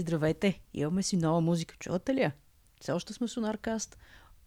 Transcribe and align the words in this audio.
Здравейте! 0.00 0.60
Имаме 0.74 1.02
си 1.02 1.16
нова 1.16 1.40
музика, 1.40 1.76
чувате 1.78 2.14
ли 2.14 2.20
я? 2.20 2.32
Все 2.80 2.92
още 2.92 3.12
сме 3.12 3.28
Сонаркаст, 3.28 3.98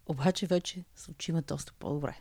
обаче 0.06 0.46
вече 0.46 0.84
звучиме 0.96 1.42
доста 1.42 1.72
по-добре. 1.78 2.16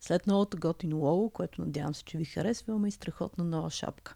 След 0.00 0.26
новото 0.26 0.56
готино 0.60 0.98
лого, 0.98 1.30
което 1.30 1.60
надявам 1.60 1.94
се, 1.94 2.04
че 2.04 2.18
ви 2.18 2.24
харесва, 2.24 2.70
имаме 2.72 2.88
и 2.88 2.90
страхотна 2.90 3.44
нова 3.44 3.70
шапка. 3.70 4.14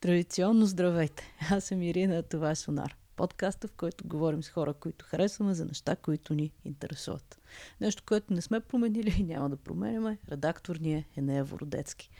Традиционно 0.00 0.66
здравейте! 0.66 1.36
Аз 1.50 1.64
съм 1.64 1.82
Ирина, 1.82 2.22
това 2.22 2.50
е 2.50 2.56
Сонар. 2.56 2.96
Подкаста, 3.16 3.68
в 3.68 3.72
който 3.72 4.08
говорим 4.08 4.42
с 4.42 4.48
хора, 4.48 4.74
които 4.74 5.04
харесваме 5.04 5.54
за 5.54 5.64
неща, 5.64 5.96
които 5.96 6.34
ни 6.34 6.52
интересуват. 6.64 7.40
Нещо, 7.80 8.02
което 8.06 8.34
не 8.34 8.42
сме 8.42 8.60
променили 8.60 9.14
и 9.18 9.22
няма 9.22 9.50
да 9.50 9.56
променяме. 9.56 10.18
Редактор 10.30 10.76
ни 10.76 10.94
е 10.94 11.04
Енея 11.16 11.44
Вородецки. 11.44 12.10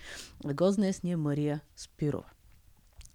Гост 0.45 0.77
днес 0.77 1.03
ни 1.03 1.13
е 1.13 1.17
Мария 1.17 1.61
Спирова. 1.77 2.34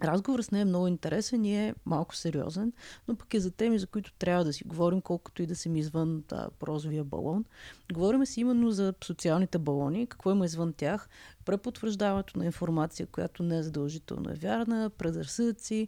Разговор 0.03 0.41
с 0.41 0.51
нея 0.51 0.61
е 0.61 0.65
много 0.65 0.87
интересен 0.87 1.45
и 1.45 1.57
е 1.57 1.75
малко 1.85 2.15
сериозен, 2.15 2.73
но 3.07 3.15
пък 3.15 3.33
е 3.33 3.39
за 3.39 3.51
теми, 3.51 3.79
за 3.79 3.87
които 3.87 4.13
трябва 4.13 4.43
да 4.43 4.53
си 4.53 4.63
говорим, 4.63 5.01
колкото 5.01 5.41
и 5.41 5.45
да 5.45 5.55
съм 5.55 5.75
извън 5.75 6.23
да, 6.27 6.49
прозовия 6.59 7.03
балон. 7.03 7.45
Говорим 7.93 8.25
си 8.25 8.41
именно 8.41 8.71
за 8.71 8.93
социалните 9.03 9.57
балони, 9.57 10.07
какво 10.07 10.31
има 10.31 10.45
извън 10.45 10.73
тях, 10.73 11.09
препотвърждаването 11.45 12.39
на 12.39 12.45
информация, 12.45 13.07
която 13.07 13.43
не 13.43 13.57
е 13.57 13.63
задължително 13.63 14.29
е 14.29 14.33
вярна, 14.33 14.89
предразсъдъци 14.89 15.87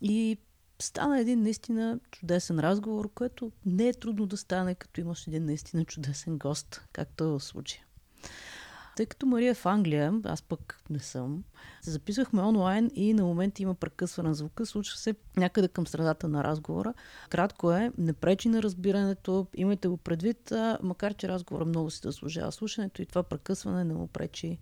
и 0.00 0.38
стана 0.78 1.20
един 1.20 1.42
наистина 1.42 2.00
чудесен 2.10 2.60
разговор, 2.60 3.10
което 3.14 3.52
не 3.66 3.88
е 3.88 3.92
трудно 3.92 4.26
да 4.26 4.36
стане, 4.36 4.74
като 4.74 5.00
имаш 5.00 5.26
един 5.26 5.44
наистина 5.44 5.84
чудесен 5.84 6.38
гост, 6.38 6.82
както 6.92 7.24
е 7.24 7.26
в 7.26 7.40
случая. 7.40 7.84
Тъй 8.98 9.06
като 9.06 9.26
Мария 9.26 9.50
е 9.50 9.54
в 9.54 9.66
Англия, 9.66 10.20
аз 10.24 10.42
пък 10.42 10.82
не 10.90 10.98
съм, 10.98 11.44
се 11.82 11.90
записвахме 11.90 12.42
онлайн 12.42 12.90
и 12.94 13.14
на 13.14 13.24
момент 13.24 13.60
има 13.60 13.74
прекъсване 13.74 14.28
на 14.28 14.34
звука. 14.34 14.66
Случва 14.66 14.98
се 14.98 15.14
някъде 15.36 15.68
към 15.68 15.86
средата 15.86 16.28
на 16.28 16.44
разговора. 16.44 16.94
Кратко 17.30 17.72
е, 17.72 17.92
не 17.98 18.12
пречи 18.12 18.48
на 18.48 18.62
разбирането, 18.62 19.46
имайте 19.54 19.88
го 19.88 19.96
предвид, 19.96 20.52
а, 20.52 20.78
макар 20.82 21.14
че 21.14 21.28
разговора 21.28 21.64
много 21.64 21.90
си 21.90 22.00
заслужава 22.02 22.52
слушането 22.52 23.02
и 23.02 23.06
това 23.06 23.22
прекъсване 23.22 23.84
не 23.84 23.94
му 23.94 24.06
пречи 24.06 24.58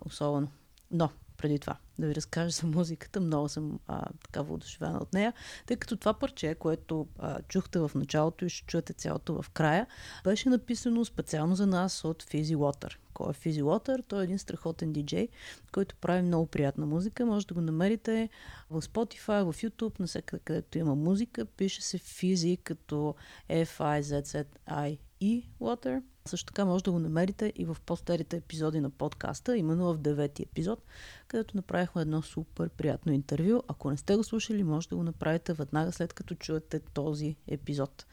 особено. 0.00 0.48
Но, 0.90 1.10
преди 1.36 1.58
това 1.58 1.76
да 1.98 2.06
ви 2.06 2.14
разкажа 2.14 2.50
за 2.50 2.66
музиката. 2.66 3.20
Много 3.20 3.48
съм 3.48 3.80
а, 3.86 4.04
така 4.22 4.42
воодушевена 4.42 4.98
от 4.98 5.12
нея, 5.12 5.32
тъй 5.66 5.76
като 5.76 5.96
това 5.96 6.14
парче, 6.14 6.54
което 6.54 7.06
а, 7.18 7.42
чухте 7.42 7.78
в 7.78 7.90
началото 7.94 8.44
и 8.44 8.50
ще 8.50 8.66
чуете 8.66 8.92
цялото 8.92 9.42
в 9.42 9.50
края, 9.50 9.86
беше 10.24 10.48
написано 10.48 11.04
специално 11.04 11.54
за 11.54 11.66
нас 11.66 12.04
от 12.04 12.22
Fizzy 12.22 12.56
Water. 12.56 12.96
Кой 13.14 13.30
е 13.30 13.34
Fizzy 13.34 13.62
Water? 13.62 14.04
Той 14.08 14.20
е 14.20 14.24
един 14.24 14.38
страхотен 14.38 14.92
диджей, 14.92 15.28
който 15.72 15.96
прави 15.96 16.22
много 16.22 16.46
приятна 16.46 16.86
музика. 16.86 17.26
Може 17.26 17.46
да 17.46 17.54
го 17.54 17.60
намерите 17.60 18.28
в 18.70 18.82
Spotify, 18.82 19.52
в 19.52 19.62
YouTube, 19.62 20.00
навсякъде 20.00 20.42
където 20.44 20.78
има 20.78 20.94
музика. 20.94 21.44
Пише 21.44 21.82
се 21.82 21.98
Fizzy 21.98 22.62
като 22.62 23.14
F-I-Z-Z-I-E 23.50 25.44
Water. 25.60 26.02
Също 26.26 26.46
така 26.46 26.64
може 26.64 26.84
да 26.84 26.92
го 26.92 26.98
намерите 26.98 27.52
и 27.56 27.64
в 27.64 27.76
по-старите 27.86 28.36
епизоди 28.36 28.80
на 28.80 28.90
подкаста, 28.90 29.56
именно 29.56 29.94
в 29.94 29.98
девети 29.98 30.42
епизод, 30.42 30.84
където 31.28 31.56
направихме 31.56 32.02
едно 32.02 32.22
супер 32.22 32.68
приятно 32.68 33.12
интервю. 33.12 33.62
Ако 33.68 33.90
не 33.90 33.96
сте 33.96 34.16
го 34.16 34.24
слушали, 34.24 34.62
може 34.62 34.88
да 34.88 34.96
го 34.96 35.02
направите 35.02 35.52
веднага 35.52 35.92
след 35.92 36.12
като 36.12 36.34
чуете 36.34 36.80
този 36.80 37.36
епизод. 37.46 38.06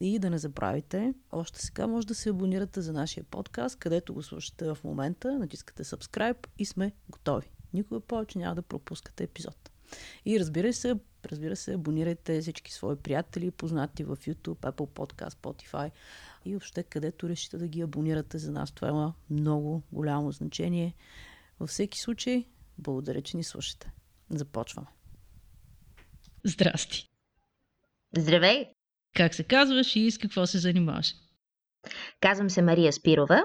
И 0.00 0.18
да 0.18 0.30
не 0.30 0.38
забравяйте, 0.38 1.14
още 1.32 1.60
сега 1.60 1.86
може 1.86 2.06
да 2.06 2.14
се 2.14 2.30
абонирате 2.30 2.80
за 2.80 2.92
нашия 2.92 3.24
подкаст, 3.24 3.76
където 3.76 4.14
го 4.14 4.22
слушате 4.22 4.64
в 4.64 4.78
момента, 4.84 5.38
натискате 5.38 5.84
subscribe 5.84 6.46
и 6.58 6.66
сме 6.66 6.92
готови. 7.10 7.50
Никога 7.72 8.00
повече 8.00 8.38
няма 8.38 8.54
да 8.54 8.62
пропускате 8.62 9.24
епизод. 9.24 9.70
И 10.24 10.40
разбира 10.40 10.72
се, 10.72 10.94
разбира 11.26 11.56
се, 11.56 11.74
абонирайте 11.74 12.40
всички 12.40 12.72
свои 12.72 12.96
приятели, 12.96 13.50
познати 13.50 14.04
в 14.04 14.16
YouTube, 14.16 14.72
Apple 14.72 14.88
Podcast, 14.88 15.34
Spotify 15.34 15.90
и 16.44 16.52
въобще 16.52 16.82
където 16.82 17.28
решите 17.28 17.58
да 17.58 17.68
ги 17.68 17.80
абонирате 17.80 18.38
за 18.38 18.52
нас. 18.52 18.72
Това 18.72 18.88
има 18.88 19.14
много 19.30 19.82
голямо 19.92 20.32
значение. 20.32 20.94
Във 21.60 21.70
всеки 21.70 21.98
случай, 21.98 22.44
благодаря, 22.78 23.22
че 23.22 23.36
ни 23.36 23.44
слушате. 23.44 23.92
Започваме. 24.30 24.88
Здрасти! 26.44 27.08
Здравей! 28.16 28.66
Как 29.16 29.34
се 29.34 29.44
казваш 29.44 29.96
и 29.96 30.10
с 30.10 30.18
какво 30.18 30.46
се 30.46 30.58
занимаваш? 30.58 31.14
Казвам 32.20 32.50
се 32.50 32.62
Мария 32.62 32.92
Спирова. 32.92 33.42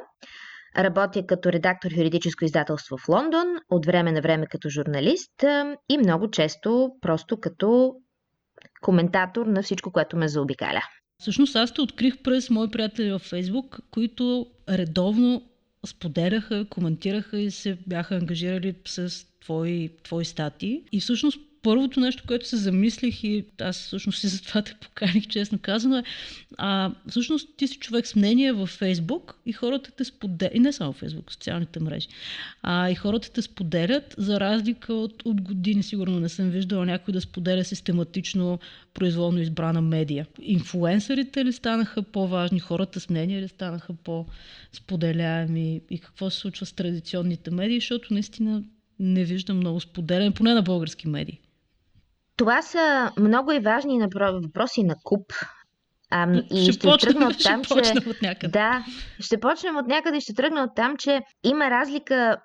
Работя 0.77 1.25
като 1.25 1.51
редактор 1.51 1.91
в 1.91 1.97
юридическо 1.97 2.45
издателство 2.45 2.97
в 2.97 3.09
Лондон, 3.09 3.47
от 3.69 3.85
време 3.85 4.11
на 4.11 4.21
време 4.21 4.47
като 4.47 4.69
журналист 4.69 5.43
и 5.89 5.97
много 5.97 6.31
често 6.31 6.89
просто 7.01 7.39
като 7.39 7.95
коментатор 8.81 9.45
на 9.45 9.63
всичко, 9.63 9.91
което 9.91 10.17
ме 10.17 10.27
заобикаля. 10.27 10.81
Всъщност 11.23 11.55
аз 11.55 11.73
те 11.73 11.81
открих 11.81 12.17
през 12.17 12.49
мои 12.49 12.67
приятели 12.67 13.11
във 13.11 13.21
Фейсбук, 13.21 13.79
които 13.91 14.47
редовно 14.69 15.43
споделяха, 15.85 16.65
коментираха 16.69 17.39
и 17.39 17.51
се 17.51 17.77
бяха 17.87 18.15
ангажирали 18.15 18.75
с 18.85 19.25
твои, 19.41 19.89
твои 20.03 20.25
статии. 20.25 20.81
И 20.91 20.99
всъщност 20.99 21.39
първото 21.63 21.99
нещо, 21.99 22.23
което 22.27 22.47
се 22.47 22.57
замислих 22.57 23.23
и 23.23 23.45
аз 23.61 23.77
всъщност 23.77 24.23
и 24.23 24.27
затова 24.27 24.61
те 24.61 24.75
поканих, 24.81 25.27
честно 25.27 25.59
казано, 25.61 25.97
е 25.97 26.03
а, 26.57 26.91
всъщност 27.09 27.49
ти 27.57 27.67
си 27.67 27.77
човек 27.77 28.07
с 28.07 28.15
мнение 28.15 28.51
във 28.51 28.69
Фейсбук 28.69 29.35
и 29.45 29.53
хората 29.53 29.91
те 29.91 30.03
споделят, 30.03 30.55
и 30.55 30.59
не 30.59 30.73
само 30.73 30.93
Фейсбук, 30.93 31.31
социалните 31.31 31.79
мрежи, 31.79 32.07
а 32.63 32.89
и 32.89 32.95
хората 32.95 33.31
те 33.31 33.41
споделят, 33.41 34.15
за 34.17 34.39
разлика 34.39 34.93
от, 34.93 35.23
от 35.25 35.41
години, 35.41 35.83
сигурно 35.83 36.19
не 36.19 36.29
съм 36.29 36.49
виждала 36.49 36.85
някой 36.85 37.11
да 37.11 37.21
споделя 37.21 37.63
систематично 37.63 38.59
произволно 38.93 39.39
избрана 39.39 39.81
медия. 39.81 40.27
Инфуенсърите 40.41 41.45
ли 41.45 41.53
станаха 41.53 42.03
по-важни, 42.03 42.59
хората 42.59 42.99
с 42.99 43.09
мнение 43.09 43.41
ли 43.41 43.47
станаха 43.47 43.93
по-споделяеми 43.93 45.81
и 45.89 45.99
какво 45.99 46.29
се 46.29 46.39
случва 46.39 46.65
с 46.65 46.73
традиционните 46.73 47.51
медии, 47.51 47.79
защото 47.79 48.13
наистина 48.13 48.63
не 48.99 49.23
виждам 49.23 49.57
много 49.57 49.79
споделяне, 49.79 50.31
поне 50.31 50.53
на 50.53 50.61
български 50.61 51.07
медии. 51.07 51.39
Това 52.37 52.61
са 52.61 53.11
много 53.19 53.51
и 53.51 53.59
важни 53.59 54.07
въпроси 54.43 54.83
на 54.83 54.95
куп. 55.03 55.33
А, 56.09 56.41
и 56.51 56.63
ще, 56.63 56.71
ще 56.71 56.87
почнем, 56.87 57.13
тръгна 57.13 57.27
от 57.27 57.43
там, 57.43 57.63
ще 57.63 57.81
че... 57.81 58.09
от 58.09 58.21
някъде. 58.21 58.51
Да, 58.51 58.85
ще 59.19 59.39
почнем 59.39 59.77
от 59.77 59.87
някъде 59.87 60.17
и 60.17 60.21
ще 60.21 60.33
тръгна 60.33 60.63
от 60.63 60.75
там, 60.75 60.97
че 60.97 61.21
има 61.43 61.69
разлика 61.69 62.37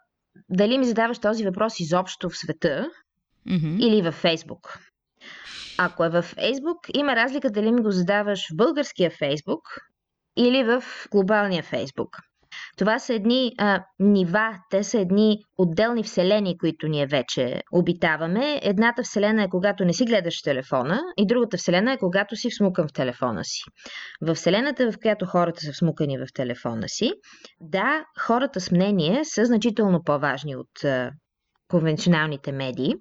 дали 0.49 0.79
ми 0.79 0.85
задаваш 0.85 1.19
този 1.19 1.45
въпрос 1.45 1.81
изобщо 1.81 2.31
в 2.31 2.37
света 2.37 2.91
mm-hmm. 3.49 3.79
или 3.81 4.03
във 4.03 4.15
Фейсбук. 4.15 4.79
Ако 5.79 6.05
е 6.05 6.09
във 6.09 6.25
Фейсбук, 6.25 6.79
има 6.95 7.17
разлика 7.17 7.51
дали 7.51 7.73
ми 7.73 7.83
го 7.83 7.91
задаваш 7.91 8.41
в 8.41 8.57
българския 8.57 9.11
Фейсбук 9.11 9.63
или 10.37 10.65
в 10.65 10.85
глобалния 11.11 11.63
Фейсбук. 11.63 12.17
Това 12.79 12.99
са 12.99 13.15
едни 13.15 13.53
а, 13.59 13.85
нива, 13.99 14.59
те 14.71 14.83
са 14.83 15.01
едни 15.01 15.39
отделни 15.59 16.03
вселени, 16.03 16.59
които 16.59 16.89
ние 16.89 17.07
вече 17.07 17.63
обитаваме. 17.73 18.61
Едната 18.63 19.03
вселена 19.03 19.43
е 19.43 19.49
когато 19.49 19.85
не 19.85 19.93
си 19.93 20.05
гледаш 20.05 20.43
телефона 20.43 21.01
и 21.17 21.27
другата 21.27 21.57
вселена 21.57 21.93
е 21.93 21.99
когато 21.99 22.37
си 22.37 22.51
всмукан 22.51 22.89
в 22.89 22.93
телефона 22.93 23.45
си. 23.45 23.63
В 24.21 24.35
вселената, 24.35 24.93
в 24.93 24.99
която 25.03 25.27
хората 25.27 25.61
са 25.61 25.73
всмукани 25.73 26.19
в 26.19 26.27
телефона 26.35 26.89
си, 26.89 27.13
да, 27.61 28.05
хората 28.21 28.61
с 28.61 28.71
мнение 28.71 29.25
са 29.25 29.45
значително 29.45 30.03
по-важни 30.05 30.57
от 30.57 30.85
а, 30.85 31.11
конвенционалните 31.69 32.53
медии, 32.53 32.95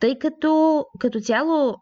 тъй 0.00 0.18
като 0.18 0.84
като 0.98 1.20
цяло 1.20 1.74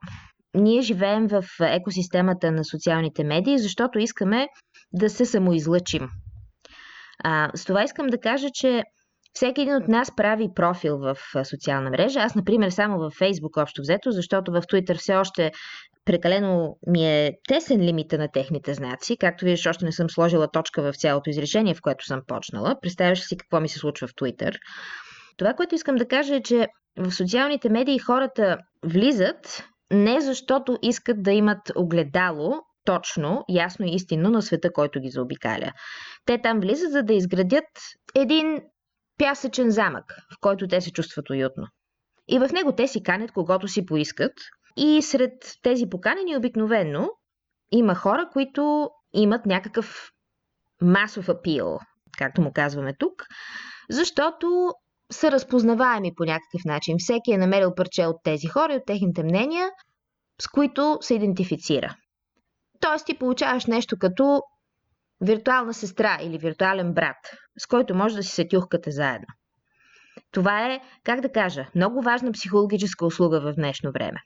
ние 0.54 0.82
живеем 0.82 1.28
в 1.28 1.44
екосистемата 1.60 2.52
на 2.52 2.64
социалните 2.64 3.24
медии, 3.24 3.58
защото 3.58 3.98
искаме 3.98 4.48
да 4.92 5.10
се 5.10 5.24
самоизлъчим. 5.24 6.08
А, 7.24 7.50
с 7.54 7.64
това 7.64 7.82
искам 7.82 8.06
да 8.06 8.20
кажа, 8.20 8.48
че 8.54 8.82
всеки 9.32 9.60
един 9.60 9.76
от 9.76 9.88
нас 9.88 10.16
прави 10.16 10.48
профил 10.54 10.98
в 10.98 11.16
социална 11.44 11.90
мрежа. 11.90 12.20
Аз, 12.20 12.34
например, 12.34 12.70
само 12.70 12.98
във 12.98 13.14
Facebook 13.14 13.62
общо 13.62 13.82
взето, 13.82 14.10
защото 14.10 14.52
в 14.52 14.62
Twitter 14.62 14.98
все 14.98 15.14
още 15.14 15.52
прекалено 16.04 16.76
ми 16.86 17.06
е 17.06 17.32
тесен 17.48 17.80
лимита 17.80 18.18
на 18.18 18.28
техните 18.32 18.74
знаци. 18.74 19.16
Както 19.16 19.44
виждаш, 19.44 19.66
още 19.66 19.84
не 19.84 19.92
съм 19.92 20.10
сложила 20.10 20.50
точка 20.50 20.82
в 20.82 20.96
цялото 20.96 21.30
изречение, 21.30 21.74
в 21.74 21.82
което 21.82 22.04
съм 22.04 22.20
почнала. 22.26 22.76
Представяш 22.82 23.20
си 23.20 23.36
какво 23.36 23.60
ми 23.60 23.68
се 23.68 23.78
случва 23.78 24.06
в 24.06 24.14
Twitter. 24.14 24.56
Това, 25.36 25.54
което 25.54 25.74
искам 25.74 25.96
да 25.96 26.08
кажа 26.08 26.36
е, 26.36 26.42
че 26.42 26.66
в 26.98 27.10
социалните 27.10 27.68
медии 27.68 27.98
хората 27.98 28.58
влизат 28.84 29.64
не 29.92 30.20
защото 30.20 30.78
искат 30.82 31.22
да 31.22 31.32
имат 31.32 31.72
огледало, 31.76 32.54
точно, 32.88 33.44
ясно 33.48 33.86
и 33.86 33.94
истинно 33.94 34.30
на 34.30 34.42
света, 34.42 34.72
който 34.72 35.00
ги 35.00 35.10
заобикаля. 35.10 35.72
Те 36.24 36.38
там 36.42 36.60
влизат, 36.60 36.92
за 36.92 37.02
да 37.02 37.14
изградят 37.14 37.64
един 38.14 38.62
пясъчен 39.18 39.70
замък, 39.70 40.04
в 40.34 40.40
който 40.40 40.68
те 40.68 40.80
се 40.80 40.92
чувстват 40.92 41.30
уютно. 41.30 41.66
И 42.28 42.38
в 42.38 42.48
него 42.52 42.72
те 42.72 42.88
си 42.88 43.02
канят 43.02 43.32
когото 43.32 43.68
си 43.68 43.86
поискат. 43.86 44.32
И 44.76 45.02
сред 45.02 45.32
тези 45.62 45.86
поканени 45.90 46.36
обикновено 46.36 47.10
има 47.72 47.94
хора, 47.94 48.28
които 48.32 48.90
имат 49.12 49.46
някакъв 49.46 50.10
масов 50.82 51.28
апил, 51.28 51.78
както 52.18 52.40
му 52.40 52.52
казваме 52.52 52.94
тук, 52.98 53.26
защото 53.90 54.74
са 55.12 55.30
разпознаваеми 55.30 56.14
по 56.16 56.24
някакъв 56.24 56.64
начин. 56.64 56.96
Всеки 56.98 57.32
е 57.32 57.38
намерил 57.38 57.74
парче 57.74 58.06
от 58.06 58.16
тези 58.24 58.46
хора 58.46 58.72
и 58.72 58.76
от 58.76 58.86
техните 58.86 59.22
мнения 59.22 59.70
с 60.42 60.48
които 60.48 60.98
се 61.00 61.14
идентифицира. 61.14 61.96
Тоест 62.80 63.06
ти 63.06 63.18
получаваш 63.18 63.66
нещо 63.66 63.96
като 63.98 64.42
виртуална 65.20 65.74
сестра 65.74 66.18
или 66.22 66.38
виртуален 66.38 66.94
брат, 66.94 67.16
с 67.58 67.66
който 67.66 67.94
може 67.94 68.16
да 68.16 68.22
си 68.22 68.30
се 68.30 68.48
тюхкате 68.48 68.90
заедно. 68.90 69.26
Това 70.32 70.72
е, 70.72 70.80
как 71.04 71.20
да 71.20 71.32
кажа, 71.32 71.66
много 71.74 72.02
важна 72.02 72.32
психологическа 72.32 73.06
услуга 73.06 73.40
в 73.40 73.54
днешно 73.54 73.92
време. 73.92 74.20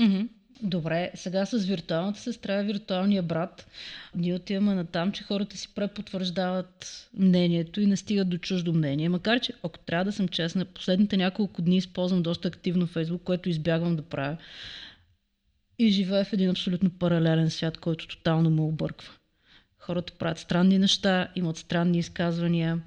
Mm-hmm. 0.00 0.28
Добре, 0.62 1.10
сега 1.14 1.46
с 1.46 1.64
виртуалната 1.64 2.20
сестра 2.20 2.60
и 2.60 2.64
виртуалния 2.64 3.22
брат 3.22 3.66
ние 4.14 4.34
отиваме 4.34 4.74
на 4.74 4.86
там, 4.86 5.12
че 5.12 5.24
хората 5.24 5.56
си 5.56 5.74
препотвърждават 5.74 7.08
мнението 7.14 7.80
и 7.80 7.86
не 7.86 7.96
стигат 7.96 8.28
до 8.28 8.38
чуждо 8.38 8.72
мнение. 8.72 9.08
Макар, 9.08 9.40
че 9.40 9.52
ако 9.62 9.78
трябва 9.78 10.04
да 10.04 10.12
съм 10.12 10.28
честна, 10.28 10.64
последните 10.64 11.16
няколко 11.16 11.62
дни 11.62 11.76
използвам 11.76 12.22
доста 12.22 12.48
активно 12.48 12.86
Фейсбук, 12.86 13.22
което 13.22 13.48
избягвам 13.48 13.96
да 13.96 14.02
правя. 14.02 14.36
И 15.82 15.90
живея 15.90 16.24
в 16.24 16.32
един 16.32 16.50
абсолютно 16.50 16.90
паралелен 16.90 17.50
свят, 17.50 17.78
който 17.78 18.08
тотално 18.08 18.50
ме 18.50 18.60
обърква. 18.60 19.12
Хората 19.78 20.12
правят 20.18 20.38
странни 20.38 20.78
неща, 20.78 21.28
имат 21.36 21.56
странни 21.56 21.98
изказвания, 21.98 22.82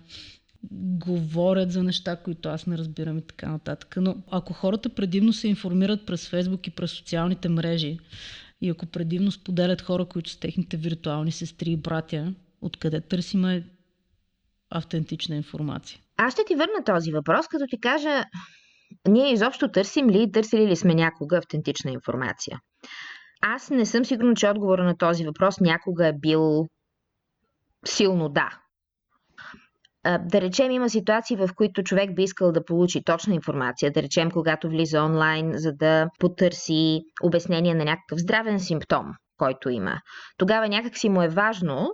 говорят 0.72 1.72
за 1.72 1.84
неща, 1.84 2.16
които 2.16 2.50
аз 2.50 2.68
не 2.68 2.78
разбирам 2.78 3.18
и 3.18 3.22
така 3.22 3.50
нататък. 3.50 3.98
Но 3.98 4.16
ако 4.32 4.54
хората 4.54 4.90
предимно 4.90 5.34
се 5.34 5.48
информират 5.48 6.06
през 6.06 6.30
Фейсбук 6.30 6.68
и 6.68 6.72
през 6.72 6.92
социалните 6.92 7.50
мрежи, 7.50 8.00
и 8.62 8.70
ако 8.70 8.86
предимно 8.86 9.32
споделят 9.32 9.82
хора, 9.82 10.06
които 10.06 10.30
са 10.30 10.40
техните 10.40 10.78
виртуални 10.78 11.32
сестри 11.32 11.72
и 11.72 11.78
братя, 11.78 12.34
откъде 12.62 13.02
търсиме 13.02 13.64
автентична 14.70 15.36
информация? 15.36 16.00
Аз 16.18 16.34
ще 16.34 16.46
ти 16.48 16.56
върна 16.56 16.84
този 16.86 17.12
въпрос, 17.12 17.48
като 17.48 17.66
ти 17.70 17.80
кажа, 17.80 18.24
ние 19.08 19.34
изобщо 19.34 19.72
търсим 19.72 20.10
ли, 20.10 20.32
търсили 20.32 20.68
ли 20.68 20.76
сме 20.76 20.96
някога 20.96 21.38
автентична 21.38 21.92
информация? 21.92 22.60
Аз 23.42 23.70
не 23.70 23.86
съм 23.86 24.06
сигурна, 24.06 24.36
че 24.36 24.50
отговора 24.50 24.84
на 24.84 24.98
този 24.98 25.26
въпрос 25.26 25.60
някога 25.60 26.08
е 26.08 26.14
бил 26.14 26.68
силно 27.86 28.30
да. 28.30 28.50
Да 30.20 30.42
речем, 30.42 30.72
има 30.72 30.90
ситуации, 30.90 31.38
в 31.38 31.50
които 31.56 31.84
човек 31.84 32.16
би 32.16 32.24
искал 32.24 32.52
да 32.52 32.66
получи 32.66 33.04
точна 33.04 33.34
информация, 33.34 33.92
да 33.92 34.02
речем, 34.02 34.32
когато 34.32 34.70
влиза 34.70 35.04
онлайн, 35.04 35.52
за 35.56 35.74
да 35.74 36.08
потърси 36.20 37.02
обяснение 37.24 37.74
на 37.74 37.86
някакъв 37.86 38.20
здравен 38.20 38.60
симптом, 38.60 39.06
който 39.38 39.70
има. 39.70 40.02
Тогава 40.38 40.68
някак 40.68 40.98
си 40.98 41.10
му 41.10 41.22
е 41.22 41.28
важно 41.28 41.90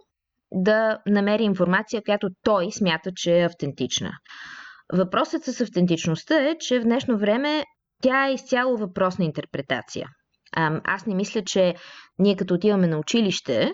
да 0.51 0.99
намери 1.07 1.43
информация, 1.43 2.01
която 2.03 2.29
той 2.43 2.71
смята, 2.71 3.11
че 3.15 3.39
е 3.39 3.45
автентична. 3.45 4.11
Въпросът 4.93 5.43
с 5.43 5.61
автентичността 5.61 6.49
е, 6.49 6.57
че 6.59 6.79
в 6.79 6.83
днешно 6.83 7.17
време 7.17 7.63
тя 8.01 8.27
е 8.27 8.33
изцяло 8.33 8.77
въпрос 8.77 9.17
на 9.17 9.25
интерпретация. 9.25 10.07
Аз 10.83 11.05
не 11.05 11.15
мисля, 11.15 11.41
че 11.43 11.75
ние 12.19 12.35
като 12.35 12.53
отиваме 12.53 12.87
на 12.87 12.99
училище, 12.99 13.71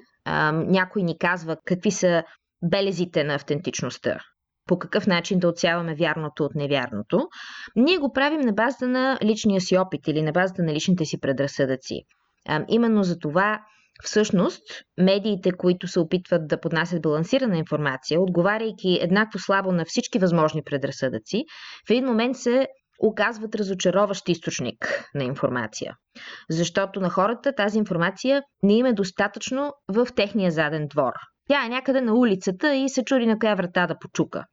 някой 0.51 1.04
ни 1.04 1.18
казва 1.18 1.57
какви 1.66 1.92
са 1.92 2.24
белезите 2.63 3.24
на 3.24 3.36
автентичността. 3.36 4.19
По 4.68 4.80
какъв 4.80 5.07
начин 5.07 5.39
да 5.39 5.48
отсяваме 5.48 5.95
вярното 5.95 6.44
от 6.44 6.56
невярното. 6.56 7.27
Ние 7.75 7.98
го 7.98 8.13
правим 8.13 8.42
на 8.42 8.54
базата 8.54 8.88
на 8.88 9.19
личния 9.24 9.62
си 9.62 9.77
опит 9.77 10.07
или 10.07 10.22
на 10.22 10.31
базата 10.31 10.63
на 10.63 10.74
личните 10.74 11.06
си 11.06 11.19
предразсъдъци. 11.19 12.01
Именно 12.68 13.04
за 13.04 13.19
това 13.19 13.60
Всъщност, 14.04 14.62
медиите, 14.98 15.51
които 15.51 15.88
се 15.88 16.00
опитват 16.00 16.48
да 16.48 16.60
поднасят 16.60 17.01
балансирана 17.01 17.57
информация, 17.57 18.22
отговаряйки 18.22 19.00
еднакво 19.01 19.39
слабо 19.39 19.72
на 19.72 19.86
всички 19.86 20.19
възможни 20.19 20.63
предразсъдъци, 20.63 21.44
в 21.88 21.92
един 21.92 22.06
момент 22.06 22.38
се 22.38 22.68
оказват 23.00 23.56
разочароващ 23.56 24.30
източник 24.30 25.06
на 25.15 25.24
информация. 25.24 25.95
Защото 26.50 27.00
на 27.00 27.09
хората 27.09 27.56
тази 27.56 27.77
информация 27.77 28.44
не 28.63 28.74
им 28.74 28.86
е 28.86 28.94
достатъчно 28.94 29.74
в 29.88 30.07
техния 30.15 30.51
заден 30.51 30.88
двор. 30.88 31.13
Тя 31.50 31.65
е 31.65 31.69
някъде 31.69 32.01
на 32.01 32.13
улицата 32.13 32.75
и 32.75 32.89
се 32.89 33.03
чури 33.03 33.25
на 33.25 33.39
коя 33.39 33.56
врата 33.56 33.88
да 33.88 34.00
почука. 34.00 34.44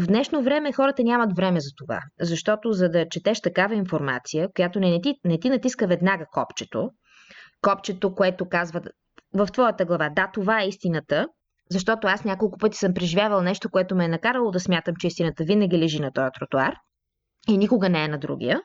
В 0.00 0.06
днешно 0.06 0.42
време 0.42 0.72
хората 0.72 1.02
нямат 1.02 1.36
време 1.36 1.60
за 1.60 1.70
това, 1.76 2.00
защото 2.20 2.72
за 2.72 2.88
да 2.88 3.08
четеш 3.08 3.40
такава 3.40 3.74
информация, 3.74 4.48
която 4.56 4.80
не 4.80 5.00
ти, 5.00 5.14
не 5.24 5.38
ти 5.38 5.50
натиска 5.50 5.86
веднага 5.86 6.26
копчето, 6.32 6.90
копчето, 7.62 8.14
което 8.14 8.48
казва 8.48 8.80
в 9.34 9.46
твоята 9.46 9.84
глава, 9.84 10.10
да, 10.16 10.30
това 10.34 10.62
е 10.62 10.68
истината, 10.68 11.26
защото 11.70 12.06
аз 12.06 12.24
няколко 12.24 12.58
пъти 12.58 12.78
съм 12.78 12.94
преживявал 12.94 13.42
нещо, 13.42 13.70
което 13.70 13.96
ме 13.96 14.04
е 14.04 14.08
накарало 14.08 14.50
да 14.50 14.60
смятам, 14.60 14.94
че 15.00 15.06
истината 15.06 15.44
винаги 15.44 15.78
лежи 15.78 16.00
на 16.00 16.12
този 16.12 16.30
тротуар 16.38 16.74
и 17.48 17.58
никога 17.58 17.88
не 17.88 18.04
е 18.04 18.08
на 18.08 18.18
другия. 18.18 18.60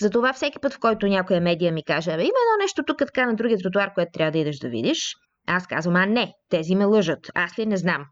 Затова 0.00 0.32
всеки 0.32 0.58
път, 0.58 0.72
в 0.72 0.78
който 0.78 1.06
някоя 1.06 1.40
медия 1.40 1.72
ми 1.72 1.84
каже, 1.84 2.10
има 2.10 2.20
едно 2.20 2.56
нещо 2.60 2.82
тук 2.86 2.98
така 2.98 3.26
на 3.26 3.34
другия 3.34 3.58
тротуар, 3.58 3.94
което 3.94 4.10
трябва 4.12 4.32
да 4.32 4.38
идеш 4.38 4.58
да 4.58 4.68
видиш, 4.68 5.14
аз 5.46 5.66
казвам, 5.66 5.96
а 5.96 6.06
не, 6.06 6.32
тези 6.48 6.74
ме 6.74 6.84
лъжат. 6.84 7.30
Аз 7.34 7.58
ли 7.58 7.66
не 7.66 7.76
знам. 7.76 8.04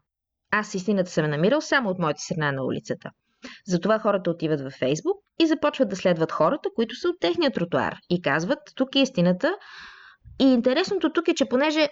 Аз 0.51 0.73
истината 0.73 1.11
съм 1.11 1.29
намирал 1.29 1.61
само 1.61 1.89
от 1.89 1.99
моята 1.99 2.19
страна 2.19 2.51
на 2.51 2.63
улицата. 2.63 3.09
Затова 3.67 3.99
хората 3.99 4.31
отиват 4.31 4.61
във 4.61 4.73
Фейсбук 4.73 5.17
и 5.39 5.47
започват 5.47 5.89
да 5.89 5.95
следват 5.95 6.31
хората, 6.31 6.69
които 6.75 6.95
са 6.95 7.09
от 7.09 7.19
техния 7.19 7.51
тротуар 7.51 7.97
и 8.09 8.21
казват, 8.21 8.59
тук 8.75 8.95
е 8.95 8.99
истината. 8.99 9.55
И 10.39 10.43
интересното 10.43 11.13
тук 11.13 11.27
е, 11.27 11.35
че 11.35 11.45
понеже 11.45 11.87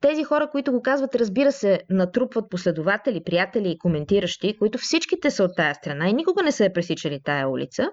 тези 0.00 0.24
хора, 0.24 0.50
които 0.50 0.72
го 0.72 0.82
казват, 0.82 1.14
разбира 1.14 1.52
се, 1.52 1.80
натрупват 1.90 2.50
последователи, 2.50 3.24
приятели 3.24 3.70
и 3.70 3.78
коментиращи, 3.78 4.58
които 4.58 4.78
всичките 4.78 5.30
са 5.30 5.44
от 5.44 5.56
тая 5.56 5.74
страна 5.74 6.08
и 6.08 6.12
никога 6.12 6.42
не 6.42 6.52
са 6.52 6.64
е 6.64 6.72
пресичали 6.72 7.20
тая 7.24 7.48
улица, 7.48 7.88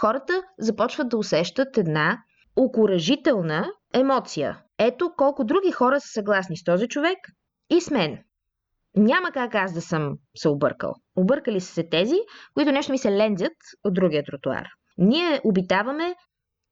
хората 0.00 0.42
започват 0.58 1.08
да 1.08 1.16
усещат 1.16 1.78
една 1.78 2.18
окоръжителна 2.56 3.72
емоция. 3.94 4.62
Ето 4.78 5.12
колко 5.16 5.44
други 5.44 5.70
хора 5.70 6.00
са 6.00 6.08
съгласни 6.08 6.56
с 6.56 6.64
този 6.64 6.88
човек 6.88 7.18
и 7.70 7.80
с 7.80 7.90
мен. 7.90 8.18
Няма 8.96 9.30
как 9.32 9.54
аз 9.54 9.72
да 9.72 9.80
съм 9.80 10.14
се 10.36 10.48
объркал. 10.48 10.94
Объркали 11.16 11.60
са 11.60 11.72
се 11.72 11.88
тези, 11.88 12.16
които 12.54 12.72
нещо 12.72 12.92
ми 12.92 12.98
се 12.98 13.10
лензят 13.10 13.52
от 13.84 13.94
другия 13.94 14.24
тротуар. 14.24 14.66
Ние 14.98 15.40
обитаваме 15.44 16.14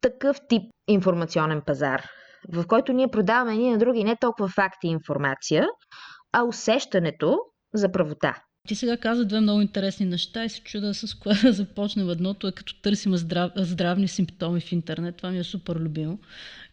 такъв 0.01 0.41
тип 0.49 0.63
информационен 0.89 1.63
пазар, 1.67 2.05
в 2.53 2.67
който 2.67 2.93
ние 2.93 3.09
продаваме 3.09 3.53
едни 3.53 3.71
на 3.71 3.79
други 3.79 4.05
не 4.05 4.17
толкова 4.17 4.49
факти 4.49 4.87
и 4.87 4.91
информация, 4.91 5.69
а 6.33 6.43
усещането 6.43 7.39
за 7.75 7.93
правота. 7.93 8.43
Ти 8.69 8.75
сега 8.75 8.97
каза 8.97 9.25
две 9.25 9.41
много 9.41 9.61
интересни 9.61 10.07
неща 10.07 10.45
и 10.45 10.49
се 10.49 10.61
чуда 10.61 10.95
с 10.95 11.15
кое 11.15 11.35
да 11.43 11.53
започнем. 11.53 12.11
Едното 12.11 12.49
е 12.49 12.53
като 12.53 12.81
търсим 12.81 13.17
здрав... 13.17 13.53
здравни 13.57 14.09
симптоми 14.09 14.61
в 14.61 14.73
интернет. 14.73 15.17
Това 15.17 15.31
ми 15.31 15.39
е 15.39 15.45
супер 15.45 15.77
любимо. 15.77 16.19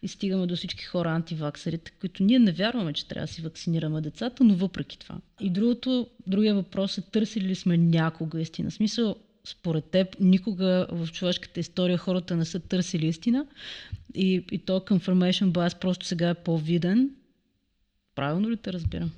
И 0.02 0.08
стигаме 0.08 0.46
до 0.46 0.56
всички 0.56 0.84
хора 0.84 1.10
антиваксерите, 1.10 1.92
които 2.00 2.22
ние 2.22 2.38
не 2.38 2.52
вярваме, 2.52 2.92
че 2.92 3.08
трябва 3.08 3.26
да 3.26 3.32
си 3.32 3.42
вакцинираме 3.42 4.00
децата, 4.00 4.44
но 4.44 4.54
въпреки 4.54 4.98
това. 4.98 5.14
И 5.40 5.50
другото, 5.50 6.06
другия 6.26 6.54
въпрос 6.54 6.98
е 6.98 7.02
търсили 7.02 7.44
ли 7.44 7.54
сме 7.54 7.76
някога 7.76 8.40
истина. 8.40 8.70
В 8.70 8.74
смисъл, 8.74 9.16
според 9.44 9.84
теб, 9.84 10.16
никога 10.20 10.86
в 10.92 11.08
човешката 11.12 11.60
история 11.60 11.98
хората 11.98 12.36
не 12.36 12.44
са 12.44 12.60
търсили 12.60 13.06
истина 13.06 13.46
и, 14.14 14.46
и 14.52 14.64
то 14.64 14.80
confirmation 14.80 15.52
bias 15.52 15.80
просто 15.80 16.06
сега 16.06 16.28
е 16.28 16.34
по-виден. 16.34 17.10
Правилно 18.14 18.50
ли 18.50 18.56
те 18.56 18.72
разбирам? 18.72 19.10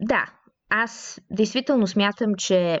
Да, 0.00 0.24
аз 0.68 1.20
действително 1.30 1.86
смятам, 1.86 2.34
че 2.38 2.80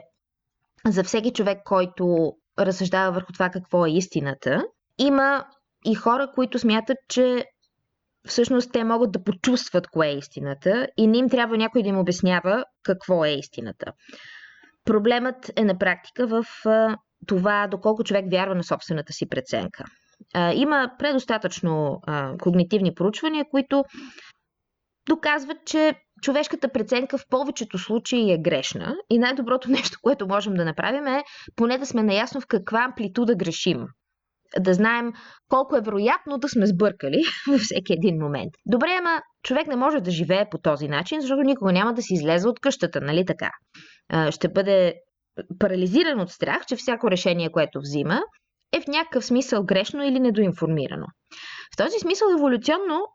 за 0.86 1.04
всеки 1.04 1.32
човек, 1.32 1.58
който 1.64 2.32
разсъждава 2.58 3.12
върху 3.12 3.32
това 3.32 3.50
какво 3.50 3.86
е 3.86 3.90
истината, 3.90 4.64
има 4.98 5.44
и 5.84 5.94
хора, 5.94 6.28
които 6.34 6.58
смятат, 6.58 6.96
че 7.08 7.44
всъщност 8.28 8.72
те 8.72 8.84
могат 8.84 9.12
да 9.12 9.24
почувстват 9.24 9.88
кое 9.88 10.08
е 10.08 10.16
истината 10.16 10.88
и 10.96 11.06
не 11.06 11.18
им 11.18 11.28
трябва 11.28 11.56
някой 11.56 11.82
да 11.82 11.88
им 11.88 11.98
обяснява 11.98 12.64
какво 12.82 13.24
е 13.24 13.30
истината. 13.30 13.92
Проблемът 14.84 15.52
е 15.56 15.64
на 15.64 15.78
практика 15.78 16.26
в 16.26 16.44
това 17.26 17.66
доколко 17.66 18.04
човек 18.04 18.24
вярва 18.30 18.54
на 18.54 18.64
собствената 18.64 19.12
си 19.12 19.28
преценка. 19.28 19.84
Има 20.54 20.90
предостатъчно 20.98 22.00
когнитивни 22.40 22.94
проучвания, 22.94 23.44
които 23.50 23.84
доказват, 25.08 25.56
че 25.66 25.94
човешката 26.22 26.68
преценка 26.68 27.18
в 27.18 27.24
повечето 27.30 27.78
случаи 27.78 28.32
е 28.32 28.38
грешна 28.38 28.96
и 29.10 29.18
най-доброто 29.18 29.70
нещо, 29.70 29.98
което 30.02 30.26
можем 30.26 30.54
да 30.54 30.64
направим 30.64 31.06
е 31.06 31.22
поне 31.56 31.78
да 31.78 31.86
сме 31.86 32.02
наясно 32.02 32.40
в 32.40 32.46
каква 32.46 32.84
амплитуда 32.84 33.34
грешим. 33.34 33.86
Да 34.58 34.74
знаем 34.74 35.12
колко 35.48 35.76
е 35.76 35.80
вероятно 35.80 36.38
да 36.38 36.48
сме 36.48 36.66
сбъркали 36.66 37.22
във 37.48 37.60
всеки 37.60 37.92
един 37.92 38.16
момент. 38.18 38.52
Добре, 38.66 38.96
ама 38.98 39.22
човек 39.42 39.66
не 39.66 39.76
може 39.76 40.00
да 40.00 40.10
живее 40.10 40.48
по 40.50 40.58
този 40.58 40.88
начин, 40.88 41.20
защото 41.20 41.42
никога 41.42 41.72
няма 41.72 41.94
да 41.94 42.02
си 42.02 42.14
излезе 42.14 42.48
от 42.48 42.60
къщата, 42.60 43.00
нали 43.00 43.24
така? 43.26 43.50
Ще 44.30 44.48
бъде 44.48 44.94
парализиран 45.58 46.20
от 46.20 46.30
страх, 46.30 46.66
че 46.66 46.76
всяко 46.76 47.10
решение, 47.10 47.52
което 47.52 47.80
взима, 47.80 48.20
е 48.72 48.80
в 48.80 48.86
някакъв 48.86 49.24
смисъл 49.24 49.64
грешно 49.64 50.04
или 50.04 50.20
недоинформирано. 50.20 51.06
В 51.74 51.76
този 51.76 51.98
смисъл 51.98 52.26
еволюционно 52.36 53.06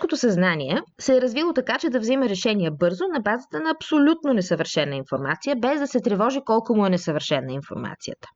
човешкото 0.00 0.16
съзнание 0.16 0.82
се 1.00 1.16
е 1.16 1.20
развило 1.20 1.52
така, 1.52 1.78
че 1.78 1.90
да 1.90 1.98
взима 1.98 2.28
решения 2.28 2.70
бързо 2.70 3.04
на 3.12 3.20
базата 3.20 3.60
на 3.60 3.70
абсолютно 3.70 4.32
несъвършена 4.32 4.96
информация, 4.96 5.56
без 5.56 5.80
да 5.80 5.86
се 5.86 6.00
тревожи 6.00 6.40
колко 6.44 6.74
му 6.74 6.86
е 6.86 6.90
несъвършена 6.90 7.52
информацията. 7.52 8.28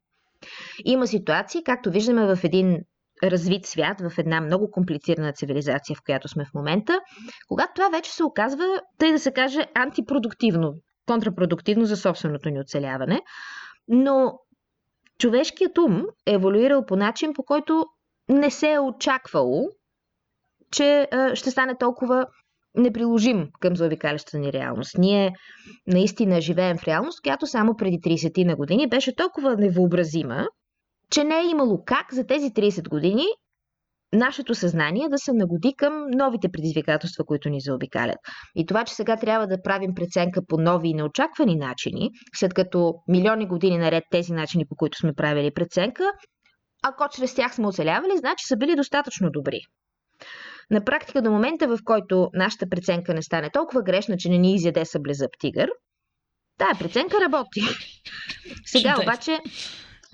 Има 0.84 1.06
ситуации, 1.06 1.62
както 1.64 1.90
виждаме 1.90 2.36
в 2.36 2.44
един 2.44 2.78
развит 3.22 3.66
свят, 3.66 4.00
в 4.00 4.18
една 4.18 4.40
много 4.40 4.70
комплицирана 4.70 5.32
цивилизация, 5.32 5.96
в 5.96 6.02
която 6.04 6.28
сме 6.28 6.44
в 6.44 6.54
момента, 6.54 7.00
когато 7.48 7.72
това 7.74 7.88
вече 7.88 8.12
се 8.12 8.24
оказва, 8.24 8.64
тъй 8.98 9.12
да 9.12 9.18
се 9.18 9.32
каже, 9.32 9.66
антипродуктивно, 9.74 10.74
контрапродуктивно 11.06 11.84
за 11.84 11.96
собственото 11.96 12.50
ни 12.50 12.60
оцеляване. 12.60 13.20
Но 13.88 14.38
човешкият 15.18 15.78
ум 15.78 16.02
е 16.26 16.32
еволюирал 16.32 16.86
по 16.86 16.96
начин, 16.96 17.34
по 17.34 17.42
който 17.42 17.86
не 18.28 18.50
се 18.50 18.72
е 18.72 18.80
очаквало, 18.80 19.68
че 20.70 21.08
ще 21.34 21.50
стане 21.50 21.78
толкова 21.78 22.26
неприложим 22.74 23.48
към 23.60 23.76
заобикалящата 23.76 24.38
ни 24.38 24.52
реалност. 24.52 24.98
Ние 24.98 25.34
наистина 25.86 26.40
живеем 26.40 26.78
в 26.78 26.84
реалност, 26.84 27.22
която 27.22 27.46
само 27.46 27.76
преди 27.76 28.00
30 28.00 28.44
на 28.46 28.56
години 28.56 28.88
беше 28.88 29.16
толкова 29.16 29.56
невъобразима, 29.56 30.46
че 31.10 31.24
не 31.24 31.40
е 31.40 31.50
имало 31.50 31.84
как 31.84 32.14
за 32.14 32.26
тези 32.26 32.46
30 32.50 32.88
години 32.88 33.24
нашето 34.14 34.54
съзнание 34.54 35.08
да 35.08 35.18
се 35.18 35.32
нагоди 35.32 35.74
към 35.76 36.06
новите 36.10 36.48
предизвикателства, 36.48 37.24
които 37.24 37.48
ни 37.48 37.60
заобикалят. 37.60 38.18
И 38.56 38.66
това, 38.66 38.84
че 38.84 38.94
сега 38.94 39.16
трябва 39.16 39.46
да 39.46 39.62
правим 39.62 39.94
преценка 39.94 40.40
по 40.48 40.58
нови 40.58 40.88
и 40.88 40.94
неочаквани 40.94 41.56
начини, 41.56 42.10
след 42.34 42.54
като 42.54 42.94
милиони 43.08 43.46
години 43.46 43.78
наред 43.78 44.04
тези 44.10 44.32
начини, 44.32 44.66
по 44.68 44.76
които 44.76 44.98
сме 44.98 45.12
правили 45.14 45.50
преценка, 45.54 46.04
ако 46.82 47.08
чрез 47.16 47.34
тях 47.34 47.54
сме 47.54 47.66
оцелявали, 47.66 48.18
значи 48.18 48.46
са 48.46 48.56
били 48.56 48.76
достатъчно 48.76 49.30
добри. 49.30 49.60
На 50.70 50.84
практика 50.84 51.22
до 51.22 51.30
момента, 51.30 51.68
в 51.68 51.78
който 51.84 52.28
нашата 52.34 52.68
преценка 52.68 53.14
не 53.14 53.22
стане 53.22 53.50
толкова 53.50 53.82
грешна, 53.82 54.16
че 54.16 54.28
не 54.28 54.38
ни 54.38 54.54
изяде 54.54 54.84
съблезъб 54.84 55.30
тигър, 55.40 55.70
тая 56.58 56.78
преценка 56.78 57.20
работи. 57.20 57.60
Сега 58.66 58.96
обаче 59.02 59.38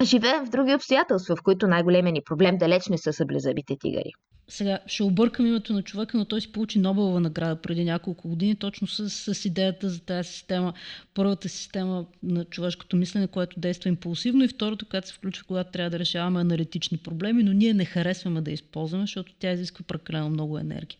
живеем 0.05 0.47
в 0.47 0.51
други 0.51 0.75
обстоятелства, 0.75 1.37
в 1.37 1.43
които 1.43 1.67
най-големият 1.67 2.15
ни 2.15 2.23
проблем 2.27 2.59
далеч 2.59 2.89
не 2.89 2.99
са 2.99 3.13
съблезъбите 3.13 3.77
тигари. 3.81 4.13
Сега 4.51 4.79
ще 4.87 5.03
объркам 5.03 5.47
името 5.47 5.73
на 5.73 5.83
човека, 5.83 6.19
но 6.19 6.25
той 6.25 6.41
си 6.41 6.53
получи 6.53 6.79
Нобелова 6.79 7.21
награда 7.21 7.57
преди 7.57 7.85
няколко 7.85 8.29
години, 8.29 8.57
точно 8.57 8.87
с, 8.87 9.35
с 9.35 9.45
идеята 9.45 9.89
за 9.89 10.01
тази 10.01 10.29
система. 10.29 10.73
Първата 11.15 11.49
система 11.49 12.07
на 12.23 12.45
човешкото 12.45 12.97
мислене, 12.97 13.27
което 13.27 13.61
действа 13.61 13.89
импулсивно 13.89 14.45
и 14.45 14.49
второто, 14.49 14.87
която 14.87 15.09
се 15.09 15.15
включва, 15.15 15.45
когато 15.47 15.71
трябва 15.71 15.91
да 15.91 15.99
решаваме 15.99 16.41
аналитични 16.41 16.99
проблеми, 16.99 17.43
но 17.43 17.53
ние 17.53 17.75
не 17.75 17.85
харесваме 17.85 18.41
да 18.41 18.51
използваме, 18.51 19.03
защото 19.03 19.33
тя 19.39 19.53
изисква 19.53 19.85
прекалено 19.89 20.31
много 20.31 20.59
енергия. 20.59 20.99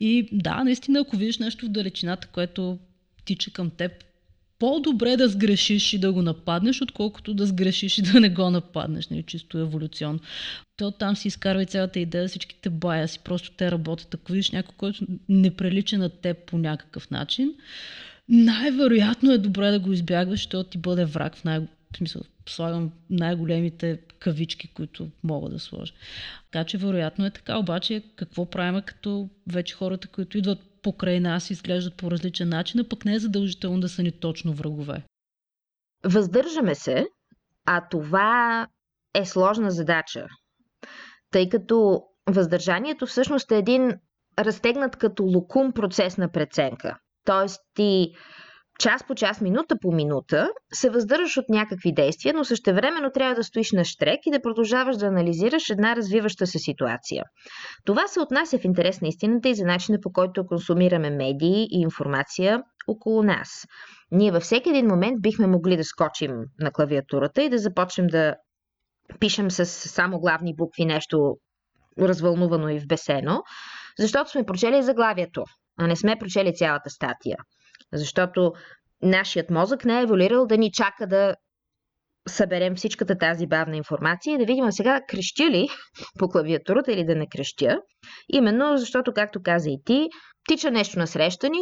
И 0.00 0.28
да, 0.32 0.64
наистина, 0.64 1.00
ако 1.00 1.16
видиш 1.16 1.38
нещо 1.38 1.66
в 1.66 1.68
далечината, 1.68 2.28
което 2.28 2.78
тича 3.24 3.50
към 3.50 3.70
теб, 3.70 3.92
по-добре 4.62 5.16
да 5.16 5.28
сгрешиш 5.28 5.92
и 5.92 5.98
да 5.98 6.12
го 6.12 6.22
нападнеш, 6.22 6.82
отколкото 6.82 7.34
да 7.34 7.46
сгрешиш 7.46 7.98
и 7.98 8.02
да 8.02 8.20
не 8.20 8.28
го 8.28 8.50
нападнеш, 8.50 9.08
нали, 9.08 9.22
чисто 9.22 9.58
еволюционно. 9.58 10.18
То 10.76 10.90
там 10.90 11.16
си 11.16 11.28
изкарва 11.28 11.62
и 11.62 11.66
цялата 11.66 12.00
идея, 12.00 12.28
всичките 12.28 12.70
си, 13.06 13.18
просто 13.24 13.50
те 13.50 13.70
работят. 13.70 14.14
Ако 14.14 14.32
видиш 14.32 14.50
някой, 14.50 14.74
който 14.76 15.06
не 15.28 15.56
прилича 15.56 15.98
на 15.98 16.08
теб 16.08 16.36
по 16.46 16.58
някакъв 16.58 17.10
начин, 17.10 17.54
най-вероятно 18.28 19.32
е 19.32 19.38
добре 19.38 19.70
да 19.70 19.78
го 19.78 19.92
избягваш, 19.92 20.40
защото 20.40 20.70
ти 20.70 20.78
бъде 20.78 21.04
враг 21.04 21.36
в 21.36 21.44
най- 21.44 21.60
в 21.94 21.96
смисъл, 21.96 22.22
слагам 22.48 22.92
най-големите 23.10 24.00
кавички, 24.18 24.74
които 24.74 25.10
мога 25.24 25.50
да 25.50 25.58
сложа. 25.58 25.92
Така 26.50 26.64
че 26.64 26.78
вероятно 26.78 27.26
е 27.26 27.30
така, 27.30 27.58
обаче 27.58 28.02
какво 28.16 28.50
правим 28.50 28.82
като 28.86 29.28
вече 29.46 29.74
хората, 29.74 30.08
които 30.08 30.38
идват 30.38 30.58
покрай 30.82 31.20
нас 31.20 31.50
изглеждат 31.50 31.96
по 31.96 32.10
различен 32.10 32.48
начин, 32.48 32.80
а 32.80 32.88
пък 32.88 33.04
не 33.04 33.14
е 33.14 33.18
задължително 33.18 33.80
да 33.80 33.88
са 33.88 34.02
ни 34.02 34.12
точно 34.12 34.52
врагове. 34.52 35.02
Въздържаме 36.04 36.74
се, 36.74 37.06
а 37.66 37.88
това 37.88 38.66
е 39.14 39.24
сложна 39.24 39.70
задача, 39.70 40.26
тъй 41.30 41.48
като 41.48 42.02
въздържанието 42.30 43.06
всъщност 43.06 43.52
е 43.52 43.58
един 43.58 43.92
разтегнат 44.38 44.96
като 44.96 45.22
лукум 45.22 45.72
процес 45.72 46.18
на 46.18 46.32
преценка. 46.32 46.96
Тоест 47.24 47.60
ти 47.74 48.12
час 48.78 49.04
по 49.04 49.14
час, 49.14 49.40
минута 49.40 49.76
по 49.80 49.92
минута 49.92 50.50
се 50.72 50.90
въздържаш 50.90 51.36
от 51.36 51.48
някакви 51.48 51.92
действия, 51.92 52.34
но 52.34 52.44
същевременно 52.44 53.10
трябва 53.10 53.34
да 53.34 53.44
стоиш 53.44 53.72
на 53.72 53.84
штрек 53.84 54.20
и 54.26 54.30
да 54.30 54.42
продължаваш 54.42 54.96
да 54.96 55.06
анализираш 55.06 55.70
една 55.70 55.96
развиваща 55.96 56.46
се 56.46 56.58
ситуация. 56.58 57.24
Това 57.84 58.08
се 58.08 58.20
отнася 58.20 58.58
в 58.58 58.64
интерес 58.64 59.00
на 59.00 59.08
истината 59.08 59.48
и 59.48 59.54
за 59.54 59.64
начина 59.64 59.98
по 60.02 60.12
който 60.12 60.46
консумираме 60.46 61.10
медии 61.10 61.66
и 61.70 61.80
информация 61.80 62.62
около 62.88 63.22
нас. 63.22 63.66
Ние 64.10 64.32
във 64.32 64.42
всеки 64.42 64.70
един 64.70 64.86
момент 64.86 65.22
бихме 65.22 65.46
могли 65.46 65.76
да 65.76 65.84
скочим 65.84 66.30
на 66.60 66.70
клавиатурата 66.70 67.42
и 67.42 67.48
да 67.48 67.58
започнем 67.58 68.06
да 68.06 68.34
пишем 69.20 69.50
с 69.50 69.66
само 69.66 70.20
главни 70.20 70.54
букви 70.56 70.84
нещо 70.84 71.36
развълнувано 71.98 72.68
и 72.68 72.78
вбесено, 72.78 73.42
защото 73.98 74.30
сме 74.30 74.44
прочели 74.44 74.82
заглавието, 74.82 75.44
а 75.78 75.86
не 75.86 75.96
сме 75.96 76.16
прочели 76.18 76.54
цялата 76.54 76.90
статия. 76.90 77.36
Защото 77.92 78.52
нашият 79.02 79.50
мозък 79.50 79.84
не 79.84 79.98
е 79.98 80.02
еволюирал 80.02 80.46
да 80.46 80.58
ни 80.58 80.72
чака 80.72 81.06
да 81.06 81.34
съберем 82.28 82.76
всичката 82.76 83.18
тази 83.18 83.46
бавна 83.46 83.76
информация 83.76 84.34
и 84.34 84.38
да 84.38 84.44
видим 84.44 84.72
сега 84.72 85.00
крещя 85.08 85.50
ли 85.50 85.68
по 86.18 86.28
клавиатурата 86.28 86.92
или 86.92 87.04
да 87.04 87.14
не 87.14 87.28
крещя. 87.28 87.78
Именно 88.28 88.76
защото, 88.76 89.12
както 89.12 89.42
каза 89.42 89.70
и 89.70 89.78
ти, 89.84 90.08
тича 90.48 90.70
нещо 90.70 90.98
на 90.98 91.06
среща 91.06 91.48
ни, 91.48 91.58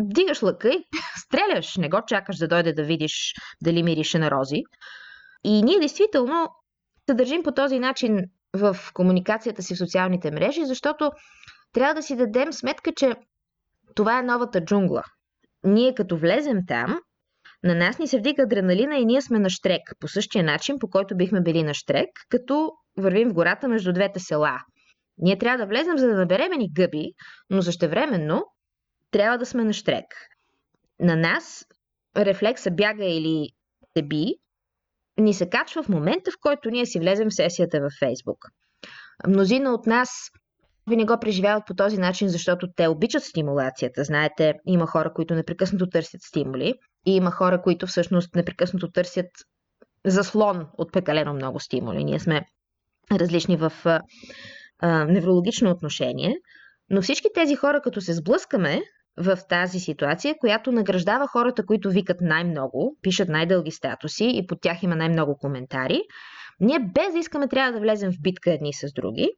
дигаш 0.00 0.42
лъка 0.42 0.68
и 0.68 0.84
стреляш. 1.16 1.76
Не 1.76 1.88
го 1.88 2.00
чакаш 2.06 2.36
да 2.36 2.48
дойде 2.48 2.72
да 2.72 2.84
видиш 2.84 3.34
дали 3.62 3.82
мирише 3.82 4.18
на 4.18 4.30
рози. 4.30 4.62
И 5.44 5.62
ние 5.62 5.78
действително 5.78 6.48
се 7.08 7.14
държим 7.14 7.42
по 7.42 7.52
този 7.52 7.78
начин 7.78 8.24
в 8.52 8.76
комуникацията 8.94 9.62
си 9.62 9.74
в 9.74 9.78
социалните 9.78 10.30
мрежи, 10.30 10.64
защото 10.64 11.10
трябва 11.72 11.94
да 11.94 12.02
си 12.02 12.16
дадем 12.16 12.52
сметка, 12.52 12.92
че 12.96 13.14
това 13.94 14.18
е 14.18 14.22
новата 14.22 14.64
джунгла– 14.64 15.02
ние 15.66 15.94
като 15.94 16.16
влезем 16.16 16.58
там, 16.66 16.98
на 17.64 17.74
нас 17.74 17.98
ни 17.98 18.08
се 18.08 18.18
вдига 18.18 18.42
адреналина 18.42 18.96
и 18.96 19.04
ние 19.04 19.22
сме 19.22 19.38
на 19.38 19.50
штрек, 19.50 19.82
по 20.00 20.08
същия 20.08 20.44
начин, 20.44 20.78
по 20.78 20.90
който 20.90 21.16
бихме 21.16 21.40
били 21.40 21.62
на 21.62 21.74
штрек, 21.74 22.08
като 22.28 22.72
вървим 22.98 23.28
в 23.28 23.34
гората 23.34 23.68
между 23.68 23.92
двете 23.92 24.20
села. 24.20 24.58
Ние 25.18 25.38
трябва 25.38 25.58
да 25.58 25.66
влезем, 25.66 25.98
за 25.98 26.06
да 26.06 26.14
наберем 26.14 26.58
ни 26.58 26.72
гъби, 26.72 27.12
но 27.50 27.62
същевременно 27.62 28.44
трябва 29.10 29.38
да 29.38 29.46
сме 29.46 29.64
на 29.64 29.72
штрек. 29.72 30.04
На 31.00 31.16
нас 31.16 31.66
рефлекса 32.16 32.70
бяга 32.70 33.04
или 33.04 33.48
се 33.96 34.02
би, 34.02 34.34
ни 35.18 35.34
се 35.34 35.48
качва 35.48 35.82
в 35.82 35.88
момента, 35.88 36.30
в 36.30 36.40
който 36.40 36.70
ние 36.70 36.86
си 36.86 36.98
влезем 36.98 37.28
в 37.28 37.34
сесията 37.34 37.80
във 37.80 37.92
Фейсбук. 37.98 38.38
Мнозина 39.28 39.72
от 39.72 39.86
нас 39.86 40.30
ви 40.90 40.96
не 40.96 41.04
го 41.04 41.18
преживяват 41.20 41.66
по 41.66 41.74
този 41.74 41.98
начин, 41.98 42.28
защото 42.28 42.66
те 42.76 42.88
обичат 42.88 43.22
стимулацията. 43.22 44.04
Знаете, 44.04 44.54
има 44.66 44.86
хора, 44.86 45.12
които 45.12 45.34
непрекъснато 45.34 45.86
търсят 45.86 46.22
стимули 46.22 46.74
и 47.06 47.16
има 47.16 47.30
хора, 47.30 47.62
които 47.62 47.86
всъщност 47.86 48.34
непрекъснато 48.34 48.90
търсят 48.90 49.26
заслон 50.04 50.66
от 50.78 50.92
прекалено 50.92 51.34
много 51.34 51.60
стимули. 51.60 52.04
Ние 52.04 52.18
сме 52.18 52.42
различни 53.12 53.56
в 53.56 53.72
а, 53.84 54.00
а, 54.78 55.04
неврологично 55.04 55.70
отношение, 55.70 56.34
но 56.90 57.02
всички 57.02 57.28
тези 57.34 57.56
хора, 57.56 57.80
като 57.80 58.00
се 58.00 58.12
сблъскаме 58.12 58.82
в 59.16 59.38
тази 59.48 59.80
ситуация, 59.80 60.34
която 60.40 60.72
награждава 60.72 61.26
хората, 61.26 61.66
които 61.66 61.90
викат 61.90 62.20
най-много, 62.20 62.96
пишат 63.02 63.28
най-дълги 63.28 63.70
статуси 63.70 64.30
и 64.34 64.46
под 64.46 64.60
тях 64.60 64.82
има 64.82 64.96
най-много 64.96 65.38
коментари, 65.38 66.00
ние 66.60 66.78
без 66.78 67.12
да 67.12 67.18
искаме 67.18 67.48
трябва 67.48 67.72
да 67.72 67.80
влезем 67.80 68.12
в 68.12 68.20
битка 68.22 68.52
едни 68.52 68.72
с 68.72 68.92
други 68.92 69.28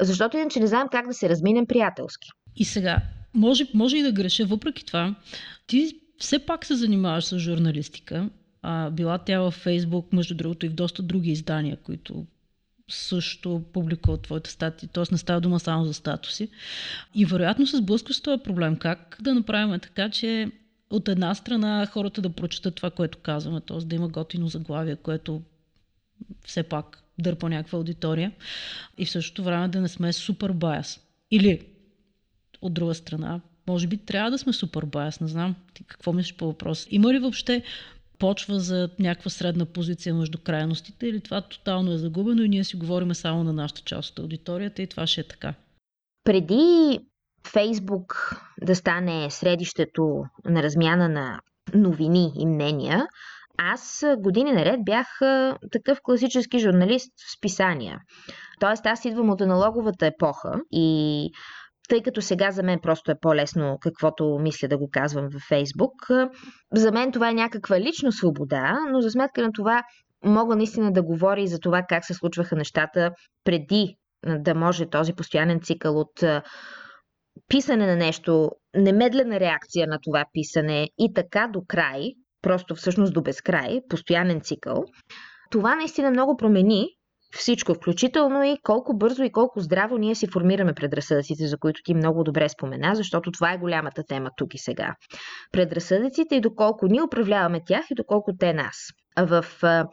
защото 0.00 0.36
иначе 0.36 0.60
не 0.60 0.66
знаем 0.66 0.86
как 0.92 1.06
да 1.06 1.14
се 1.14 1.28
разминем 1.28 1.66
приятелски. 1.66 2.28
И 2.56 2.64
сега, 2.64 3.02
може, 3.34 3.66
може 3.74 3.96
и 3.96 4.02
да 4.02 4.12
греша, 4.12 4.44
въпреки 4.44 4.86
това, 4.86 5.14
ти 5.66 6.00
все 6.18 6.38
пак 6.38 6.64
се 6.64 6.74
занимаваш 6.74 7.24
с 7.24 7.38
журналистика. 7.38 8.30
А, 8.62 8.90
била 8.90 9.18
тя 9.18 9.40
във 9.40 9.54
Фейсбук, 9.54 10.12
между 10.12 10.34
другото 10.34 10.66
и 10.66 10.68
в 10.68 10.74
доста 10.74 11.02
други 11.02 11.30
издания, 11.30 11.76
които 11.76 12.26
също 12.90 13.62
публикуват 13.72 14.22
твоите 14.22 14.50
статии, 14.50 14.88
т.е. 14.88 15.04
не 15.12 15.18
става 15.18 15.40
дума 15.40 15.60
само 15.60 15.84
за 15.84 15.94
статуси. 15.94 16.48
И 17.14 17.24
вероятно 17.24 17.66
се 17.66 17.76
сблъсква 17.76 18.14
с 18.14 18.20
този 18.20 18.42
проблем. 18.42 18.76
Как 18.76 19.16
да 19.20 19.34
направим 19.34 19.80
така, 19.80 20.10
че 20.10 20.50
от 20.90 21.08
една 21.08 21.34
страна 21.34 21.86
хората 21.86 22.22
да 22.22 22.30
прочитат 22.30 22.74
това, 22.74 22.90
което 22.90 23.18
казваме, 23.18 23.60
т.е. 23.60 23.78
да 23.78 23.96
има 23.96 24.08
готино 24.08 24.48
заглавие, 24.48 24.96
което 24.96 25.42
все 26.46 26.62
пак 26.62 27.03
дърпа 27.18 27.48
някаква 27.48 27.78
аудитория 27.78 28.32
и 28.98 29.06
в 29.06 29.10
същото 29.10 29.44
време 29.44 29.68
да 29.68 29.80
не 29.80 29.88
сме 29.88 30.12
супер 30.12 30.52
баяс. 30.52 31.00
Или 31.30 31.66
от 32.62 32.74
друга 32.74 32.94
страна, 32.94 33.40
може 33.66 33.86
би 33.86 33.96
трябва 33.96 34.30
да 34.30 34.38
сме 34.38 34.52
супер 34.52 34.84
баяс, 34.84 35.20
не 35.20 35.28
знам. 35.28 35.54
Ти 35.74 35.84
какво 35.84 36.12
мислиш 36.12 36.36
по 36.36 36.46
въпрос? 36.46 36.86
Има 36.90 37.12
ли 37.12 37.18
въобще 37.18 37.62
почва 38.18 38.60
за 38.60 38.90
някаква 38.98 39.30
средна 39.30 39.64
позиция 39.64 40.14
между 40.14 40.38
крайностите 40.38 41.06
или 41.06 41.20
това 41.20 41.40
тотално 41.40 41.92
е 41.92 41.98
загубено 41.98 42.42
и 42.42 42.48
ние 42.48 42.64
си 42.64 42.76
говорим 42.76 43.14
само 43.14 43.44
на 43.44 43.52
нашата 43.52 43.80
част 43.80 44.10
от 44.10 44.18
аудиторията 44.18 44.82
и 44.82 44.86
това 44.86 45.06
ще 45.06 45.20
е 45.20 45.24
така? 45.24 45.54
Преди 46.24 46.98
Фейсбук 47.52 48.36
да 48.62 48.76
стане 48.76 49.30
средището 49.30 50.24
на 50.44 50.62
размяна 50.62 51.08
на 51.08 51.40
новини 51.74 52.32
и 52.38 52.46
мнения, 52.46 53.06
Аз 53.58 54.04
години 54.18 54.52
наред 54.52 54.80
бях 54.84 55.06
такъв 55.72 55.98
класически 56.02 56.58
журналист 56.58 57.12
в 57.16 57.38
списания. 57.38 57.98
Тоест 58.60 58.86
аз 58.86 59.04
идвам 59.04 59.30
от 59.30 59.40
аналоговата 59.40 60.06
епоха 60.06 60.52
и 60.70 61.30
тъй 61.88 62.02
като 62.02 62.22
сега 62.22 62.50
за 62.50 62.62
мен 62.62 62.78
просто 62.82 63.10
е 63.10 63.20
по-лесно 63.20 63.78
каквото 63.80 64.38
мисля 64.40 64.68
да 64.68 64.78
го 64.78 64.88
казвам 64.92 65.28
във 65.32 65.42
Фейсбук, 65.48 65.92
за 66.74 66.92
мен 66.92 67.12
това 67.12 67.30
е 67.30 67.34
някаква 67.34 67.80
лична 67.80 68.12
свобода, 68.12 68.78
но 68.90 69.00
за 69.00 69.10
сметка 69.10 69.42
на 69.42 69.52
това 69.52 69.82
мога 70.24 70.56
наистина 70.56 70.92
да 70.92 71.02
говоря 71.02 71.40
и 71.40 71.48
за 71.48 71.58
това 71.58 71.82
как 71.88 72.04
се 72.04 72.14
случваха 72.14 72.56
нещата 72.56 73.10
преди 73.44 73.96
да 74.26 74.54
може 74.54 74.86
този 74.86 75.12
постоянен 75.12 75.60
цикъл 75.60 75.98
от 75.98 76.24
писане 77.48 77.86
на 77.86 77.96
нещо, 77.96 78.50
немедлена 78.76 79.40
реакция 79.40 79.86
на 79.86 79.98
това 80.02 80.24
писане 80.32 80.88
и 80.98 81.12
така 81.14 81.48
до 81.52 81.62
край, 81.68 82.12
просто 82.44 82.74
всъщност 82.74 83.14
до 83.14 83.22
безкрай, 83.22 83.80
постоянен 83.88 84.40
цикъл. 84.40 84.84
Това 85.50 85.74
наистина 85.74 86.10
много 86.10 86.36
промени 86.36 86.88
всичко, 87.36 87.74
включително 87.74 88.44
и 88.44 88.56
колко 88.62 88.96
бързо 88.96 89.22
и 89.22 89.32
колко 89.32 89.60
здраво 89.60 89.98
ние 89.98 90.14
си 90.14 90.26
формираме 90.26 90.74
предразсъдъците, 90.74 91.46
за 91.46 91.58
които 91.58 91.80
ти 91.84 91.94
много 91.94 92.24
добре 92.24 92.48
спомена, 92.48 92.94
защото 92.94 93.30
това 93.30 93.52
е 93.52 93.58
голямата 93.58 94.02
тема 94.08 94.30
тук 94.36 94.54
и 94.54 94.58
сега. 94.58 94.94
Предразсъдъците 95.52 96.36
и 96.36 96.40
доколко 96.40 96.86
ние 96.86 97.02
управляваме 97.02 97.60
тях 97.66 97.84
и 97.90 97.94
доколко 97.94 98.32
те 98.38 98.52
нас. 98.52 98.76
В 99.18 99.44
а, 99.62 99.86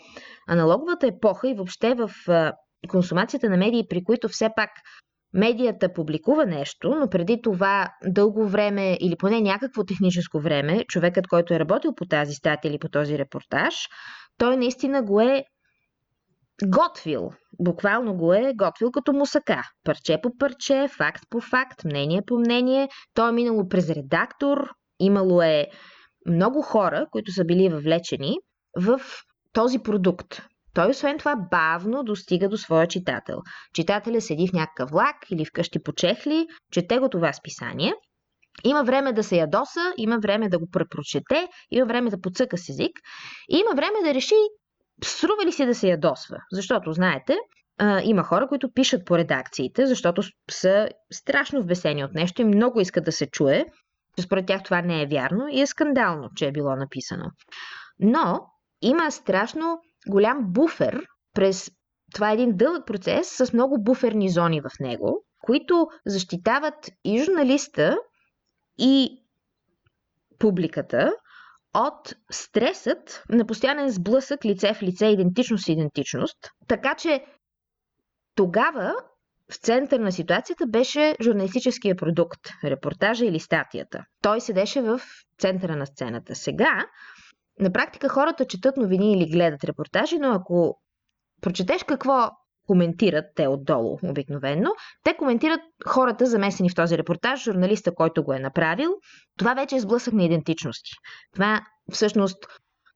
аналоговата 0.47 1.07
епоха 1.07 1.49
и 1.49 1.53
въобще 1.53 1.93
в 1.93 2.11
а, 2.27 2.53
консумацията 2.87 3.49
на 3.49 3.57
медии, 3.57 3.87
при 3.89 4.03
които 4.03 4.29
все 4.29 4.49
пак 4.55 4.69
медията 5.33 5.93
публикува 5.93 6.45
нещо, 6.45 6.95
но 6.99 7.09
преди 7.09 7.41
това 7.41 7.87
дълго 8.05 8.47
време 8.47 8.97
или 9.01 9.15
поне 9.15 9.41
някакво 9.41 9.83
техническо 9.83 10.39
време, 10.39 10.85
човекът, 10.87 11.27
който 11.27 11.53
е 11.53 11.59
работил 11.59 11.95
по 11.95 12.05
тази 12.05 12.33
статия 12.33 12.69
или 12.69 12.79
по 12.79 12.89
този 12.89 13.17
репортаж, 13.17 13.75
той 14.37 14.57
наистина 14.57 15.03
го 15.03 15.21
е 15.21 15.43
готвил. 16.65 17.31
Буквално 17.59 18.13
го 18.13 18.33
е 18.33 18.53
готвил 18.55 18.91
като 18.91 19.13
мусака. 19.13 19.61
Парче 19.83 20.17
по 20.23 20.37
парче, 20.37 20.87
факт 20.97 21.23
по 21.29 21.41
факт, 21.41 21.83
мнение 21.85 22.21
по 22.27 22.39
мнение. 22.39 22.89
Той 23.13 23.29
е 23.29 23.31
минало 23.31 23.67
през 23.67 23.89
редактор, 23.89 24.69
имало 24.99 25.41
е 25.41 25.67
много 26.25 26.61
хора, 26.61 27.05
които 27.11 27.31
са 27.31 27.45
били 27.45 27.69
въвлечени 27.69 28.37
в 28.77 29.01
този 29.53 29.79
продукт. 29.79 30.41
Той 30.73 30.89
освен 30.89 31.17
това 31.17 31.35
бавно 31.51 32.03
достига 32.03 32.49
до 32.49 32.57
своя 32.57 32.87
читател. 32.87 33.37
Читателя 33.73 34.21
седи 34.21 34.47
в 34.47 34.53
някакъв 34.53 34.89
влак 34.89 35.15
или 35.29 35.45
вкъщи 35.45 35.83
по 35.83 35.93
чехли, 35.93 36.47
чете 36.71 36.99
го 36.99 37.09
това 37.09 37.33
списание. 37.33 37.93
Има 38.63 38.83
време 38.83 39.13
да 39.13 39.23
се 39.23 39.37
ядоса, 39.37 39.93
има 39.97 40.19
време 40.19 40.49
да 40.49 40.59
го 40.59 40.69
препрочете, 40.71 41.47
има 41.71 41.85
време 41.85 42.09
да 42.09 42.21
подсъка 42.21 42.57
с 42.57 42.69
език 42.69 42.91
и 43.49 43.57
има 43.57 43.75
време 43.75 44.01
да 44.03 44.13
реши 44.13 44.35
струва 45.03 45.45
ли 45.45 45.51
си 45.51 45.65
да 45.65 45.75
се 45.75 45.89
ядосва. 45.89 46.37
Защото, 46.51 46.91
знаете, 46.93 47.37
има 48.03 48.23
хора, 48.23 48.47
които 48.47 48.73
пишат 48.73 49.05
по 49.05 49.17
редакциите, 49.17 49.85
защото 49.85 50.23
са 50.51 50.89
страшно 51.13 51.61
вбесени 51.61 52.03
от 52.03 52.13
нещо 52.13 52.41
и 52.41 52.45
много 52.45 52.79
искат 52.79 53.05
да 53.05 53.11
се 53.11 53.27
чуе, 53.27 53.65
че 54.17 54.23
според 54.23 54.45
тях 54.45 54.63
това 54.63 54.81
не 54.81 55.01
е 55.01 55.07
вярно 55.07 55.47
и 55.51 55.61
е 55.61 55.67
скандално, 55.67 56.29
че 56.35 56.47
е 56.47 56.51
било 56.51 56.75
написано. 56.75 57.25
Но 57.99 58.39
има 58.81 59.11
страшно 59.11 59.79
голям 60.09 60.37
буфер 60.43 61.05
през 61.33 61.71
това 62.13 62.31
е 62.31 62.33
един 62.33 62.57
дълъг 62.57 62.87
процес 62.87 63.37
с 63.37 63.53
много 63.53 63.83
буферни 63.83 64.29
зони 64.29 64.61
в 64.61 64.69
него, 64.79 65.25
които 65.39 65.87
защитават 66.05 66.91
и 67.03 67.23
журналиста, 67.23 67.97
и 68.77 69.21
публиката 70.39 71.11
от 71.73 72.15
стресът 72.31 73.23
на 73.29 73.45
постоянен 73.45 73.89
сблъсък 73.89 74.45
лице 74.45 74.73
в 74.73 74.83
лице, 74.83 75.07
идентичност 75.07 75.67
и 75.67 75.71
идентичност. 75.71 76.37
Така 76.67 76.95
че 76.95 77.25
тогава 78.35 78.93
в 79.51 79.55
център 79.55 79.99
на 79.99 80.11
ситуацията 80.11 80.67
беше 80.67 81.15
журналистическия 81.21 81.95
продукт, 81.95 82.39
репортажа 82.63 83.25
или 83.25 83.39
статията. 83.39 84.03
Той 84.21 84.41
седеше 84.41 84.81
в 84.81 85.01
центъра 85.39 85.75
на 85.75 85.85
сцената. 85.85 86.35
Сега 86.35 86.85
на 87.61 87.71
практика 87.71 88.09
хората 88.09 88.45
четат 88.45 88.77
новини 88.77 89.13
или 89.13 89.29
гледат 89.29 89.63
репортажи, 89.63 90.17
но 90.19 90.31
ако 90.31 90.79
прочетеш 91.41 91.83
какво 91.83 92.29
коментират 92.67 93.25
те 93.35 93.47
отдолу 93.47 93.97
обикновенно, 94.03 94.73
те 95.03 95.17
коментират 95.17 95.61
хората 95.87 96.25
замесени 96.25 96.69
в 96.69 96.75
този 96.75 96.97
репортаж, 96.97 97.43
журналиста, 97.43 97.95
който 97.95 98.23
го 98.23 98.33
е 98.33 98.39
направил. 98.39 98.91
Това 99.37 99.53
вече 99.53 99.75
е 99.75 99.79
сблъсък 99.79 100.13
на 100.13 100.23
идентичности. 100.23 100.91
Това 101.33 101.61
всъщност 101.91 102.37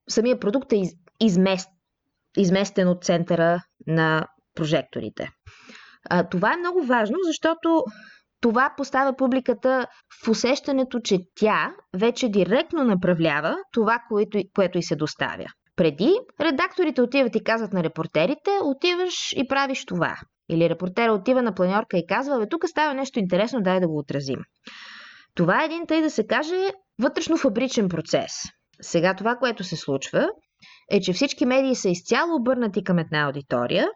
самия 0.10 0.40
продукт 0.40 0.74
е 0.74 0.82
измест, 1.20 1.70
изместен 2.38 2.88
от 2.88 3.04
центъра 3.04 3.64
на 3.88 4.28
прожекторите. 4.56 5.30
А, 6.10 6.30
това 6.30 6.54
е 6.54 6.58
много 6.58 6.84
важно, 6.84 7.18
защото 7.26 7.84
това 8.46 8.74
поставя 8.78 9.16
публиката 9.16 9.88
в 10.26 10.28
усещането, 10.28 11.00
че 11.00 11.20
тя 11.36 11.74
вече 11.98 12.30
директно 12.30 12.84
направлява 12.84 13.56
това, 13.72 14.00
което, 14.10 14.40
което 14.56 14.78
и 14.78 14.84
се 14.84 14.96
доставя. 14.96 15.46
Преди 15.76 16.14
редакторите 16.42 17.02
отиват 17.02 17.36
и 17.36 17.44
казват 17.44 17.74
на 17.74 17.84
репортерите, 17.84 18.52
отиваш 18.64 19.34
и 19.36 19.48
правиш 19.48 19.86
това. 19.86 20.16
Или 20.50 20.70
репортера 20.70 21.14
отива 21.14 21.42
на 21.42 21.56
планьорка 21.56 21.98
и 21.98 22.06
казва, 22.08 22.40
бе, 22.40 22.50
тук 22.50 22.68
става 22.68 22.94
нещо 22.94 23.20
интересно, 23.20 23.62
дай 23.62 23.80
да 23.80 23.88
го 23.88 23.98
отразим. 23.98 24.40
Това 25.36 25.62
е 25.62 25.66
един, 25.66 25.88
тъй 25.88 26.02
да 26.02 26.10
се 26.10 26.28
каже, 26.28 26.70
вътрешно 27.02 27.38
фабричен 27.38 27.90
процес. 27.90 28.32
Сега 28.82 29.14
това, 29.14 29.36
което 29.36 29.64
се 29.64 29.76
случва, 29.76 30.30
е, 30.92 31.02
че 31.02 31.14
всички 31.14 31.46
медии 31.46 31.76
са 31.76 31.90
изцяло 31.90 32.36
обърнати 32.36 32.84
към 32.84 33.00
една 33.00 33.26
аудитория 33.26 33.88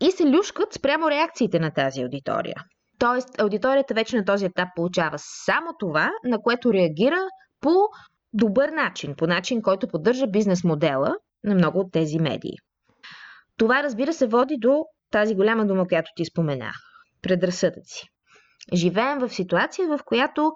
и 0.00 0.10
се 0.10 0.30
люшкат 0.30 0.72
спрямо 0.72 1.10
реакциите 1.10 1.58
на 1.58 1.70
тази 1.70 2.02
аудитория. 2.02 2.54
Тоест, 2.98 3.40
аудиторията 3.40 3.94
вече 3.94 4.16
на 4.16 4.24
този 4.24 4.44
етап 4.44 4.68
получава 4.76 5.18
само 5.18 5.70
това, 5.78 6.10
на 6.24 6.42
което 6.42 6.72
реагира 6.72 7.28
по 7.60 7.74
добър 8.32 8.68
начин, 8.68 9.14
по 9.16 9.26
начин, 9.26 9.62
който 9.62 9.88
поддържа 9.88 10.26
бизнес 10.26 10.64
модела 10.64 11.14
на 11.44 11.54
много 11.54 11.78
от 11.78 11.92
тези 11.92 12.18
медии. 12.18 12.56
Това, 13.56 13.82
разбира 13.82 14.12
се, 14.12 14.26
води 14.26 14.56
до 14.58 14.84
тази 15.10 15.34
голяма 15.34 15.66
дума, 15.66 15.88
която 15.88 16.10
ти 16.16 16.24
спомена 16.24 16.70
предразсъдъци. 17.22 18.08
Живеем 18.74 19.18
в 19.18 19.28
ситуация, 19.28 19.88
в 19.88 20.00
която 20.04 20.52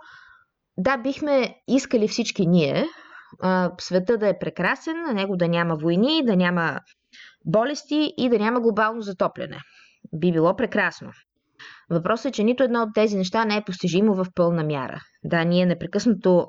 да, 0.76 0.96
бихме 0.96 1.55
искали 1.68 2.09
всички 2.09 2.46
ние 2.46 2.87
света 3.78 4.18
да 4.18 4.28
е 4.28 4.38
прекрасен, 4.38 5.02
на 5.02 5.14
него 5.14 5.37
да 5.37 5.48
няма 5.48 5.76
войни, 5.76 6.24
да 6.24 6.37
няма 6.37 6.81
болести 7.44 8.14
и 8.16 8.28
да 8.28 8.38
няма 8.38 8.61
глобално 8.61 9.00
затопляне. 9.00 9.59
Би 10.14 10.33
било 10.33 10.57
прекрасно. 10.57 11.11
Въпросът 11.92 12.26
е, 12.26 12.33
че 12.33 12.44
нито 12.44 12.62
едно 12.62 12.83
от 12.83 12.88
тези 12.94 13.16
неща 13.16 13.44
не 13.44 13.57
е 13.57 13.64
постижимо 13.64 14.14
в 14.14 14.26
пълна 14.35 14.64
мяра. 14.64 15.00
Да, 15.24 15.44
ние 15.44 15.66
непрекъснато 15.66 16.46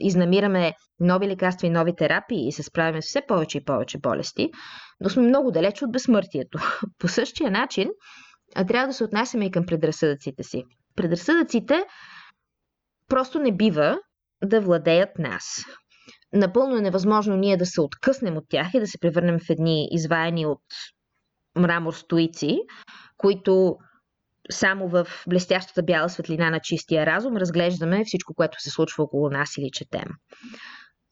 изнамираме 0.00 0.72
нови 1.00 1.28
лекарства 1.28 1.66
и 1.66 1.70
нови 1.70 1.96
терапии 1.96 2.48
и 2.48 2.52
се 2.52 2.62
справяме 2.62 3.02
с 3.02 3.06
все 3.06 3.22
повече 3.28 3.58
и 3.58 3.64
повече 3.64 3.98
болести, 3.98 4.50
но 5.00 5.10
сме 5.10 5.22
много 5.22 5.50
далеч 5.50 5.82
от 5.82 5.92
безсмъртието. 5.92 6.58
По 6.98 7.08
същия 7.08 7.50
начин 7.50 7.88
трябва 8.68 8.86
да 8.86 8.92
се 8.92 9.04
отнасяме 9.04 9.46
и 9.46 9.50
към 9.50 9.66
предразсъдъците 9.66 10.42
си. 10.42 10.64
Предразсъдъците 10.96 11.84
просто 13.08 13.38
не 13.38 13.56
бива 13.56 13.98
да 14.44 14.60
владеят 14.60 15.18
нас. 15.18 15.44
Напълно 16.32 16.76
е 16.76 16.80
невъзможно 16.80 17.36
ние 17.36 17.56
да 17.56 17.66
се 17.66 17.80
откъснем 17.80 18.36
от 18.36 18.44
тях 18.48 18.74
и 18.74 18.80
да 18.80 18.86
се 18.86 18.98
превърнем 18.98 19.38
в 19.38 19.50
едни 19.50 19.88
изваяни 19.90 20.46
от 20.46 20.62
мрамор 21.56 21.92
стоици, 21.92 22.58
които 23.16 23.76
само 24.50 24.88
в 24.88 25.06
блестящата 25.28 25.82
бяла 25.82 26.08
светлина 26.08 26.50
на 26.50 26.60
чистия 26.60 27.06
разум 27.06 27.36
разглеждаме 27.36 28.04
всичко, 28.04 28.34
което 28.34 28.60
се 28.60 28.70
случва 28.70 29.04
около 29.04 29.30
нас 29.30 29.56
или 29.58 29.70
четем. 29.72 30.08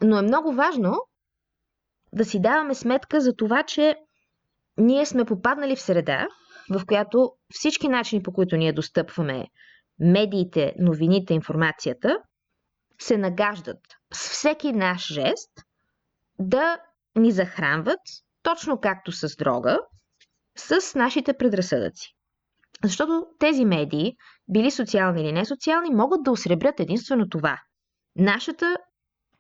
Но 0.02 0.18
е 0.18 0.22
много 0.22 0.52
важно 0.52 0.94
да 2.12 2.24
си 2.24 2.40
даваме 2.40 2.74
сметка 2.74 3.20
за 3.20 3.36
това, 3.36 3.62
че 3.62 3.96
ние 4.78 5.06
сме 5.06 5.24
попаднали 5.24 5.76
в 5.76 5.80
среда, 5.80 6.28
в 6.70 6.86
която 6.86 7.32
всички 7.52 7.88
начини, 7.88 8.22
по 8.22 8.32
които 8.32 8.56
ние 8.56 8.72
достъпваме 8.72 9.46
медиите, 9.98 10.74
новините, 10.78 11.34
информацията, 11.34 12.18
се 12.98 13.16
нагаждат 13.16 13.80
с 14.12 14.28
всеки 14.28 14.72
наш 14.72 15.12
жест 15.12 15.50
да 16.38 16.78
ни 17.16 17.32
захранват, 17.32 18.00
точно 18.42 18.80
както 18.80 19.12
с 19.12 19.36
дрога, 19.36 19.78
с 20.56 20.94
нашите 20.94 21.32
предразсъдъци. 21.32 22.14
Защото 22.84 23.26
тези 23.38 23.64
медии, 23.64 24.16
били 24.48 24.70
социални 24.70 25.20
или 25.20 25.32
не 25.32 25.44
социални, 25.44 25.90
могат 25.90 26.22
да 26.22 26.30
осребрят 26.30 26.80
единствено 26.80 27.28
това. 27.28 27.58
Нашата 28.16 28.76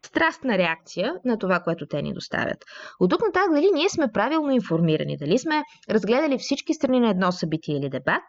страстна 0.06 0.58
реакция 0.58 1.14
на 1.24 1.38
това, 1.38 1.60
което 1.60 1.86
те 1.86 2.02
ни 2.02 2.14
доставят. 2.14 2.64
От 3.00 3.10
тук 3.10 3.20
нататък 3.26 3.54
дали 3.54 3.70
ние 3.74 3.88
сме 3.88 4.12
правилно 4.12 4.50
информирани, 4.50 5.16
дали 5.16 5.38
сме 5.38 5.62
разгледали 5.90 6.38
всички 6.38 6.74
страни 6.74 7.00
на 7.00 7.10
едно 7.10 7.32
събитие 7.32 7.76
или 7.76 7.90
дебат, 7.90 8.22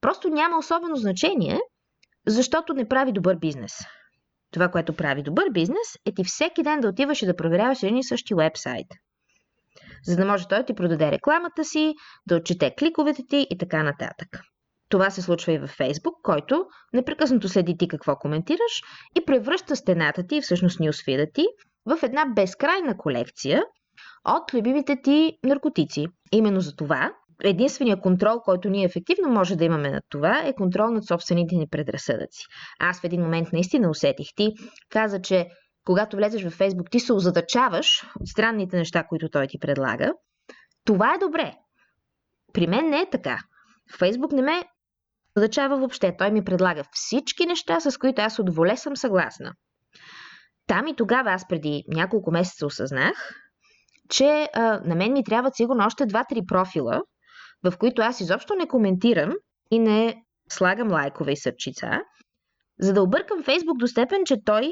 просто 0.00 0.28
няма 0.28 0.58
особено 0.58 0.96
значение, 0.96 1.60
защото 2.26 2.74
не 2.74 2.88
прави 2.88 3.12
добър 3.12 3.36
бизнес. 3.36 3.72
това, 4.52 4.68
което 4.68 4.96
прави 4.96 5.22
добър 5.22 5.50
бизнес, 5.50 5.88
е 6.06 6.14
ти 6.14 6.24
всеки 6.24 6.62
ден 6.62 6.80
да 6.80 6.88
отиваш 6.88 7.22
и 7.22 7.26
да 7.26 7.36
проверяваш 7.36 7.82
един 7.82 7.96
и 7.96 8.04
същи 8.04 8.34
вебсайт. 8.34 8.86
За 10.06 10.16
да 10.16 10.24
може 10.24 10.48
той 10.48 10.58
да 10.58 10.64
ти 10.64 10.74
продаде 10.74 11.10
рекламата 11.10 11.64
си, 11.64 11.94
да 12.28 12.36
отчете 12.36 12.74
кликовете 12.78 13.22
ти 13.28 13.46
и 13.50 13.58
така 13.58 13.82
нататък. 13.82 14.28
Това 14.88 15.10
се 15.10 15.22
случва 15.22 15.52
и 15.52 15.58
във 15.58 15.70
Фейсбук, 15.70 16.14
който 16.22 16.64
непрекъснато 16.92 17.48
следи 17.48 17.76
ти 17.78 17.88
какво 17.88 18.16
коментираш 18.16 18.82
и 19.16 19.24
превръща 19.24 19.76
стената 19.76 20.26
ти, 20.26 20.40
всъщност 20.40 20.80
нюсфида 20.80 21.26
ти, 21.34 21.46
в 21.86 22.02
една 22.02 22.26
безкрайна 22.36 22.96
колекция 22.96 23.62
от 24.24 24.54
любимите 24.54 24.96
ти 25.04 25.38
наркотици. 25.44 26.06
Именно 26.32 26.60
за 26.60 26.76
това 26.76 27.12
единствения 27.44 28.00
контрол, 28.00 28.40
който 28.44 28.70
ние 28.70 28.84
ефективно 28.84 29.30
може 29.30 29.56
да 29.56 29.64
имаме 29.64 29.90
над 29.90 30.04
това, 30.08 30.42
е 30.44 30.54
контрол 30.54 30.90
над 30.90 31.06
собствените 31.06 31.56
ни 31.56 31.68
предразсъдъци. 31.70 32.44
Аз 32.80 33.00
в 33.00 33.04
един 33.04 33.20
момент 33.20 33.52
наистина 33.52 33.90
усетих. 33.90 34.26
Ти 34.36 34.52
каза, 34.90 35.20
че 35.20 35.46
когато 35.90 36.16
влезеш 36.16 36.44
във 36.44 36.52
Фейсбук, 36.52 36.90
ти 36.90 37.00
се 37.00 37.12
озадачаваш 37.12 38.06
от 38.20 38.28
странните 38.28 38.76
неща, 38.76 39.04
които 39.08 39.28
той 39.28 39.46
ти 39.46 39.58
предлага. 39.58 40.12
Това 40.84 41.14
е 41.14 41.18
добре. 41.18 41.54
При 42.52 42.66
мен 42.66 42.90
не 42.90 43.00
е 43.00 43.10
така. 43.10 43.38
Фейсбук 43.98 44.32
не 44.32 44.42
ме 44.42 44.64
озадачава 45.36 45.76
въобще. 45.76 46.16
Той 46.18 46.30
ми 46.30 46.44
предлага 46.44 46.84
всички 46.92 47.46
неща, 47.46 47.80
с 47.80 47.98
които 47.98 48.22
аз 48.22 48.38
от 48.38 48.54
воле 48.54 48.76
съм 48.76 48.96
съгласна. 48.96 49.52
Там 50.66 50.86
и 50.86 50.96
тогава 50.96 51.30
аз 51.30 51.48
преди 51.48 51.84
няколко 51.88 52.30
месеца 52.30 52.66
осъзнах, 52.66 53.34
че 54.08 54.48
а, 54.54 54.80
на 54.84 54.94
мен 54.94 55.12
ми 55.12 55.24
трябват 55.24 55.56
сигурно 55.56 55.86
още 55.86 56.06
2-3 56.06 56.46
профила, 56.46 57.02
в 57.64 57.78
които 57.78 58.02
аз 58.02 58.20
изобщо 58.20 58.54
не 58.54 58.68
коментирам 58.68 59.32
и 59.70 59.78
не 59.78 60.22
слагам 60.52 60.92
лайкове 60.92 61.32
и 61.32 61.36
сърчица, 61.36 62.00
за 62.80 62.92
да 62.92 63.02
объркам 63.02 63.42
Фейсбук 63.42 63.78
до 63.78 63.86
степен, 63.86 64.18
че 64.26 64.44
той 64.44 64.70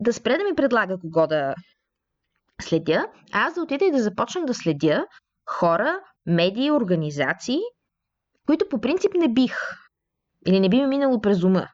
да 0.00 0.12
спре 0.12 0.38
да 0.38 0.44
ми 0.44 0.54
предлага 0.56 0.98
кого 1.00 1.26
да 1.26 1.54
следя, 2.62 3.06
а 3.32 3.46
аз 3.46 3.54
да 3.54 3.62
отида 3.62 3.84
и 3.84 3.90
да 3.90 4.02
започна 4.02 4.44
да 4.44 4.54
следя 4.54 5.06
хора, 5.46 6.00
медии, 6.26 6.70
организации, 6.70 7.58
които 8.46 8.68
по 8.68 8.80
принцип 8.80 9.14
не 9.14 9.32
бих 9.32 9.56
или 10.46 10.60
не 10.60 10.68
би 10.68 10.76
ми 10.76 10.86
минало 10.86 11.20
през 11.20 11.42
ума. 11.42 11.68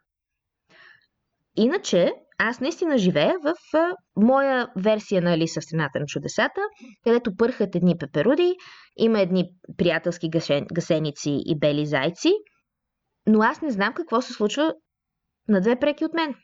Иначе, 1.56 2.12
аз 2.38 2.60
наистина 2.60 2.98
живея 2.98 3.34
в 3.42 3.54
моя 4.16 4.68
версия 4.76 5.22
на 5.22 5.34
Алиса 5.34 5.60
в 5.60 5.64
страната 5.64 6.00
на 6.00 6.06
чудесата, 6.06 6.60
където 7.04 7.36
пърхат 7.36 7.74
едни 7.74 7.98
пеперуди, 7.98 8.54
има 8.96 9.20
едни 9.20 9.50
приятелски 9.76 10.30
гасен, 10.30 10.66
гасеници 10.72 11.42
и 11.46 11.58
бели 11.58 11.86
зайци, 11.86 12.32
но 13.26 13.42
аз 13.42 13.60
не 13.60 13.70
знам 13.70 13.94
какво 13.94 14.22
се 14.22 14.32
случва 14.32 14.74
на 15.48 15.60
две 15.60 15.78
преки 15.80 16.04
от 16.04 16.14
мен. 16.14 16.34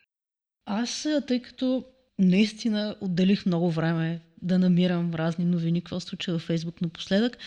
Аз, 0.72 1.08
тъй 1.26 1.42
като 1.42 1.84
наистина 2.18 2.96
отделих 3.00 3.46
много 3.46 3.70
време 3.70 4.20
да 4.42 4.58
намирам 4.58 5.14
разни 5.14 5.44
новини, 5.44 5.80
какво 5.80 6.00
случва 6.00 6.32
във 6.32 6.42
Фейсбук 6.42 6.80
напоследък, 6.80 7.38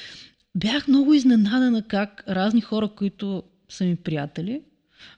бях 0.55 0.87
много 0.87 1.13
изненадана 1.13 1.87
как 1.87 2.23
разни 2.27 2.61
хора, 2.61 2.87
които 2.87 3.43
са 3.69 3.85
ми 3.85 3.95
приятели, 3.95 4.61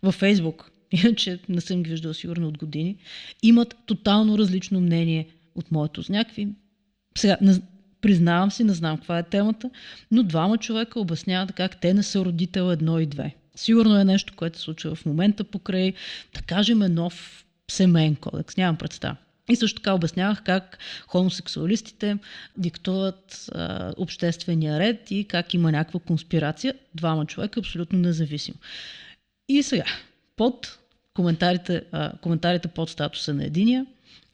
във 0.03 0.15
Фейсбук, 0.15 0.71
иначе 0.91 1.39
не 1.49 1.61
съм 1.61 1.83
ги 1.83 1.89
виждала 1.89 2.13
сигурно 2.13 2.47
от 2.47 2.57
години, 2.57 2.97
имат 3.43 3.75
тотално 3.85 4.37
различно 4.37 4.81
мнение 4.81 5.27
от 5.55 5.71
моето. 5.71 6.03
С 6.03 6.09
някакви... 6.09 6.47
Сега, 7.17 7.37
не, 7.41 7.61
признавам 8.01 8.51
си, 8.51 8.63
не 8.63 8.73
знам 8.73 8.97
каква 8.97 9.19
е 9.19 9.23
темата, 9.23 9.69
но 10.11 10.23
двама 10.23 10.57
човека 10.57 10.99
обясняват 10.99 11.53
как 11.53 11.81
те 11.81 11.93
не 11.93 12.03
са 12.03 12.25
родител 12.25 12.71
едно 12.71 12.99
и 12.99 13.05
две. 13.05 13.35
Сигурно 13.55 13.99
е 13.99 14.05
нещо, 14.05 14.33
което 14.35 14.57
се 14.57 14.63
случва 14.63 14.95
в 14.95 15.05
момента 15.05 15.43
покрай, 15.43 15.93
да 16.33 16.41
кажем, 16.41 16.79
нов 16.79 17.44
семейен 17.71 18.15
кодекс. 18.15 18.57
Нямам 18.57 18.77
представа. 18.77 19.15
И 19.49 19.55
също 19.55 19.81
така 19.81 19.93
обяснявах 19.93 20.43
как 20.43 20.77
хомосексуалистите 21.07 22.17
диктуват 22.57 23.49
а, 23.51 23.93
обществения 23.97 24.79
ред 24.79 25.11
и 25.11 25.27
как 25.27 25.53
има 25.53 25.71
някаква 25.71 25.99
конспирация. 25.99 26.73
Двама 26.95 27.25
човека 27.25 27.59
абсолютно 27.59 27.99
независимо. 27.99 28.57
И 29.49 29.63
сега, 29.63 29.85
под 30.35 30.79
коментарите, 31.13 31.81
а, 31.91 32.17
коментарите 32.21 32.67
под 32.67 32.89
статуса 32.89 33.33
на 33.33 33.45
единия, 33.45 33.85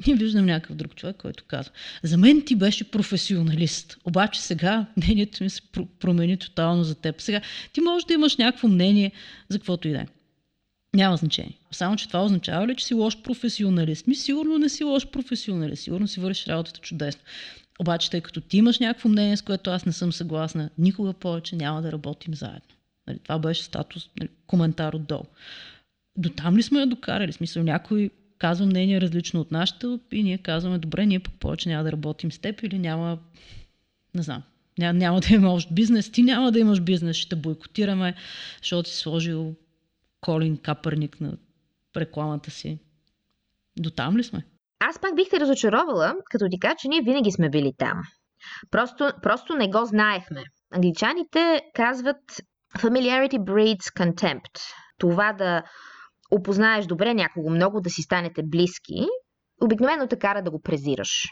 и 0.08 0.13
виждам 0.13 0.46
някакъв 0.46 0.76
друг 0.76 0.96
човек, 0.96 1.15
който 1.17 1.44
казва, 1.44 1.72
за 2.04 2.17
мен 2.17 2.46
ти 2.46 2.56
беше 2.56 2.91
професионалист, 2.91 3.98
обаче 4.06 4.41
сега 4.41 4.86
мнението 4.98 5.44
ми 5.44 5.50
се 5.50 5.62
промени 6.00 6.38
тотално 6.38 6.84
за 6.84 6.96
теб. 6.96 7.22
Сега 7.22 7.41
ти 7.74 7.82
можеш 7.82 8.06
да 8.06 8.13
имаш 8.13 8.38
някакво 8.38 8.67
мнение 8.67 9.12
за 9.50 9.60
каквото 9.60 9.88
и 9.88 9.91
да 9.91 9.98
е. 9.98 10.08
Няма 10.95 11.17
значение. 11.17 11.58
Само, 11.71 11.95
че 11.95 12.08
това 12.08 12.23
означава 12.23 12.67
ли, 12.67 12.75
че 12.75 12.86
си 12.86 12.93
лош 12.93 13.21
професионалист? 13.21 14.08
Ми 14.08 14.15
сигурно 14.15 14.58
не 14.58 14.69
си 14.69 14.84
лош 14.84 15.08
професионалист. 15.08 15.84
Сигурно 15.84 16.08
си 16.08 16.19
вършиш 16.19 16.47
работата 16.47 16.80
чудесно. 16.80 17.21
Обаче, 17.80 18.10
тъй 18.10 18.21
като 18.21 18.41
ти 18.41 18.58
имаш 18.58 18.80
някакво 18.80 19.10
мнение, 19.10 19.38
с 19.38 19.41
което 19.41 19.69
аз 19.69 19.86
не 19.86 19.91
съм 19.91 20.13
съгласна, 20.13 20.69
никога 20.77 21.13
повече 21.13 21.56
няма 21.56 21.82
да 21.82 21.91
работим 21.91 22.36
заедно. 22.36 22.75
Нали, 23.08 23.19
това 23.19 23.39
беше 23.39 23.63
статус, 23.63 24.10
нали, 24.19 24.30
коментар 24.47 24.93
отдолу. 24.93 25.25
До 26.17 26.30
там 26.30 26.58
ли 26.58 26.63
сме 26.63 26.80
я 26.80 26.88
докарали? 26.88 27.34
Смисъл, 27.34 27.63
някой 27.63 28.10
казва 28.38 28.65
мнение 28.65 29.01
различно 29.01 29.41
от 29.41 29.51
нашето 29.51 29.99
и 30.12 30.23
ние 30.23 30.38
казваме, 30.38 30.77
добре, 30.77 31.06
ние 31.06 31.19
пък 31.19 31.34
повече 31.34 31.69
няма 31.69 31.84
да 31.84 31.91
работим 31.91 32.32
с 32.32 32.39
теб 32.39 32.62
или 32.63 32.80
няма, 32.80 33.17
не 34.15 34.21
знам, 34.21 34.43
няма, 34.77 34.99
няма 34.99 35.19
да 35.19 35.34
имаш 35.34 35.67
бизнес, 35.71 36.10
ти 36.10 36.23
няма 36.23 36.51
да 36.51 36.60
имаш 36.60 36.80
бизнес, 36.80 37.17
ще 37.17 37.36
бойкотираме, 37.36 38.13
защото 38.62 38.89
си 38.89 38.97
сложил 38.97 39.56
Колин 40.21 40.57
Капърник 40.57 41.21
на 41.21 41.38
рекламата 41.97 42.51
си. 42.51 42.79
До 43.79 43.91
там 43.91 44.17
ли 44.17 44.23
сме? 44.23 44.45
Аз 44.79 44.99
пак 44.99 45.15
бих 45.15 45.29
те 45.29 45.39
разочаровала, 45.39 46.15
като 46.25 46.45
ти 46.51 46.60
кажа, 46.60 46.75
че 46.79 46.88
ние 46.88 47.01
винаги 47.01 47.31
сме 47.31 47.49
били 47.49 47.73
там. 47.77 48.01
Просто, 48.71 49.12
просто 49.21 49.55
не 49.55 49.69
го 49.69 49.86
знаехме. 49.86 50.43
Англичаните 50.73 51.62
казват 51.73 52.21
Familiarity 52.77 53.38
breeds 53.38 53.97
contempt. 53.99 54.60
Това 54.97 55.34
да 55.34 55.63
опознаеш 56.31 56.86
добре 56.86 57.13
някого 57.13 57.49
много, 57.49 57.81
да 57.81 57.89
си 57.89 58.01
станете 58.01 58.43
близки, 58.43 59.07
обикновено 59.62 60.07
те 60.07 60.19
кара 60.19 60.43
да 60.43 60.51
го 60.51 60.62
презираш. 60.62 61.29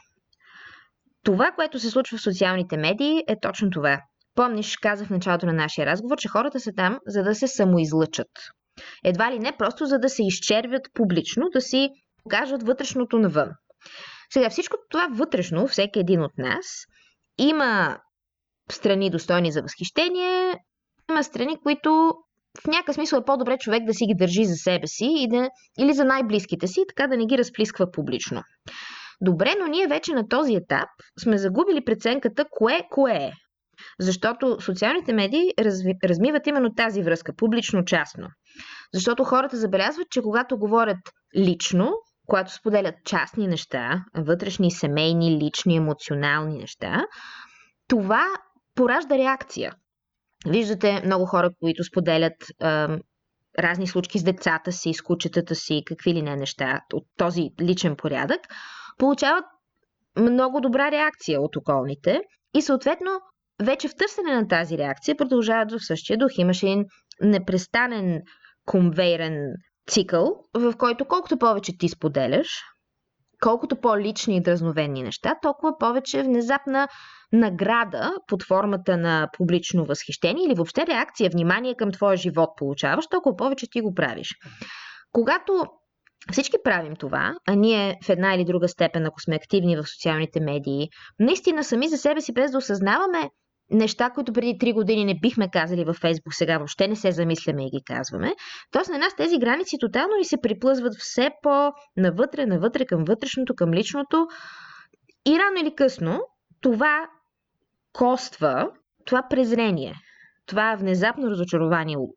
Това, 1.23 1.51
което 1.51 1.79
се 1.79 1.89
случва 1.89 2.17
в 2.17 2.21
социалните 2.21 2.77
медии, 2.77 3.23
е 3.27 3.39
точно 3.41 3.69
това. 3.69 4.01
Помниш, 4.35 4.77
казах 4.77 5.07
в 5.07 5.11
началото 5.11 5.45
на 5.45 5.53
нашия 5.53 5.85
разговор, 5.85 6.17
че 6.17 6.29
хората 6.29 6.59
са 6.59 6.71
там, 6.75 6.99
за 7.07 7.23
да 7.23 7.35
се 7.35 7.47
самоизлъчат. 7.47 8.29
Едва 9.03 9.31
ли 9.31 9.39
не, 9.39 9.57
просто 9.57 9.85
за 9.85 9.99
да 9.99 10.09
се 10.09 10.23
изчервят 10.23 10.81
публично, 10.93 11.49
да 11.53 11.61
си 11.61 11.89
покажат 12.23 12.63
вътрешното 12.63 13.19
навън. 13.19 13.49
Сега 14.33 14.49
всичко 14.49 14.77
това 14.89 15.07
вътрешно, 15.11 15.67
всеки 15.67 15.99
един 15.99 16.21
от 16.23 16.37
нас, 16.37 16.65
има 17.37 17.97
страни 18.71 19.09
достойни 19.09 19.51
за 19.51 19.61
възхищение, 19.61 20.53
има 21.09 21.23
страни, 21.23 21.57
които 21.63 22.13
в 22.63 22.67
някакъв 22.67 22.95
смисъл 22.95 23.17
е 23.17 23.25
по-добре 23.25 23.57
човек 23.57 23.83
да 23.83 23.93
си 23.93 24.05
ги 24.05 24.15
държи 24.15 24.45
за 24.45 24.55
себе 24.55 24.87
си 24.87 25.15
и 25.17 25.27
да, 25.27 25.49
или 25.79 25.93
за 25.93 26.05
най-близките 26.05 26.67
си, 26.67 26.83
така 26.87 27.07
да 27.07 27.17
не 27.17 27.25
ги 27.25 27.37
разплисква 27.37 27.91
публично. 27.91 28.43
Добре, 29.21 29.53
но 29.59 29.67
ние 29.67 29.87
вече 29.87 30.13
на 30.13 30.27
този 30.27 30.55
етап 30.55 30.89
сме 31.23 31.37
загубили 31.37 31.85
преценката 31.85 32.45
кое 32.51 32.87
кое 32.91 33.13
е. 33.13 33.31
Защото 33.99 34.61
социалните 34.61 35.13
медии 35.13 35.53
разви, 35.59 35.93
размиват 36.03 36.47
именно 36.47 36.73
тази 36.73 37.03
връзка, 37.03 37.35
публично-частно. 37.35 38.27
Защото 38.93 39.23
хората 39.23 39.57
забелязват, 39.57 40.09
че 40.09 40.21
когато 40.21 40.57
говорят 40.57 40.97
лично, 41.37 41.93
когато 42.27 42.53
споделят 42.53 42.95
частни 43.05 43.47
неща, 43.47 44.05
вътрешни, 44.15 44.71
семейни, 44.71 45.39
лични, 45.43 45.75
емоционални 45.75 46.57
неща, 46.57 47.05
това 47.87 48.25
поражда 48.75 49.17
реакция. 49.17 49.73
Виждате 50.47 51.01
много 51.05 51.25
хора, 51.25 51.49
които 51.59 51.83
споделят 51.83 52.45
а, 52.61 52.97
разни 53.59 53.87
случки 53.87 54.19
с 54.19 54.23
децата 54.23 54.71
си, 54.71 54.93
с 54.93 55.01
кучетата 55.01 55.55
си, 55.55 55.83
какви 55.85 56.13
ли 56.13 56.21
не 56.21 56.35
неща 56.35 56.81
от 56.93 57.03
този 57.17 57.49
личен 57.61 57.95
порядък, 57.95 58.39
получават 58.97 59.45
много 60.19 60.61
добра 60.61 60.91
реакция 60.91 61.41
от 61.41 61.55
околните 61.55 62.21
и 62.53 62.61
съответно 62.61 63.11
вече 63.61 63.87
в 63.87 63.95
търсене 63.95 64.35
на 64.35 64.47
тази 64.47 64.77
реакция 64.77 65.17
продължават 65.17 65.71
в 65.71 65.85
същия 65.85 66.17
дух. 66.17 66.31
Имаше 66.37 66.65
един 66.67 66.85
непрестанен 67.21 68.21
конвейерен 68.65 69.53
цикъл, 69.89 70.35
в 70.53 70.73
който 70.77 71.05
колкото 71.05 71.37
повече 71.37 71.77
ти 71.77 71.89
споделяш, 71.89 72.63
колкото 73.41 73.75
по-лични 73.75 74.37
и 74.37 74.41
дразновени 74.41 75.03
неща, 75.03 75.35
толкова 75.41 75.77
повече 75.77 76.23
внезапна 76.23 76.87
награда 77.31 78.13
под 78.27 78.43
формата 78.43 78.97
на 78.97 79.29
публично 79.37 79.85
възхищение 79.85 80.45
или 80.45 80.55
въобще 80.55 80.87
реакция, 80.87 81.29
внимание 81.29 81.75
към 81.75 81.91
твоя 81.91 82.17
живот 82.17 82.49
получаваш, 82.57 83.07
толкова 83.07 83.35
повече 83.35 83.69
ти 83.71 83.81
го 83.81 83.93
правиш. 83.93 84.35
Когато 85.11 85.65
всички 86.31 86.57
правим 86.63 86.95
това, 86.95 87.33
а 87.47 87.55
ние 87.55 87.99
в 88.05 88.09
една 88.09 88.35
или 88.35 88.45
друга 88.45 88.67
степен, 88.67 89.05
ако 89.05 89.21
сме 89.21 89.35
активни 89.35 89.77
в 89.77 89.87
социалните 89.87 90.39
медии, 90.39 90.89
наистина 91.19 91.63
сами 91.63 91.87
за 91.87 91.97
себе 91.97 92.21
си, 92.21 92.33
без 92.33 92.51
да 92.51 92.57
осъзнаваме, 92.57 93.29
неща, 93.71 94.09
които 94.09 94.33
преди 94.33 94.57
3 94.57 94.73
години 94.73 95.05
не 95.05 95.19
бихме 95.19 95.49
казали 95.51 95.85
във 95.85 95.95
Фейсбук, 95.95 96.33
сега 96.33 96.57
въобще 96.57 96.87
не 96.87 96.95
се 96.95 97.11
замисляме 97.11 97.65
и 97.65 97.69
ги 97.69 97.83
казваме. 97.85 98.33
Тоест 98.71 98.89
на 98.89 98.97
нас 98.97 99.15
тези 99.15 99.37
граници 99.37 99.77
тотално 99.79 100.15
ни 100.17 100.25
се 100.25 100.41
приплъзват 100.41 100.93
все 100.99 101.29
по-навътре, 101.41 102.45
навътре 102.45 102.85
към 102.85 103.03
вътрешното, 103.03 103.55
към 103.55 103.73
личното. 103.73 104.27
И 105.27 105.39
рано 105.39 105.61
или 105.61 105.75
късно 105.75 106.21
това 106.61 107.07
коства, 107.93 108.71
това 109.05 109.23
презрение, 109.29 109.95
това 110.45 110.75
внезапно 110.79 111.29
разочарование 111.29 111.97
от 111.97 112.09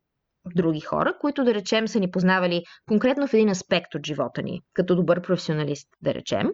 други 0.55 0.79
хора, 0.79 1.13
които 1.21 1.43
да 1.43 1.53
речем 1.53 1.87
са 1.87 1.99
ни 1.99 2.11
познавали 2.11 2.63
конкретно 2.87 3.27
в 3.27 3.33
един 3.33 3.49
аспект 3.49 3.95
от 3.95 4.05
живота 4.05 4.41
ни, 4.41 4.61
като 4.73 4.95
добър 4.95 5.21
професионалист, 5.21 5.87
да 6.01 6.13
речем. 6.13 6.49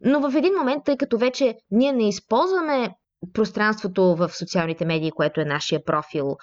Но 0.00 0.30
в 0.30 0.36
един 0.36 0.54
момент, 0.54 0.84
тъй 0.84 0.96
като 0.96 1.18
вече 1.18 1.54
ние 1.70 1.92
не 1.92 2.08
използваме 2.08 2.88
пространството 3.32 4.16
в 4.16 4.28
социалните 4.28 4.84
медии, 4.84 5.10
което 5.10 5.40
е 5.40 5.44
нашия 5.44 5.84
профил, 5.84 6.36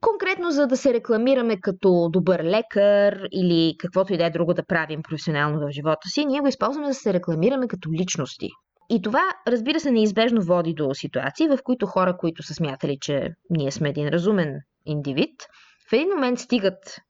конкретно 0.00 0.50
за 0.50 0.66
да 0.66 0.76
се 0.76 0.94
рекламираме 0.94 1.60
като 1.60 2.08
добър 2.12 2.44
лекар 2.44 3.18
или 3.32 3.74
каквото 3.78 4.14
и 4.14 4.16
да 4.16 4.26
е 4.26 4.30
друго 4.30 4.54
да 4.54 4.66
правим 4.66 5.02
професионално 5.02 5.60
в 5.60 5.70
живота 5.70 6.08
си, 6.08 6.24
ние 6.24 6.40
го 6.40 6.46
използваме 6.46 6.88
да 6.88 6.94
се 6.94 7.12
рекламираме 7.12 7.68
като 7.68 7.92
личности. 7.92 8.48
И 8.90 9.02
това, 9.02 9.22
разбира 9.48 9.80
се, 9.80 9.90
неизбежно 9.90 10.42
води 10.42 10.74
до 10.74 10.94
ситуации, 10.94 11.48
в 11.48 11.58
които 11.64 11.86
хора, 11.86 12.16
които 12.16 12.42
са 12.42 12.54
смятали, 12.54 12.98
че 13.00 13.28
ние 13.50 13.70
сме 13.70 13.88
един 13.88 14.08
разумен 14.08 14.54
индивид, 14.84 15.42
в 15.90 15.92
един 15.92 16.08
момент 16.08 16.38
стигат 16.38 17.00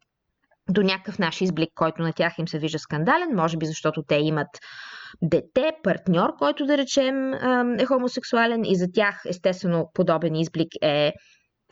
до 0.70 0.82
някакъв 0.82 1.18
наш 1.18 1.40
изблик, 1.40 1.68
който 1.74 2.02
на 2.02 2.12
тях 2.12 2.38
им 2.38 2.48
се 2.48 2.58
вижда 2.58 2.78
скандален, 2.78 3.34
може 3.34 3.56
би 3.56 3.66
защото 3.66 4.02
те 4.02 4.14
имат 4.14 4.48
дете, 5.22 5.72
партньор, 5.82 6.36
който 6.38 6.66
да 6.66 6.78
речем 6.78 7.34
е 7.78 7.86
хомосексуален 7.86 8.64
и 8.64 8.76
за 8.76 8.86
тях 8.94 9.22
естествено 9.26 9.90
подобен 9.94 10.34
изблик 10.34 10.68
е 10.82 11.12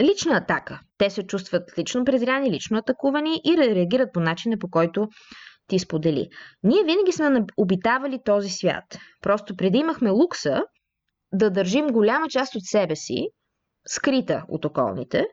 лична 0.00 0.36
атака. 0.36 0.80
Те 0.98 1.10
се 1.10 1.26
чувстват 1.26 1.78
лично 1.78 2.04
презряни, 2.04 2.50
лично 2.50 2.78
атакувани 2.78 3.40
и 3.44 3.56
реагират 3.56 4.12
по 4.12 4.20
начина 4.20 4.58
по 4.58 4.70
който 4.70 5.08
ти 5.66 5.78
сподели. 5.78 6.28
Ние 6.62 6.84
винаги 6.84 7.12
сме 7.12 7.44
обитавали 7.56 8.18
този 8.24 8.50
свят. 8.50 8.84
Просто 9.22 9.56
преди 9.56 9.78
имахме 9.78 10.10
лукса 10.10 10.62
да 11.32 11.50
държим 11.50 11.86
голяма 11.86 12.28
част 12.28 12.54
от 12.54 12.62
себе 12.64 12.96
си 12.96 13.28
скрита 13.86 14.44
от 14.48 14.64
околните, 14.64 15.26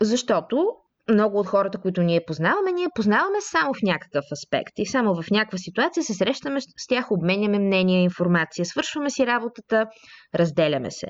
защото 0.00 0.74
много 1.10 1.38
от 1.38 1.46
хората, 1.46 1.78
които 1.78 2.02
ние 2.02 2.24
познаваме, 2.26 2.72
ние 2.72 2.88
познаваме 2.94 3.40
само 3.40 3.74
в 3.74 3.82
някакъв 3.82 4.24
аспект 4.32 4.72
и 4.78 4.86
само 4.86 5.22
в 5.22 5.30
някаква 5.30 5.58
ситуация 5.58 6.02
се 6.02 6.14
срещаме 6.14 6.60
с 6.60 6.86
тях, 6.88 7.12
обменяме 7.12 7.58
мнения, 7.58 8.02
информация, 8.02 8.64
свършваме 8.64 9.10
си 9.10 9.26
работата, 9.26 9.86
разделяме 10.34 10.90
се. 10.90 11.06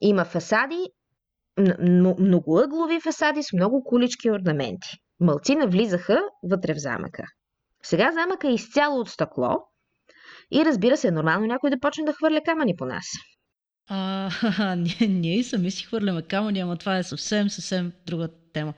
Има 0.00 0.24
фасади, 0.24 0.86
многоъглови 2.20 3.00
фасади 3.00 3.42
с 3.42 3.52
много 3.52 3.84
колички 3.84 4.30
орнаменти. 4.30 4.88
Мълци 5.20 5.54
навлизаха 5.54 6.22
вътре 6.50 6.74
в 6.74 6.78
замъка. 6.78 7.22
Сега 7.82 8.12
замъка 8.12 8.48
е 8.48 8.54
изцяло 8.54 9.00
от 9.00 9.08
стъкло 9.08 9.56
и 10.52 10.64
разбира 10.64 10.96
се, 10.96 11.08
е 11.08 11.10
нормално 11.10 11.46
някой 11.46 11.70
да 11.70 11.80
почне 11.80 12.04
да 12.04 12.12
хвърля 12.12 12.40
камъни 12.44 12.76
по 12.76 12.84
нас. 12.86 13.04
А, 13.88 14.76
ние, 14.76 15.08
ние 15.08 15.44
сами 15.44 15.70
си 15.70 15.84
хвърляме 15.84 16.22
камъни, 16.22 16.60
ама 16.60 16.76
това 16.76 16.98
е 16.98 17.02
съвсем, 17.02 17.50
съвсем 17.50 17.92
друга 18.06 18.28
тема. 18.56 18.74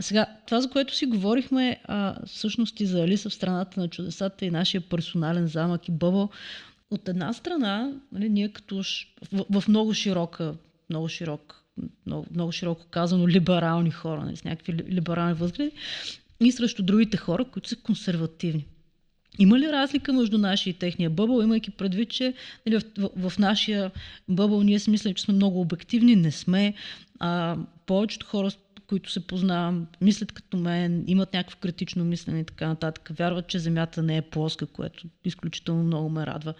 Сега, 0.00 0.26
това, 0.46 0.60
за 0.60 0.70
което 0.70 0.94
си 0.94 1.06
говорихме, 1.06 1.80
а, 1.84 2.26
всъщност 2.26 2.80
и 2.80 2.86
за 2.86 3.02
Алиса 3.02 3.30
в 3.30 3.34
страната 3.34 3.80
на 3.80 3.88
чудесата 3.88 4.44
и 4.44 4.50
нашия 4.50 4.80
персонален 4.80 5.46
замък 5.46 5.88
и 5.88 5.92
бъбъл, 5.92 6.30
от 6.90 7.08
една 7.08 7.32
страна, 7.32 7.92
нали, 8.12 8.28
ние 8.28 8.48
като 8.48 8.82
в, 9.32 9.44
в 9.60 9.68
много 9.68 9.94
широка, 9.94 10.54
много 10.90 11.08
широк, 11.08 11.64
много, 12.06 12.26
много 12.34 12.52
широко 12.52 12.86
казано, 12.90 13.28
либерални 13.28 13.90
хора, 13.90 14.24
нали, 14.24 14.36
с 14.36 14.44
някакви 14.44 14.72
либерални 14.72 15.34
възгледи, 15.34 15.72
и 16.40 16.52
срещу 16.52 16.82
другите 16.82 17.16
хора, 17.16 17.44
които 17.44 17.68
са 17.68 17.76
консервативни. 17.76 18.66
Има 19.38 19.58
ли 19.58 19.72
разлика 19.72 20.12
между 20.12 20.38
нашия 20.38 20.70
и 20.70 20.78
техния 20.78 21.10
бъбъл, 21.10 21.42
имайки 21.42 21.70
предвид, 21.70 22.10
че 22.10 22.34
нали, 22.66 22.78
в, 22.78 22.82
в, 22.98 23.30
в 23.30 23.38
нашия 23.38 23.90
бъбъл 24.28 24.62
ние 24.62 24.78
си 24.78 24.90
мислим, 24.90 25.14
че 25.14 25.22
сме 25.22 25.34
много 25.34 25.60
обективни, 25.60 26.16
не 26.16 26.30
сме. 26.30 26.74
А, 27.18 27.56
повечето 27.86 28.26
хора, 28.26 28.50
които 28.86 29.10
се 29.10 29.26
познавам, 29.26 29.86
мислят 30.00 30.32
като 30.32 30.56
мен, 30.56 31.04
имат 31.06 31.32
някакво 31.32 31.58
критично 31.60 32.04
мислене 32.04 32.40
и 32.40 32.44
така 32.44 32.68
нататък, 32.68 33.10
вярват, 33.12 33.46
че 33.46 33.58
Земята 33.58 34.02
не 34.02 34.16
е 34.16 34.22
плоска, 34.22 34.66
което 34.66 35.06
изключително 35.24 35.82
много 35.82 36.08
ме 36.08 36.26
радва. 36.26 36.54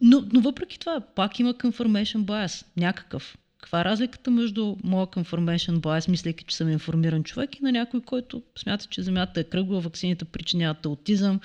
Но, 0.00 0.24
но 0.32 0.40
въпреки 0.40 0.78
това, 0.78 1.00
пак 1.00 1.40
има 1.40 1.54
confirmation 1.54 2.24
bias, 2.24 2.66
някакъв. 2.76 3.38
Каква 3.60 3.80
е 3.80 3.84
разликата 3.84 4.30
между 4.30 4.76
моя 4.84 5.06
confirmation 5.06 5.78
bias, 5.78 6.08
мислейки, 6.08 6.44
че 6.44 6.56
съм 6.56 6.68
информиран 6.68 7.24
човек 7.24 7.56
и 7.56 7.62
на 7.62 7.72
някой, 7.72 8.00
който 8.00 8.42
смята, 8.58 8.86
че 8.86 9.02
Земята 9.02 9.40
е 9.40 9.44
кръгла, 9.44 9.80
вакцините 9.80 10.24
причиняват 10.24 10.86
аутизъм 10.86 11.40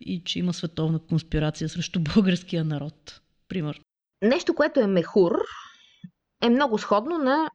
и 0.00 0.22
че 0.24 0.38
има 0.38 0.52
световна 0.52 0.98
конспирация 0.98 1.68
срещу 1.68 2.00
българския 2.14 2.64
народ. 2.64 3.20
Пример. 3.48 3.80
Нещо, 4.22 4.54
което 4.54 4.80
е 4.80 4.86
мехур, 4.86 5.38
е 6.42 6.48
много 6.48 6.78
сходно 6.78 7.18
на 7.18 7.50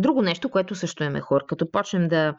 друго 0.00 0.22
нещо, 0.22 0.50
което 0.50 0.74
също 0.74 1.04
е 1.04 1.10
мехур. 1.10 1.46
Като 1.46 1.70
почнем 1.70 2.08
да 2.08 2.34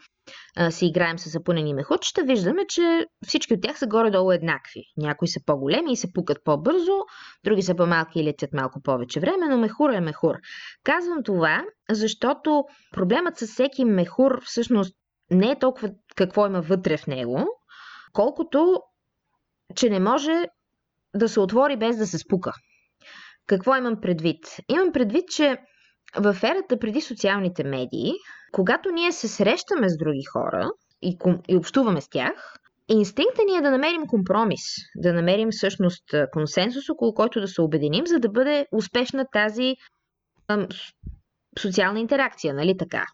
а, 0.57 0.71
си 0.71 0.85
играем 0.85 1.19
с 1.19 1.29
запунени 1.29 1.73
мехурчета, 1.73 2.23
виждаме, 2.23 2.65
че 2.67 3.05
всички 3.27 3.53
от 3.53 3.61
тях 3.61 3.79
са 3.79 3.87
горе-долу 3.87 4.31
еднакви. 4.31 4.81
Някои 4.97 5.27
са 5.27 5.39
по-големи 5.45 5.91
и 5.91 5.97
се 5.97 6.13
пукат 6.13 6.37
по-бързо, 6.43 6.93
други 7.43 7.61
са 7.61 7.75
по-малки 7.75 8.19
и 8.19 8.23
летят 8.23 8.53
малко 8.53 8.81
повече 8.81 9.19
време, 9.19 9.47
но 9.49 9.57
мехур 9.57 9.89
е 9.89 10.01
мехур. 10.01 10.35
Казвам 10.83 11.23
това, 11.23 11.63
защото 11.89 12.63
проблемът 12.91 13.37
с 13.37 13.47
всеки 13.47 13.85
мехур 13.85 14.41
всъщност 14.45 14.95
не 15.31 15.51
е 15.51 15.59
толкова 15.59 15.89
какво 16.15 16.45
има 16.45 16.61
вътре 16.61 16.97
в 16.97 17.07
него, 17.07 17.47
колкото 18.13 18.81
че 19.75 19.89
не 19.89 19.99
може 19.99 20.45
да 21.15 21.29
се 21.29 21.39
отвори 21.39 21.77
без 21.77 21.97
да 21.97 22.07
се 22.07 22.17
спука. 22.17 22.53
Какво 23.47 23.75
имам 23.75 24.01
предвид? 24.01 24.39
Имам 24.69 24.91
предвид, 24.91 25.29
че 25.29 25.57
в 26.15 26.37
ерата 26.43 26.79
преди 26.79 27.01
социалните 27.01 27.63
медии, 27.63 28.13
когато 28.51 28.91
ние 28.91 29.11
се 29.11 29.27
срещаме 29.27 29.89
с 29.89 29.97
други 29.97 30.23
хора 30.33 30.69
и, 31.01 31.17
и 31.47 31.55
общуваме 31.55 32.01
с 32.01 32.09
тях, 32.09 32.55
инстинкта 32.87 33.41
ни 33.51 33.57
е 33.57 33.61
да 33.61 33.71
намерим 33.71 34.07
компромис, 34.07 34.61
да 34.95 35.13
намерим 35.13 35.49
всъщност 35.51 36.03
консенсус, 36.31 36.89
около 36.89 37.13
който 37.13 37.41
да 37.41 37.47
се 37.47 37.61
обединим, 37.61 38.07
за 38.07 38.19
да 38.19 38.29
бъде 38.29 38.65
успешна 38.71 39.25
тази 39.31 39.75
ам, 40.47 40.67
социална 41.59 41.99
интеракция, 41.99 42.53
нали 42.53 42.77
така? 42.77 43.05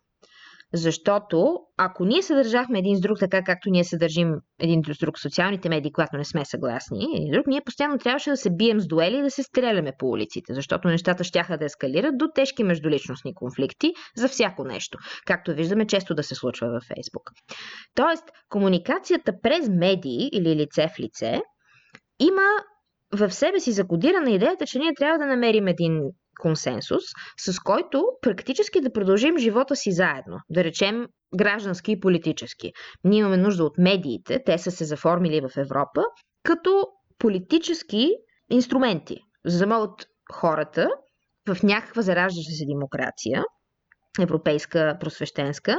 Защото 0.76 1.60
ако 1.78 2.06
ние 2.06 2.22
се 2.22 2.36
държахме 2.36 2.80
един 2.80 2.98
с 2.98 3.02
друг 3.02 3.20
така, 3.20 3.44
както 3.44 3.70
ние 3.70 3.84
се 3.84 3.98
държим 3.98 4.34
един 4.60 4.82
с 4.94 4.98
друг 4.98 5.20
социалните 5.20 5.70
медии, 5.70 5.92
когато 5.92 6.18
не 6.18 6.26
сме 6.26 6.46
съгласни, 6.46 7.08
един 7.16 7.32
друг, 7.32 7.48
ние 7.48 7.62
постоянно 7.62 7.98
трябваше 7.98 8.30
да 8.30 8.38
се 8.38 8.50
бием 8.50 8.80
с 8.80 8.88
дуели 8.88 9.18
и 9.18 9.22
да 9.22 9.32
се 9.32 9.44
стреляме 9.44 9.92
по 10.00 10.10
улиците, 10.10 10.54
защото 10.54 10.88
нещата 10.88 11.24
щяха 11.24 11.58
да 11.58 11.66
ескалират 11.66 12.18
до 12.18 12.26
тежки 12.36 12.64
междуличностни 12.64 13.36
конфликти 13.36 13.94
за 14.18 14.28
всяко 14.28 14.64
нещо, 14.64 14.98
както 15.26 15.54
виждаме 15.54 15.88
често 15.88 16.16
да 16.16 16.24
се 16.24 16.36
случва 16.36 16.68
във 16.68 16.84
Фейсбук. 16.84 17.32
Тоест, 17.96 18.24
комуникацията 18.50 19.34
през 19.42 19.70
медии 19.70 20.30
или 20.34 20.56
лице 20.56 20.88
в 20.96 21.00
лице 21.00 21.42
има 22.20 22.48
в 23.14 23.32
себе 23.32 23.60
си 23.60 23.72
закодирана 23.72 24.32
идеята, 24.32 24.66
че 24.66 24.80
ние 24.80 24.94
трябва 24.94 25.18
да 25.18 25.26
намерим 25.26 25.68
един 25.68 26.02
консенсус, 26.42 27.04
с 27.38 27.60
който 27.60 28.06
практически 28.22 28.82
да 28.82 28.94
продължим 28.94 29.38
живота 29.38 29.76
си 29.76 29.92
заедно. 29.92 30.40
Да 30.50 30.64
речем 30.64 31.08
граждански 31.36 31.92
и 31.92 32.00
политически. 32.00 32.72
Ние 33.04 33.20
имаме 33.20 33.38
нужда 33.38 33.64
от 33.64 33.78
медиите, 33.78 34.44
те 34.46 34.58
са 34.58 34.72
се 34.72 34.86
заформили 34.86 35.42
в 35.42 35.58
Европа, 35.58 36.04
като 36.44 36.88
политически 37.20 38.12
инструменти, 38.50 39.18
за 39.46 39.60
да 39.60 39.68
могат 39.68 40.08
хората 40.32 40.90
в 41.48 41.64
някаква 41.64 42.02
зараждаща 42.02 42.52
се 42.52 42.66
демокрация, 42.66 43.44
европейска, 44.20 44.98
просвещенска, 45.00 45.78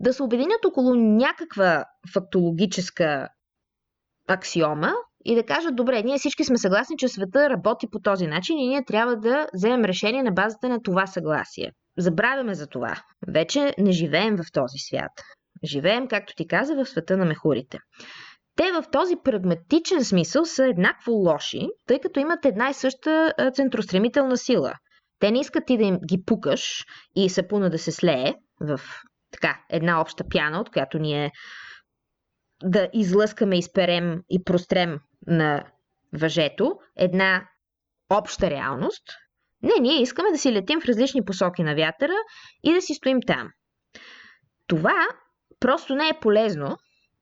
да 0.00 0.12
се 0.12 0.22
обединят 0.22 0.64
около 0.64 0.94
някаква 0.94 1.84
фактологическа 2.12 3.28
аксиома, 4.28 4.92
и 5.24 5.34
да 5.34 5.42
кажат, 5.42 5.76
добре, 5.76 6.02
ние 6.02 6.18
всички 6.18 6.44
сме 6.44 6.58
съгласни, 6.58 6.96
че 6.98 7.08
света 7.08 7.50
работи 7.50 7.86
по 7.92 8.00
този 8.00 8.26
начин 8.26 8.58
и 8.58 8.68
ние 8.68 8.84
трябва 8.84 9.16
да 9.16 9.46
вземем 9.54 9.84
решение 9.84 10.22
на 10.22 10.32
базата 10.32 10.68
на 10.68 10.82
това 10.82 11.06
съгласие. 11.06 11.72
Забравяме 11.98 12.54
за 12.54 12.66
това. 12.66 13.02
Вече 13.28 13.74
не 13.78 13.92
живеем 13.92 14.36
в 14.36 14.52
този 14.52 14.78
свят. 14.78 15.12
Живеем, 15.64 16.08
както 16.08 16.34
ти 16.36 16.46
каза, 16.46 16.74
в 16.74 16.86
света 16.86 17.16
на 17.16 17.24
мехурите. 17.24 17.78
Те 18.56 18.72
в 18.72 18.84
този 18.92 19.14
прагматичен 19.24 20.04
смисъл 20.04 20.44
са 20.44 20.66
еднакво 20.66 21.12
лоши, 21.12 21.68
тъй 21.86 22.00
като 22.00 22.20
имат 22.20 22.44
една 22.44 22.70
и 22.70 22.74
съща 22.74 23.32
центростремителна 23.54 24.36
сила. 24.36 24.72
Те 25.18 25.30
не 25.30 25.40
искат 25.40 25.66
ти 25.66 25.76
да 25.76 25.84
им 25.84 25.98
ги 26.08 26.24
пукаш 26.26 26.84
и 27.16 27.28
сапуна 27.28 27.70
да 27.70 27.78
се 27.78 27.92
слее 27.92 28.34
в 28.60 28.80
така, 29.32 29.60
една 29.70 30.00
обща 30.00 30.24
пяна, 30.30 30.60
от 30.60 30.70
която 30.70 30.98
ние 30.98 31.30
да 32.64 32.88
излъскаме, 32.92 33.58
изперем 33.58 34.22
и 34.30 34.44
прострем 34.44 35.00
на 35.26 35.64
въжето 36.12 36.78
една 36.96 37.48
обща 38.10 38.50
реалност, 38.50 39.02
Не, 39.62 39.72
ние 39.80 40.02
искаме 40.02 40.30
да 40.30 40.38
си 40.38 40.52
летим 40.52 40.80
в 40.80 40.84
различни 40.84 41.24
посоки 41.24 41.62
на 41.62 41.74
вятъра 41.74 42.14
и 42.62 42.74
да 42.74 42.80
си 42.80 42.94
стоим 42.94 43.18
там. 43.26 43.50
Това 44.66 45.06
просто 45.60 45.94
не 45.94 46.08
е 46.08 46.20
полезно, 46.20 46.76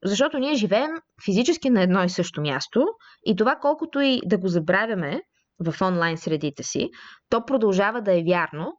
защото 0.05 0.39
ние 0.39 0.55
живеем 0.55 0.91
физически 1.25 1.71
на 1.71 1.83
едно 1.83 2.05
и 2.05 2.09
също 2.09 2.41
място 2.41 2.87
и 3.27 3.37
това 3.37 3.57
колкото 3.57 4.01
и 4.01 4.21
да 4.25 4.39
го 4.39 4.49
забравяме 4.49 5.23
в 5.61 5.83
онлайн 5.83 6.17
средите 6.17 6.63
си, 6.63 6.89
то 7.31 7.45
продължава 7.47 8.03
да 8.03 8.19
е 8.19 8.23
вярно, 8.23 8.73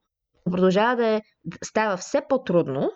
продължава 0.51 0.95
да 0.95 1.07
е, 1.07 1.21
става 1.63 1.97
все 1.97 2.21
по-трудно 2.29 2.91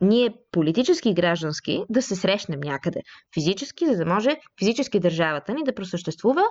ние 0.00 0.34
политически 0.52 1.08
и 1.08 1.14
граждански 1.14 1.84
да 1.88 2.02
се 2.02 2.16
срещнем 2.16 2.60
някъде 2.60 3.00
физически, 3.34 3.86
за 3.86 3.96
да 3.96 4.06
може 4.06 4.36
физически 4.58 5.00
държавата 5.00 5.54
ни 5.54 5.64
да 5.64 5.74
просъществува 5.74 6.42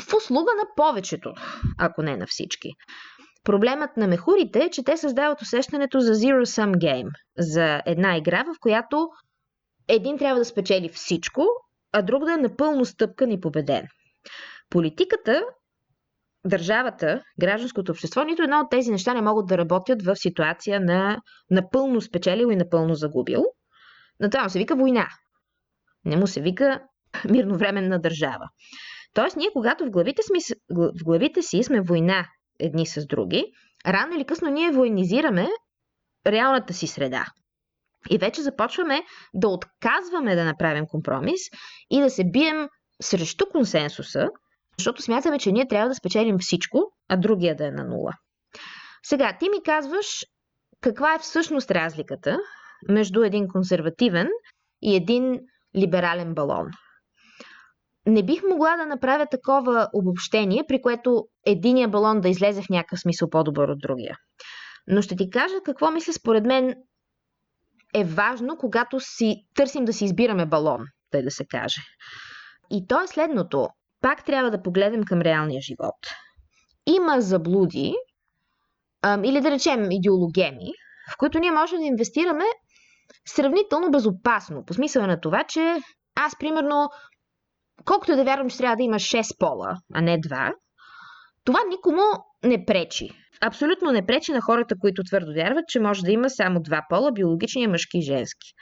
в 0.00 0.14
услуга 0.14 0.50
на 0.56 0.64
повечето, 0.76 1.32
ако 1.78 2.02
не 2.02 2.16
на 2.16 2.26
всички. 2.26 2.70
Проблемът 3.44 3.96
на 3.96 4.06
мехурите 4.06 4.58
е, 4.58 4.70
че 4.70 4.84
те 4.84 4.96
създават 4.96 5.42
усещането 5.42 6.00
за 6.00 6.14
zero-sum 6.14 6.74
game, 6.74 7.10
за 7.38 7.82
една 7.86 8.16
игра, 8.16 8.44
в 8.44 8.60
която 8.60 9.08
един 9.88 10.18
трябва 10.18 10.38
да 10.38 10.44
спечели 10.44 10.88
всичко, 10.88 11.46
а 11.92 12.02
друг 12.02 12.24
да 12.24 12.32
е 12.32 12.36
напълно 12.36 12.84
стъпкан 12.84 13.30
и 13.30 13.40
победен. 13.40 13.86
Политиката, 14.70 15.42
държавата, 16.44 17.22
гражданското 17.40 17.92
общество, 17.92 18.24
нито 18.24 18.42
едно 18.42 18.60
от 18.60 18.70
тези 18.70 18.90
неща 18.90 19.14
не 19.14 19.22
могат 19.22 19.46
да 19.46 19.58
работят 19.58 20.02
в 20.02 20.16
ситуация 20.16 20.80
на 20.80 21.20
напълно 21.50 22.00
спечелил 22.00 22.48
и 22.50 22.56
напълно 22.56 22.94
загубил. 22.94 23.44
На 24.20 24.30
това 24.30 24.42
му 24.42 24.50
се 24.50 24.58
вика 24.58 24.76
война. 24.76 25.08
Не 26.04 26.16
му 26.16 26.26
се 26.26 26.40
вика 26.40 26.80
мирновременна 27.30 28.00
държава. 28.00 28.48
Тоест, 29.14 29.36
ние, 29.36 29.50
когато 29.52 29.86
в 29.86 29.90
главите, 29.90 30.22
сме, 30.22 30.56
в 30.70 31.04
главите 31.04 31.42
си 31.42 31.62
сме 31.62 31.80
война 31.80 32.26
едни 32.60 32.86
с 32.86 33.06
други, 33.06 33.44
рано 33.86 34.14
или 34.16 34.24
късно 34.24 34.50
ние 34.50 34.70
военизираме 34.70 35.48
реалната 36.26 36.74
си 36.74 36.86
среда. 36.86 37.26
И 38.10 38.18
вече 38.18 38.42
започваме 38.42 39.02
да 39.34 39.48
отказваме 39.48 40.34
да 40.34 40.44
направим 40.44 40.86
компромис 40.86 41.40
и 41.90 42.00
да 42.00 42.10
се 42.10 42.24
бием 42.24 42.68
срещу 43.02 43.46
консенсуса, 43.52 44.28
защото 44.78 45.02
смятаме, 45.02 45.38
че 45.38 45.52
ние 45.52 45.68
трябва 45.68 45.88
да 45.88 45.94
спечелим 45.94 46.38
всичко, 46.38 46.92
а 47.08 47.16
другия 47.16 47.56
да 47.56 47.66
е 47.66 47.70
на 47.70 47.84
нула. 47.84 48.12
Сега, 49.02 49.36
ти 49.40 49.48
ми 49.48 49.62
казваш 49.64 50.24
каква 50.80 51.14
е 51.14 51.18
всъщност 51.18 51.70
разликата 51.70 52.38
между 52.88 53.22
един 53.22 53.48
консервативен 53.48 54.28
и 54.82 54.96
един 54.96 55.40
либерален 55.76 56.34
балон. 56.34 56.66
Не 58.06 58.22
бих 58.22 58.42
могла 58.50 58.76
да 58.76 58.86
направя 58.86 59.26
такова 59.26 59.88
обобщение, 59.92 60.64
при 60.68 60.82
което 60.82 61.26
единия 61.46 61.88
балон 61.88 62.20
да 62.20 62.28
излезе 62.28 62.62
в 62.62 62.68
някакъв 62.70 63.00
смисъл 63.00 63.30
по-добър 63.30 63.68
от 63.68 63.78
другия. 63.78 64.18
Но 64.86 65.02
ще 65.02 65.16
ти 65.16 65.30
кажа 65.30 65.54
какво 65.64 65.90
мисля 65.90 66.12
според 66.12 66.44
мен 66.44 66.74
е 67.94 68.04
важно, 68.04 68.56
когато 68.56 69.00
си 69.00 69.36
търсим 69.54 69.84
да 69.84 69.92
си 69.92 70.04
избираме 70.04 70.46
балон, 70.46 70.84
тъй 71.10 71.22
да 71.22 71.30
се 71.30 71.46
каже. 71.46 71.80
И 72.70 72.86
то 72.86 73.02
е 73.02 73.06
следното. 73.06 73.68
Пак 74.04 74.24
трябва 74.24 74.50
да 74.50 74.62
погледнем 74.62 75.04
към 75.04 75.20
реалния 75.20 75.60
живот. 75.60 75.94
Има 76.86 77.20
заблуди, 77.20 77.94
или 79.24 79.40
да 79.40 79.50
речем 79.50 79.90
идеологеми, 79.90 80.72
в 81.12 81.16
които 81.18 81.38
ние 81.38 81.50
можем 81.50 81.78
да 81.78 81.84
инвестираме 81.84 82.44
сравнително 83.28 83.90
безопасно. 83.90 84.64
По 84.64 84.74
смисъла 84.74 85.06
на 85.06 85.20
това, 85.20 85.44
че 85.48 85.76
аз, 86.16 86.38
примерно, 86.38 86.90
колкото 87.84 88.16
да 88.16 88.24
вярвам, 88.24 88.50
че 88.50 88.56
трябва 88.56 88.76
да 88.76 88.82
има 88.82 88.96
6 88.96 89.38
пола, 89.38 89.76
а 89.94 90.00
не 90.00 90.20
2, 90.20 90.52
това 91.44 91.60
никому 91.70 92.02
не 92.44 92.64
пречи. 92.64 93.10
Абсолютно 93.46 93.92
не 93.92 94.06
пречи 94.06 94.32
на 94.32 94.40
хората, 94.40 94.74
които 94.80 95.02
твърдо 95.04 95.32
вярват, 95.34 95.64
че 95.68 95.80
може 95.80 96.02
да 96.02 96.12
има 96.12 96.30
само 96.30 96.60
два 96.60 96.82
пола, 96.88 97.12
биологичния 97.12 97.68
мъжки 97.68 97.98
и 97.98 98.02
женски. 98.02 98.52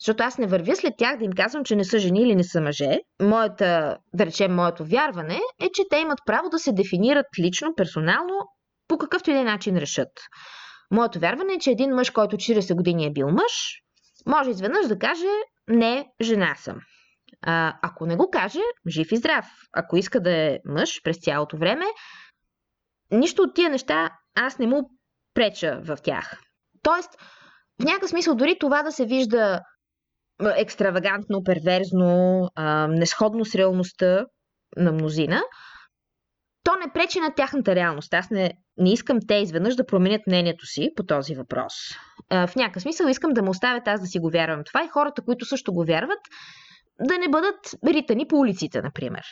Защото 0.00 0.22
аз 0.22 0.38
не 0.38 0.46
вървя 0.46 0.76
след 0.76 0.94
тях 0.98 1.18
да 1.18 1.24
им 1.24 1.32
казвам, 1.32 1.64
че 1.64 1.76
не 1.76 1.84
са 1.84 1.98
жени 1.98 2.22
или 2.22 2.34
не 2.34 2.44
са 2.44 2.60
мъже. 2.60 2.98
Моята, 3.22 3.96
да 4.14 4.26
речем, 4.26 4.54
моето 4.54 4.84
вярване 4.84 5.40
е, 5.60 5.68
че 5.74 5.82
те 5.90 5.98
имат 5.98 6.18
право 6.26 6.48
да 6.48 6.58
се 6.58 6.72
дефинират 6.72 7.26
лично, 7.38 7.74
персонално, 7.76 8.34
по 8.88 8.98
какъвто 8.98 9.30
и 9.30 9.34
да 9.34 9.44
начин 9.44 9.76
решат. 9.76 10.12
Моето 10.90 11.18
вярване 11.18 11.52
е, 11.52 11.58
че 11.58 11.70
един 11.70 11.94
мъж, 11.94 12.10
който 12.10 12.36
40 12.36 12.74
години 12.74 13.06
е 13.06 13.12
бил 13.12 13.28
мъж, 13.30 13.82
може 14.26 14.50
изведнъж 14.50 14.86
да 14.86 14.98
каже 14.98 15.26
не, 15.68 16.06
жена 16.20 16.54
съм. 16.54 16.76
А, 17.42 17.74
ако 17.82 18.06
не 18.06 18.16
го 18.16 18.30
каже, 18.30 18.60
жив 18.88 19.12
и 19.12 19.16
здрав. 19.16 19.46
Ако 19.72 19.96
иска 19.96 20.20
да 20.20 20.30
е 20.30 20.58
мъж 20.64 21.02
през 21.04 21.18
цялото 21.20 21.56
време, 21.56 21.84
нищо 23.10 23.42
от 23.42 23.54
тия 23.54 23.70
неща 23.70 24.10
аз 24.34 24.58
не 24.58 24.66
му 24.66 24.90
преча 25.34 25.80
в 25.84 25.96
тях. 26.02 26.40
Тоест, 26.82 27.10
в 27.82 27.84
някакъв 27.84 28.10
смисъл, 28.10 28.34
дори 28.34 28.56
това 28.58 28.82
да 28.82 28.92
се 28.92 29.06
вижда 29.06 29.60
екстравагантно, 30.56 31.44
перверзно, 31.44 32.48
несходно 32.88 33.44
с 33.44 33.54
реалността 33.54 34.26
на 34.76 34.92
мнозина, 34.92 35.42
то 36.64 36.76
не 36.76 36.92
пречи 36.92 37.20
на 37.20 37.34
тяхната 37.34 37.74
реалност. 37.74 38.14
Аз 38.14 38.30
не, 38.30 38.52
не 38.76 38.92
искам 38.92 39.18
те 39.28 39.34
изведнъж 39.34 39.76
да 39.76 39.86
променят 39.86 40.26
мнението 40.26 40.66
си 40.66 40.90
по 40.96 41.06
този 41.06 41.34
въпрос. 41.34 41.72
В 42.30 42.50
някакъв 42.56 42.82
смисъл 42.82 43.06
искам 43.06 43.32
да 43.32 43.42
ме 43.42 43.50
оставят 43.50 43.88
аз 43.88 44.00
да 44.00 44.06
си 44.06 44.18
го 44.18 44.30
вярвам 44.30 44.64
това 44.64 44.84
и 44.84 44.88
хората, 44.88 45.22
които 45.22 45.44
също 45.44 45.72
го 45.72 45.84
вярват, 45.84 46.20
да 47.00 47.18
не 47.18 47.28
бъдат 47.28 47.58
ритани 47.86 48.28
по 48.28 48.36
улиците, 48.36 48.82
например. 48.82 49.24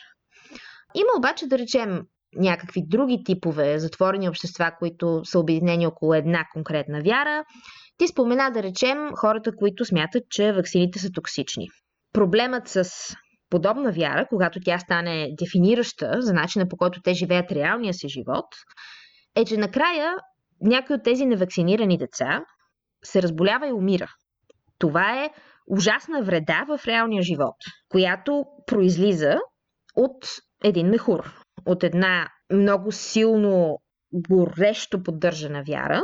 Има 0.94 1.10
обаче, 1.18 1.46
да 1.46 1.58
речем, 1.58 2.02
някакви 2.36 2.82
други 2.86 3.22
типове 3.24 3.78
затворени 3.78 4.28
общества, 4.28 4.72
които 4.78 5.20
са 5.24 5.38
обединени 5.38 5.86
около 5.86 6.14
една 6.14 6.44
конкретна 6.52 7.00
вяра. 7.02 7.44
Ти 7.98 8.08
спомена, 8.08 8.50
да 8.50 8.62
речем, 8.62 8.98
хората, 9.14 9.56
които 9.56 9.84
смятат, 9.84 10.22
че 10.30 10.52
ваксините 10.52 10.98
са 10.98 11.10
токсични. 11.12 11.68
Проблемът 12.12 12.68
с 12.68 12.90
подобна 13.50 13.92
вяра, 13.92 14.26
когато 14.28 14.60
тя 14.60 14.78
стане 14.78 15.28
дефинираща 15.38 16.16
за 16.18 16.32
начина 16.32 16.68
по 16.68 16.76
който 16.76 17.00
те 17.02 17.14
живеят 17.14 17.52
реалния 17.52 17.94
си 17.94 18.08
живот, 18.08 18.46
е, 19.36 19.44
че 19.44 19.56
накрая 19.56 20.14
някой 20.60 20.96
от 20.96 21.02
тези 21.02 21.26
невакцинирани 21.26 21.98
деца 21.98 22.44
се 23.04 23.22
разболява 23.22 23.68
и 23.68 23.72
умира. 23.72 24.10
Това 24.78 25.24
е 25.24 25.30
ужасна 25.66 26.22
вреда 26.22 26.64
в 26.68 26.86
реалния 26.86 27.22
живот, 27.22 27.56
която 27.88 28.44
произлиза 28.66 29.38
от 29.96 30.26
един 30.64 30.88
мехур, 30.88 31.45
от 31.66 31.84
една 31.84 32.28
много 32.52 32.92
силно 32.92 33.78
горещо 34.12 35.02
поддържана 35.02 35.62
вяра, 35.68 36.02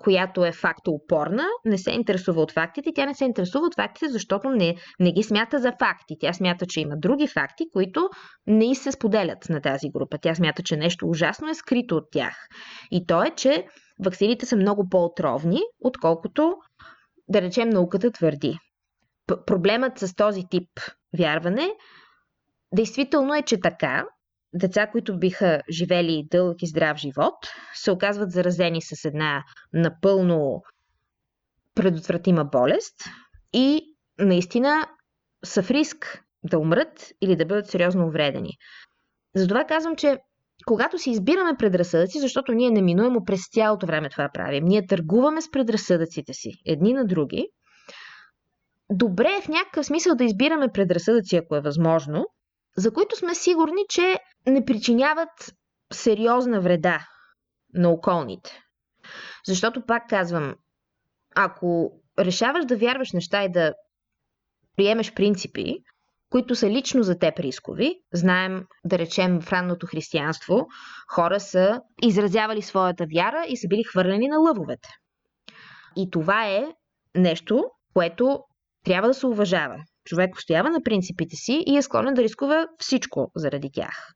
която 0.00 0.44
е 0.44 0.52
фактоупорна, 0.52 1.44
не 1.64 1.78
се 1.78 1.90
интересува 1.90 2.42
от 2.42 2.52
фактите. 2.52 2.90
Тя 2.94 3.06
не 3.06 3.14
се 3.14 3.24
интересува 3.24 3.66
от 3.66 3.74
фактите, 3.74 4.08
защото 4.08 4.50
не, 4.50 4.76
не 5.00 5.12
ги 5.12 5.22
смята 5.22 5.58
за 5.58 5.72
факти. 5.78 6.16
Тя 6.20 6.32
смята, 6.32 6.66
че 6.66 6.80
има 6.80 6.96
други 6.96 7.26
факти, 7.26 7.64
които 7.72 8.08
не 8.46 8.70
и 8.70 8.74
се 8.74 8.92
споделят 8.92 9.48
на 9.48 9.60
тази 9.60 9.90
група. 9.90 10.18
Тя 10.18 10.34
смята, 10.34 10.62
че 10.62 10.76
нещо 10.76 11.08
ужасно 11.08 11.48
е 11.48 11.54
скрито 11.54 11.96
от 11.96 12.04
тях. 12.12 12.34
И 12.90 13.06
то 13.06 13.22
е, 13.22 13.30
че 13.30 13.66
вакцините 14.04 14.46
са 14.46 14.56
много 14.56 14.88
по-отровни, 14.88 15.60
отколкото, 15.80 16.56
да 17.28 17.42
речем, 17.42 17.68
науката 17.68 18.10
твърди. 18.10 18.58
Проблемът 19.46 19.98
с 19.98 20.14
този 20.14 20.42
тип 20.50 20.68
вярване 21.18 21.70
действително 22.74 23.34
е, 23.34 23.42
че 23.42 23.60
така, 23.60 24.04
деца, 24.54 24.86
които 24.86 25.18
биха 25.18 25.60
живели 25.70 26.26
дълъг 26.30 26.62
и 26.62 26.66
здрав 26.66 26.96
живот, 26.96 27.34
се 27.74 27.90
оказват 27.90 28.30
заразени 28.30 28.82
с 28.82 29.04
една 29.04 29.44
напълно 29.72 30.62
предотвратима 31.74 32.44
болест 32.44 32.94
и 33.52 33.82
наистина 34.18 34.86
са 35.44 35.62
в 35.62 35.70
риск 35.70 36.24
да 36.44 36.58
умрат 36.58 37.12
или 37.20 37.36
да 37.36 37.46
бъдат 37.46 37.66
сериозно 37.66 38.06
увредени. 38.06 38.50
Затова 39.34 39.64
казвам, 39.64 39.96
че 39.96 40.18
когато 40.66 40.98
си 40.98 41.10
избираме 41.10 41.56
предразсъдъци, 41.58 42.20
защото 42.20 42.52
ние 42.52 42.70
неминуемо 42.70 43.24
през 43.24 43.40
цялото 43.52 43.86
време 43.86 44.10
това 44.10 44.30
правим, 44.34 44.64
ние 44.64 44.86
търгуваме 44.86 45.42
с 45.42 45.50
предразсъдъците 45.50 46.32
си 46.34 46.50
едни 46.66 46.92
на 46.92 47.04
други, 47.04 47.48
добре 48.90 49.28
е 49.38 49.42
в 49.42 49.48
някакъв 49.48 49.86
смисъл 49.86 50.14
да 50.14 50.24
избираме 50.24 50.72
предразсъдъци, 50.72 51.36
ако 51.36 51.56
е 51.56 51.60
възможно, 51.60 52.26
за 52.78 52.92
които 52.92 53.16
сме 53.16 53.34
сигурни, 53.34 53.82
че 53.88 54.18
не 54.46 54.64
причиняват 54.64 55.54
сериозна 55.92 56.60
вреда 56.60 57.06
на 57.74 57.90
околните. 57.90 58.60
Защото, 59.46 59.86
пак 59.86 60.08
казвам, 60.08 60.54
ако 61.36 61.92
решаваш 62.18 62.64
да 62.64 62.76
вярваш 62.76 63.12
неща 63.12 63.44
и 63.44 63.52
да 63.52 63.74
приемеш 64.76 65.14
принципи, 65.14 65.74
които 66.30 66.54
са 66.54 66.70
лично 66.70 67.02
за 67.02 67.18
теб 67.18 67.38
рискови, 67.38 67.94
знаем, 68.12 68.64
да 68.84 68.98
речем, 68.98 69.40
в 69.40 69.52
ранното 69.52 69.86
християнство, 69.86 70.66
хора 71.14 71.40
са 71.40 71.80
изразявали 72.02 72.62
своята 72.62 73.06
вяра 73.14 73.44
и 73.48 73.56
са 73.56 73.68
били 73.68 73.84
хвърлени 73.84 74.28
на 74.28 74.38
лъвовете. 74.38 74.88
И 75.96 76.10
това 76.10 76.46
е 76.46 76.66
нещо, 77.14 77.64
което 77.94 78.40
трябва 78.84 79.08
да 79.08 79.14
се 79.14 79.26
уважава. 79.26 79.76
Човек 80.08 80.36
устоява 80.36 80.70
на 80.70 80.82
принципите 80.82 81.36
си 81.36 81.64
и 81.66 81.76
е 81.76 81.82
склонен 81.82 82.14
да 82.14 82.22
рискува 82.22 82.66
всичко 82.78 83.30
заради 83.36 83.70
тях. 83.72 84.12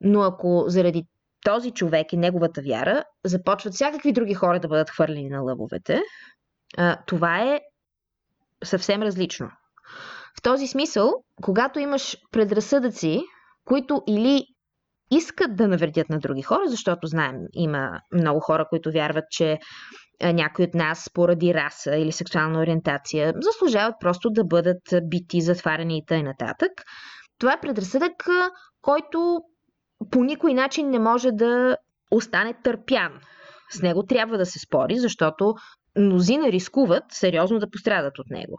Но 0.00 0.22
ако 0.22 0.64
заради 0.66 1.04
този 1.44 1.70
човек 1.70 2.12
и 2.12 2.16
неговата 2.16 2.62
вяра 2.62 3.04
започват 3.24 3.74
всякакви 3.74 4.12
други 4.12 4.34
хора 4.34 4.60
да 4.60 4.68
бъдат 4.68 4.90
хвърлени 4.90 5.28
на 5.28 5.40
лъвовете, 5.40 6.02
това 7.06 7.38
е 7.38 7.60
съвсем 8.64 9.02
различно. 9.02 9.50
В 10.38 10.42
този 10.42 10.66
смисъл, 10.66 11.12
когато 11.42 11.78
имаш 11.78 12.16
предразсъдъци, 12.30 13.22
които 13.64 14.02
или 14.08 14.46
искат 15.10 15.56
да 15.56 15.68
навредят 15.68 16.08
на 16.08 16.18
други 16.18 16.42
хора, 16.42 16.62
защото 16.66 17.06
знаем, 17.06 17.36
има 17.52 18.00
много 18.12 18.40
хора, 18.40 18.66
които 18.70 18.92
вярват, 18.92 19.24
че 19.30 19.58
някои 20.22 20.64
от 20.64 20.74
нас 20.74 21.10
поради 21.14 21.54
раса 21.54 21.96
или 21.96 22.12
сексуална 22.12 22.60
ориентация 22.60 23.34
заслужават 23.36 23.94
просто 24.00 24.30
да 24.30 24.44
бъдат 24.44 24.82
бити, 25.02 25.40
затварени 25.40 25.98
и 25.98 26.04
т.н. 26.06 26.34
Това 27.38 27.52
е 27.52 27.60
предразсъдък, 27.60 28.26
който 28.82 29.40
по 30.10 30.24
никой 30.24 30.54
начин 30.54 30.90
не 30.90 30.98
може 30.98 31.30
да 31.32 31.76
остане 32.10 32.54
търпян. 32.64 33.20
С 33.70 33.82
него 33.82 34.02
трябва 34.02 34.38
да 34.38 34.46
се 34.46 34.58
спори, 34.58 34.98
защото 34.98 35.54
мнозина 35.98 36.52
рискуват 36.52 37.04
сериозно 37.10 37.58
да 37.58 37.70
пострадат 37.70 38.18
от 38.18 38.26
него. 38.30 38.56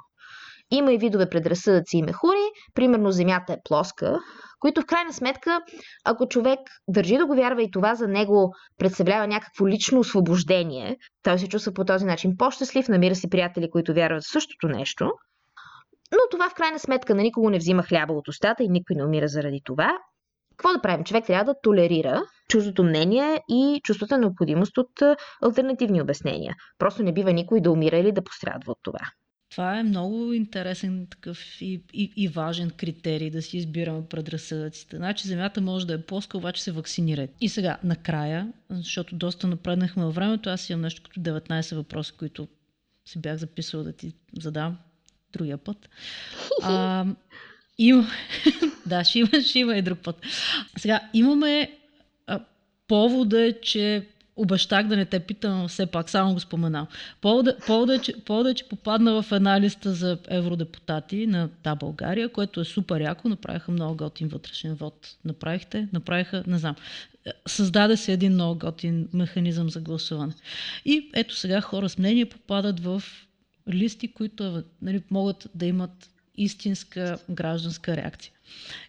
Има 0.73 0.93
и 0.93 0.97
видове 0.97 1.29
предразсъдъци 1.29 1.97
и 1.97 2.03
мехури, 2.03 2.45
примерно 2.73 3.11
Земята 3.11 3.53
е 3.53 3.57
плоска, 3.63 4.19
които 4.59 4.81
в 4.81 4.85
крайна 4.85 5.13
сметка, 5.13 5.61
ако 6.05 6.27
човек 6.27 6.59
държи 6.87 7.17
да 7.17 7.25
го 7.25 7.35
вярва 7.35 7.63
и 7.63 7.71
това 7.71 7.95
за 7.95 8.07
него 8.07 8.53
представлява 8.77 9.27
някакво 9.27 9.67
лично 9.67 9.99
освобождение, 9.99 10.97
той 11.23 11.39
се 11.39 11.47
чувства 11.47 11.73
по 11.73 11.85
този 11.85 12.05
начин 12.05 12.37
по-щастлив, 12.37 12.87
намира 12.87 13.15
си 13.15 13.29
приятели, 13.29 13.69
които 13.69 13.93
вярват 13.93 14.23
в 14.23 14.31
същото 14.31 14.67
нещо, 14.67 15.11
но 16.11 16.19
това 16.31 16.49
в 16.49 16.53
крайна 16.53 16.79
сметка 16.79 17.15
на 17.15 17.21
никого 17.21 17.49
не 17.49 17.57
взима 17.57 17.83
хляба 17.83 18.13
от 18.13 18.27
устата 18.27 18.63
и 18.63 18.69
никой 18.69 18.95
не 18.95 19.05
умира 19.05 19.27
заради 19.27 19.61
това. 19.63 19.97
Какво 20.57 20.73
да 20.73 20.81
правим? 20.81 21.03
Човек 21.03 21.25
трябва 21.25 21.53
да 21.53 21.59
толерира 21.63 22.21
чуждото 22.49 22.83
мнение 22.83 23.41
и 23.49 23.81
чувствата 23.83 24.17
необходимост 24.17 24.77
от 24.77 25.01
альтернативни 25.41 26.01
обяснения. 26.01 26.55
Просто 26.77 27.03
не 27.03 27.13
бива 27.13 27.33
никой 27.33 27.61
да 27.61 27.71
умира 27.71 27.97
или 27.97 28.11
да 28.11 28.23
пострадва 28.23 28.71
от 28.71 28.79
това. 28.83 28.99
Това 29.53 29.79
е 29.79 29.83
много 29.83 30.33
интересен 30.33 31.07
такъв 31.09 31.61
и, 31.61 31.81
и, 31.93 32.13
и 32.15 32.27
важен 32.27 32.69
критерий 32.69 33.29
да 33.29 33.41
си 33.41 33.57
избираме 33.57 34.05
предразсъдъците. 34.05 34.97
Значи 34.97 35.27
Земята 35.27 35.61
може 35.61 35.87
да 35.87 35.93
е 35.93 36.01
плоска, 36.01 36.37
обаче 36.37 36.63
се 36.63 36.71
вакцинира. 36.71 37.27
И 37.41 37.49
сега, 37.49 37.77
накрая, 37.83 38.53
защото 38.69 39.15
доста 39.15 39.47
напреднахме 39.47 40.03
във 40.03 40.15
времето, 40.15 40.49
аз 40.49 40.69
имам 40.69 40.81
нещо 40.81 41.01
като 41.03 41.19
19 41.19 41.75
въпроса, 41.75 42.13
които 42.17 42.47
си 43.05 43.19
бях 43.19 43.37
записала 43.37 43.83
да 43.83 43.93
ти 43.93 44.13
задам 44.39 44.77
другия 45.33 45.57
път. 45.57 45.89
А, 46.63 47.05
има... 47.77 48.07
да, 48.85 49.03
ще 49.03 49.19
има, 49.19 49.29
ще 49.45 49.59
има 49.59 49.77
и 49.77 49.81
друг 49.81 49.99
път. 49.99 50.21
Сега, 50.77 51.09
имаме 51.13 51.77
повода, 52.87 53.53
че 53.61 54.07
обещах 54.35 54.87
да 54.87 54.95
не 54.95 55.05
те 55.05 55.19
питам, 55.19 55.67
все 55.67 55.85
пак 55.85 56.09
само 56.09 56.33
го 56.33 56.39
споменам. 56.39 56.87
Повода, 57.21 57.57
е, 57.93 58.49
е, 58.49 58.53
че 58.53 58.67
попадна 58.69 59.21
в 59.21 59.31
една 59.31 59.61
листа 59.61 59.93
за 59.93 60.17
евродепутати 60.27 61.27
на 61.27 61.49
Да 61.63 61.75
България, 61.75 62.29
което 62.29 62.61
е 62.61 62.65
супер 62.65 63.01
яко. 63.01 63.29
Направиха 63.29 63.71
много 63.71 63.95
готин 63.95 64.27
вътрешен 64.27 64.73
вод. 64.73 65.15
Направихте? 65.25 65.87
Направиха, 65.93 66.43
не 66.47 66.57
знам. 66.57 66.75
Създаде 67.47 67.97
се 67.97 68.13
един 68.13 68.33
много 68.33 68.59
готин 68.59 69.07
механизъм 69.13 69.69
за 69.69 69.81
гласуване. 69.81 70.33
И 70.85 71.09
ето 71.13 71.35
сега 71.35 71.61
хора 71.61 71.89
с 71.89 71.97
мнение 71.97 72.25
попадат 72.25 72.79
в 72.79 73.03
листи, 73.69 74.13
които 74.13 74.63
нали, 74.81 75.03
могат 75.11 75.49
да 75.55 75.65
имат 75.65 76.09
истинска 76.35 77.17
гражданска 77.29 77.97
реакция 77.97 78.31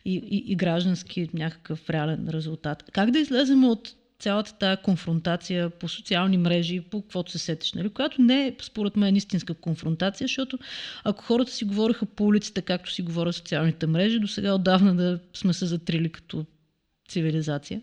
и, 0.04 0.14
и, 0.14 0.52
и 0.52 0.56
граждански 0.56 1.28
някакъв 1.34 1.90
реален 1.90 2.28
резултат. 2.28 2.84
Как 2.92 3.10
да 3.10 3.18
излезем 3.18 3.64
от 3.64 3.94
цялата 4.18 4.54
тази 4.54 4.82
конфронтация 4.82 5.70
по 5.70 5.88
социални 5.88 6.38
мрежи, 6.38 6.80
по 6.80 7.02
каквото 7.02 7.32
се 7.32 7.38
сетиш, 7.38 7.72
нали? 7.72 7.88
която 7.88 8.22
не 8.22 8.46
е, 8.46 8.56
според 8.62 8.96
мен, 8.96 9.16
истинска 9.16 9.54
конфронтация, 9.54 10.26
защото 10.26 10.58
ако 11.04 11.24
хората 11.24 11.52
си 11.52 11.64
говореха 11.64 12.06
по 12.06 12.24
улиците, 12.24 12.62
както 12.62 12.92
си 12.92 13.02
говорят 13.02 13.34
социалните 13.34 13.86
мрежи, 13.86 14.18
до 14.18 14.28
сега 14.28 14.54
отдавна 14.54 14.94
да 14.94 15.20
сме 15.34 15.52
се 15.52 15.66
затрили 15.66 16.12
като 16.12 16.46
цивилизация. 17.08 17.80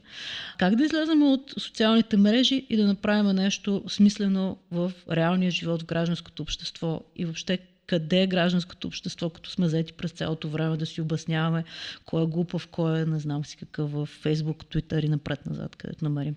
Как 0.58 0.76
да 0.76 0.84
излезем 0.84 1.24
от 1.24 1.54
социалните 1.58 2.18
мрежи 2.18 2.66
и 2.70 2.78
да 2.78 2.88
направим 2.88 3.36
нещо 3.36 3.84
смислено 3.88 4.58
в 4.72 4.92
реалния 5.12 5.52
живот, 5.52 5.82
в 5.82 5.86
гражданското 5.86 6.44
общество 6.44 7.02
и 7.16 7.26
въобще 7.26 7.60
къде 7.92 8.22
е 8.22 8.28
гражданското 8.28 8.88
общество, 8.88 9.30
като 9.30 9.50
сме 9.50 9.68
заети 9.68 9.94
през 9.94 10.12
цялото 10.12 10.50
време 10.50 10.78
да 10.78 10.86
си 10.86 11.02
обясняваме 11.02 11.64
кой 12.06 12.24
е 12.24 12.26
глупав, 12.26 12.68
кой 12.68 13.00
е 13.00 13.06
не 13.06 13.20
знам 13.20 13.46
си 13.46 13.58
какъв 13.58 13.92
в 13.92 14.06
Фейсбук, 14.06 14.70
Твитър 14.70 15.04
и 15.04 15.10
напред-назад, 15.10 15.76
където 15.76 16.04
намерим. 16.04 16.36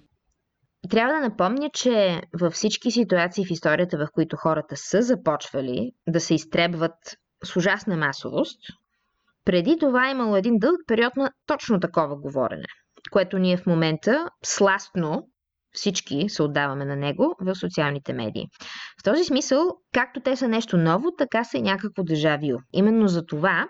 Трябва 0.91 1.15
да 1.15 1.21
напомня, 1.21 1.71
че 1.75 2.21
във 2.41 2.53
всички 2.53 2.91
ситуации 2.91 3.47
в 3.47 3.51
историята, 3.51 3.99
в 3.99 4.09
които 4.13 4.37
хората 4.37 4.77
са 4.77 5.03
започвали 5.03 5.93
да 6.09 6.21
се 6.21 6.35
изтребват 6.35 7.17
с 7.45 7.57
ужасна 7.57 7.97
масовост, 7.97 8.61
преди 9.45 9.77
това 9.81 10.09
е 10.09 10.13
имало 10.13 10.37
един 10.37 10.59
дълъг 10.59 10.81
период 10.87 11.17
на 11.17 11.31
точно 11.47 11.81
такова 11.81 12.17
говорене, 12.17 12.67
което 13.11 13.39
ние 13.39 13.57
в 13.57 13.67
момента 13.67 14.29
сластно 14.45 15.29
всички 15.75 16.29
се 16.29 16.43
отдаваме 16.43 16.85
на 16.85 16.97
него 16.97 17.35
в 17.41 17.55
социалните 17.55 18.13
медии. 18.13 18.47
В 19.01 19.03
този 19.03 19.25
смисъл, 19.25 19.71
както 19.93 20.21
те 20.21 20.37
са 20.37 20.49
нещо 20.49 20.77
ново, 20.77 21.13
така 21.19 21.45
са 21.45 21.59
и 21.59 21.63
някакво 21.63 22.03
дежавю. 22.03 22.59
Именно 22.73 23.09
за 23.09 23.27
това 23.27 23.69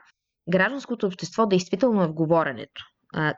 гражданското 0.50 1.07
общество 1.07 1.46
действително 1.46 2.02
е 2.02 2.07
в 2.07 2.12
говоренето. 2.12 2.82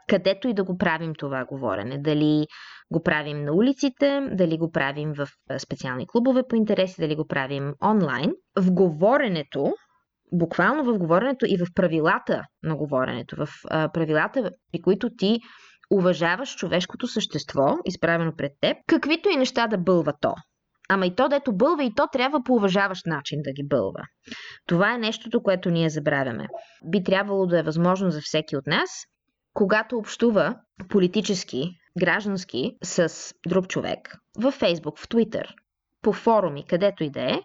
където 0.07 0.47
и 0.47 0.53
да 0.53 0.63
го 0.63 0.77
правим 0.77 1.13
това 1.15 1.45
говорене. 1.45 1.97
Дали 1.97 2.47
го 2.91 3.03
правим 3.03 3.43
на 3.43 3.53
улиците, 3.53 4.27
дали 4.31 4.57
го 4.57 4.71
правим 4.71 5.13
в 5.13 5.27
специални 5.57 6.07
клубове 6.07 6.43
по 6.49 6.55
интереси, 6.55 7.01
дали 7.01 7.15
го 7.15 7.27
правим 7.27 7.73
онлайн. 7.83 8.31
В 8.59 8.71
говоренето, 8.71 9.73
буквално 10.31 10.83
в 10.83 10.97
говоренето 10.97 11.45
и 11.45 11.57
в 11.57 11.65
правилата 11.75 12.43
на 12.63 12.75
говоренето, 12.75 13.35
в 13.35 13.47
правилата, 13.93 14.51
при 14.71 14.81
които 14.81 15.09
ти 15.17 15.39
уважаваш 15.91 16.55
човешкото 16.55 17.07
същество, 17.07 17.77
изправено 17.85 18.35
пред 18.37 18.51
теб, 18.61 18.77
каквито 18.87 19.29
и 19.29 19.37
неща 19.37 19.67
да 19.67 19.77
бълва 19.77 20.13
то. 20.21 20.33
Ама 20.89 21.05
и 21.05 21.15
то, 21.15 21.29
дето 21.29 21.53
бълва, 21.53 21.83
и 21.83 21.93
то 21.95 22.07
трябва 22.11 22.43
по 22.43 22.53
уважаващ 22.53 23.05
начин 23.05 23.41
да 23.43 23.51
ги 23.51 23.67
бълва. 23.67 24.01
Това 24.67 24.93
е 24.93 24.97
нещото, 24.97 25.43
което 25.43 25.69
ние 25.69 25.89
забравяме. 25.89 26.47
Би 26.85 27.03
трябвало 27.03 27.45
да 27.45 27.59
е 27.59 27.63
възможно 27.63 28.11
за 28.11 28.21
всеки 28.21 28.57
от 28.57 28.67
нас, 28.67 28.89
когато 29.53 29.97
общува 29.97 30.55
политически, 30.89 31.69
граждански 31.99 32.71
с 32.83 33.33
друг 33.47 33.67
човек, 33.67 34.15
във 34.37 34.53
Фейсбук, 34.53 34.99
в 34.99 35.07
Твитър, 35.07 35.55
по 36.01 36.13
форуми, 36.13 36.65
където 36.65 37.03
и 37.03 37.09
да 37.09 37.21
е, 37.21 37.41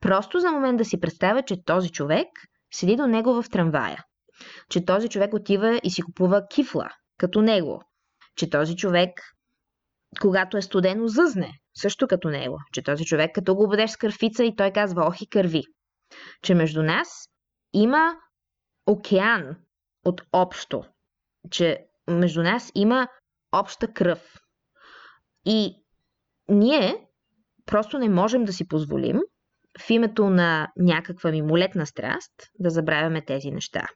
просто 0.00 0.40
за 0.40 0.50
момент 0.50 0.78
да 0.78 0.84
си 0.84 1.00
представя, 1.00 1.42
че 1.42 1.64
този 1.64 1.90
човек 1.90 2.28
седи 2.72 2.96
до 2.96 3.06
него 3.06 3.42
в 3.42 3.50
трамвая. 3.50 4.04
Че 4.70 4.84
този 4.84 5.08
човек 5.08 5.34
отива 5.34 5.80
и 5.84 5.90
си 5.90 6.02
купува 6.02 6.46
кифла, 6.50 6.88
като 7.18 7.42
него. 7.42 7.82
Че 8.36 8.50
този 8.50 8.76
човек, 8.76 9.10
когато 10.20 10.56
е 10.56 10.62
студено, 10.62 11.08
зъзне, 11.08 11.52
също 11.74 12.08
като 12.08 12.28
него. 12.28 12.58
Че 12.72 12.82
този 12.82 13.04
човек, 13.04 13.34
като 13.34 13.54
го 13.54 13.68
бъдеш 13.68 13.90
с 13.90 13.96
кърфица 13.96 14.44
и 14.44 14.56
той 14.56 14.70
казва 14.70 15.06
ох 15.06 15.20
и 15.20 15.28
кърви. 15.28 15.62
Че 16.42 16.54
между 16.54 16.82
нас 16.82 17.08
има 17.72 18.16
океан 18.86 19.56
от 20.04 20.22
общо. 20.32 20.84
Че 21.50 21.86
между 22.08 22.42
нас 22.42 22.72
има 22.74 23.08
обща 23.52 23.92
кръв. 23.92 24.40
И 25.44 25.84
ние 26.48 27.06
просто 27.66 27.98
не 27.98 28.08
можем 28.08 28.44
да 28.44 28.52
си 28.52 28.68
позволим 28.68 29.20
в 29.80 29.90
името 29.90 30.30
на 30.30 30.68
някаква 30.76 31.30
мимолетна 31.30 31.86
страст 31.86 32.32
да 32.58 32.70
забравяме 32.70 33.24
тези 33.24 33.50
неща. 33.50 33.86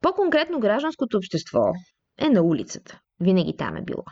По-конкретно 0.00 0.60
гражданското 0.60 1.16
общество 1.16 1.60
е 2.18 2.28
на 2.28 2.42
улицата. 2.42 3.00
Винаги 3.20 3.56
там 3.56 3.76
е 3.76 3.82
било. 3.82 4.04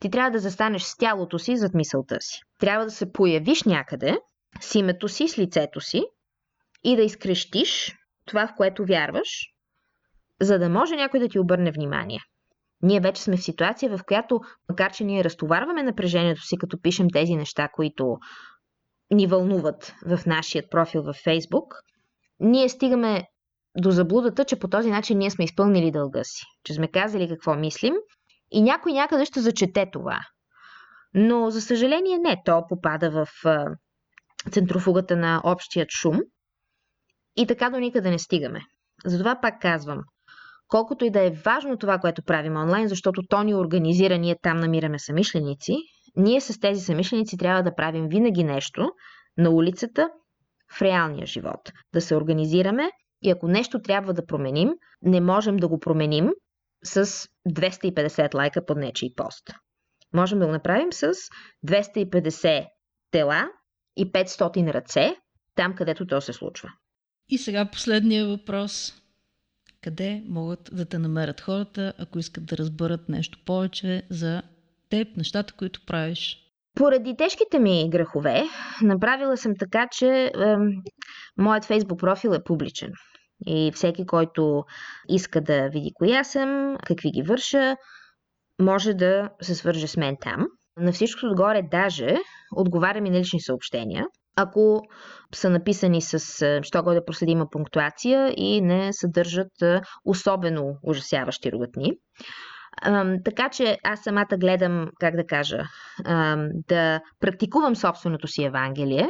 Ти 0.00 0.10
трябва 0.10 0.30
да 0.30 0.38
застанеш 0.38 0.82
с 0.82 0.96
тялото 0.96 1.38
си 1.38 1.56
зад 1.56 1.74
мисълта 1.74 2.20
си. 2.20 2.40
Трябва 2.58 2.84
да 2.84 2.90
се 2.90 3.12
появиш 3.12 3.62
някъде 3.62 4.18
с 4.60 4.74
името 4.74 5.08
си, 5.08 5.28
с 5.28 5.38
лицето 5.38 5.80
си 5.80 6.02
и 6.84 6.96
да 6.96 7.02
изкрещиш 7.02 7.96
това, 8.26 8.46
в 8.46 8.54
което 8.56 8.84
вярваш, 8.84 9.28
за 10.40 10.58
да 10.58 10.68
може 10.68 10.96
някой 10.96 11.20
да 11.20 11.28
ти 11.28 11.38
обърне 11.38 11.72
внимание. 11.72 12.20
Ние 12.82 13.00
вече 13.00 13.22
сме 13.22 13.36
в 13.36 13.42
ситуация, 13.42 13.96
в 13.96 14.04
която, 14.06 14.40
макар 14.68 14.92
че 14.92 15.04
ние 15.04 15.24
разтоварваме 15.24 15.82
напрежението 15.82 16.42
си, 16.42 16.56
като 16.58 16.80
пишем 16.80 17.06
тези 17.12 17.34
неща, 17.34 17.68
които 17.68 18.18
ни 19.10 19.26
вълнуват 19.26 19.94
в 20.06 20.26
нашия 20.26 20.68
профил 20.70 21.02
във 21.02 21.16
Фейсбук, 21.16 21.74
ние 22.40 22.68
стигаме 22.68 23.24
до 23.76 23.90
заблудата, 23.90 24.44
че 24.44 24.58
по 24.58 24.68
този 24.68 24.90
начин 24.90 25.18
ние 25.18 25.30
сме 25.30 25.44
изпълнили 25.44 25.90
дълга 25.90 26.24
си, 26.24 26.42
че 26.64 26.74
сме 26.74 26.88
казали 26.88 27.28
какво 27.28 27.54
мислим 27.54 27.94
и 28.50 28.62
някой 28.62 28.92
някъде 28.92 29.24
ще 29.24 29.40
зачете 29.40 29.90
това. 29.92 30.20
Но, 31.14 31.50
за 31.50 31.60
съжаление, 31.60 32.18
не. 32.18 32.42
То 32.44 32.66
попада 32.68 33.10
в 33.10 33.28
центрофугата 34.50 35.16
на 35.16 35.40
общият 35.44 35.90
шум 35.90 36.20
и 37.36 37.46
така 37.46 37.70
до 37.70 37.78
никъде 37.78 38.10
не 38.10 38.18
стигаме. 38.18 38.60
Затова 39.04 39.40
пак 39.40 39.60
казвам, 39.60 39.98
колкото 40.68 41.04
и 41.04 41.10
да 41.10 41.26
е 41.26 41.30
важно 41.30 41.76
това, 41.76 41.98
което 41.98 42.22
правим 42.22 42.56
онлайн, 42.56 42.88
защото 42.88 43.22
то 43.28 43.42
ни 43.42 43.54
организира, 43.54 44.18
ние 44.18 44.36
там 44.42 44.56
намираме 44.56 44.98
самишленици, 44.98 45.76
ние 46.16 46.40
с 46.40 46.60
тези 46.60 46.80
самишленици 46.80 47.36
трябва 47.36 47.62
да 47.62 47.74
правим 47.74 48.08
винаги 48.08 48.44
нещо 48.44 48.90
на 49.38 49.50
улицата, 49.50 50.08
в 50.72 50.82
реалния 50.82 51.26
живот. 51.26 51.72
Да 51.94 52.00
се 52.00 52.16
организираме 52.16 52.90
и 53.22 53.30
ако 53.30 53.48
нещо 53.48 53.82
трябва 53.82 54.14
да 54.14 54.26
променим, 54.26 54.70
не 55.02 55.20
можем 55.20 55.56
да 55.56 55.68
го 55.68 55.80
променим 55.80 56.30
с 56.84 57.06
250 57.48 58.34
лайка 58.34 58.66
под 58.66 58.78
нечий 58.78 59.14
пост. 59.14 59.50
Можем 60.14 60.38
да 60.38 60.46
го 60.46 60.52
направим 60.52 60.92
с 60.92 61.12
250 61.66 62.66
тела 63.10 63.48
и 63.96 64.12
500 64.12 64.72
ръце, 64.72 65.16
там 65.54 65.74
където 65.74 66.06
то 66.06 66.20
се 66.20 66.32
случва. 66.32 66.72
И 67.28 67.38
сега 67.38 67.70
последния 67.70 68.26
въпрос. 68.26 69.02
Къде 69.80 70.22
могат 70.26 70.70
да 70.72 70.84
те 70.84 70.98
намерят 70.98 71.40
хората, 71.40 71.92
ако 71.98 72.18
искат 72.18 72.46
да 72.46 72.56
разберат 72.56 73.08
нещо 73.08 73.38
повече 73.44 74.02
за 74.10 74.42
теб, 74.88 75.16
нещата, 75.16 75.54
които 75.54 75.86
правиш? 75.86 76.47
Поради 76.78 77.16
тежките 77.16 77.58
ми 77.58 77.90
грехове, 77.90 78.44
направила 78.82 79.36
съм 79.36 79.52
така, 79.58 79.88
че 79.90 80.08
е, 80.08 80.30
моят 81.38 81.64
фейсбук 81.64 82.00
профил 82.00 82.30
е 82.30 82.44
публичен. 82.44 82.90
И 83.46 83.72
всеки, 83.74 84.06
който 84.06 84.64
иска 85.08 85.40
да 85.40 85.68
види 85.68 85.90
коя 85.94 86.24
съм, 86.24 86.76
какви 86.86 87.10
ги 87.10 87.22
върша, 87.22 87.76
може 88.60 88.94
да 88.94 89.30
се 89.42 89.54
свърже 89.54 89.86
с 89.86 89.96
мен 89.96 90.16
там. 90.20 90.46
На 90.76 90.92
всичко 90.92 91.26
отгоре 91.26 91.62
даже 91.70 92.16
отговарям 92.56 93.06
и 93.06 93.10
на 93.10 93.18
лични 93.18 93.40
съобщения, 93.40 94.06
ако 94.36 94.82
са 95.34 95.50
написани 95.50 96.02
с 96.02 96.18
що 96.62 96.82
го 96.82 96.94
да 96.94 97.04
проследима 97.04 97.50
пунктуация 97.50 98.34
и 98.36 98.60
не 98.60 98.92
съдържат 98.92 99.82
особено 100.04 100.78
ужасяващи 100.82 101.52
Така 103.24 103.48
че 103.48 103.78
аз 103.84 104.00
самата 104.00 104.36
гледам, 104.36 104.90
как 105.00 105.16
да 105.16 105.26
кажа, 105.26 105.62
да 106.68 107.00
практикувам 107.20 107.76
собственото 107.76 108.28
си 108.28 108.44
Евангелие 108.44 109.08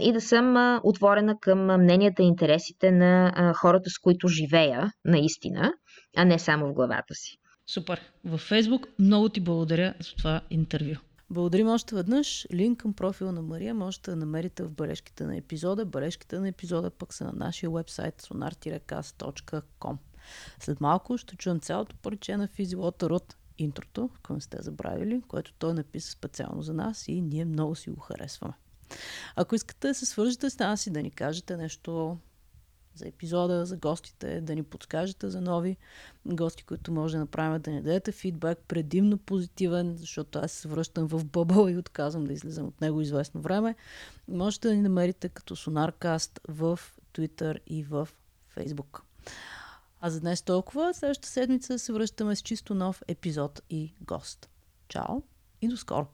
и 0.00 0.12
да 0.12 0.20
съм 0.20 0.80
отворена 0.82 1.38
към 1.40 1.64
мненията 1.64 2.22
и 2.22 2.26
интересите 2.26 2.90
на 2.90 3.52
хората, 3.56 3.90
с 3.90 3.98
които 3.98 4.28
живея 4.28 4.92
наистина, 5.04 5.72
а 6.16 6.24
не 6.24 6.38
само 6.38 6.66
в 6.66 6.72
главата 6.72 7.14
си. 7.14 7.36
Супер. 7.66 8.00
Във 8.24 8.40
Фейсбук 8.40 8.86
много 8.98 9.28
ти 9.28 9.40
благодаря 9.40 9.94
за 10.00 10.14
това 10.14 10.40
интервю. 10.50 10.94
Благодарим 11.30 11.68
още 11.68 11.94
веднъж. 11.94 12.46
Линк 12.54 12.80
към 12.80 12.92
профила 12.92 13.32
на 13.32 13.42
Мария 13.42 13.74
можете 13.74 14.10
да 14.10 14.16
намерите 14.16 14.62
в 14.62 14.70
бележките 14.70 15.24
на 15.24 15.36
епизода. 15.36 15.84
Бележките 15.84 16.38
на 16.38 16.48
епизода 16.48 16.90
пък 16.90 17.14
са 17.14 17.24
на 17.24 17.32
нашия 17.32 17.70
вебсайт 17.70 18.22
sonar-cast.com. 18.22 19.96
След 20.60 20.80
малко 20.80 21.18
ще 21.18 21.36
чуем 21.36 21.60
цялото 21.60 21.96
парче 21.96 22.36
на 22.36 22.48
Физилота 22.48 23.06
от 23.06 23.36
интрото, 23.58 24.10
не 24.30 24.40
сте 24.40 24.56
забравили, 24.60 25.22
което 25.28 25.52
той 25.52 25.74
написа 25.74 26.10
специално 26.10 26.62
за 26.62 26.74
нас 26.74 27.08
и 27.08 27.20
ние 27.20 27.44
много 27.44 27.74
си 27.74 27.90
го 27.90 28.00
харесваме. 28.00 28.54
Ако 29.36 29.54
искате 29.54 29.88
да 29.88 29.94
се 29.94 30.06
свържете 30.06 30.50
с 30.50 30.58
нас 30.58 30.86
и 30.86 30.90
да 30.90 31.02
ни 31.02 31.10
кажете 31.10 31.56
нещо 31.56 32.18
за 32.94 33.08
епизода, 33.08 33.66
за 33.66 33.76
гостите, 33.76 34.40
да 34.40 34.54
ни 34.54 34.62
подскажете 34.62 35.30
за 35.30 35.40
нови 35.40 35.76
гости, 36.26 36.64
които 36.64 36.92
може 36.92 37.14
да 37.14 37.20
направим, 37.20 37.60
да 37.60 37.70
ни 37.70 37.82
дадете 37.82 38.12
фидбак, 38.12 38.58
предимно 38.68 39.18
позитивен, 39.18 39.96
защото 39.96 40.38
аз 40.38 40.52
се 40.52 40.68
връщам 40.68 41.06
в 41.08 41.24
бъбъл 41.24 41.68
и 41.68 41.76
отказвам 41.76 42.24
да 42.24 42.32
излизам 42.32 42.66
от 42.66 42.80
него 42.80 43.00
известно 43.00 43.40
време. 43.40 43.74
Можете 44.28 44.68
да 44.68 44.74
ни 44.74 44.82
намерите 44.82 45.28
като 45.28 45.56
Sonarcast 45.56 46.38
в 46.48 46.80
Twitter 47.14 47.58
и 47.66 47.82
в 47.82 48.08
Facebook. 48.56 49.00
А 50.00 50.10
за 50.10 50.20
днес 50.20 50.42
толкова. 50.42 50.94
Следващата 50.94 51.28
седмица 51.28 51.78
се 51.78 51.92
връщаме 51.92 52.36
с 52.36 52.42
чисто 52.42 52.74
нов 52.74 53.02
епизод 53.08 53.62
и 53.70 53.94
гост. 54.00 54.48
Чао 54.88 55.22
и 55.62 55.68
до 55.68 55.76
скоро! 55.76 56.06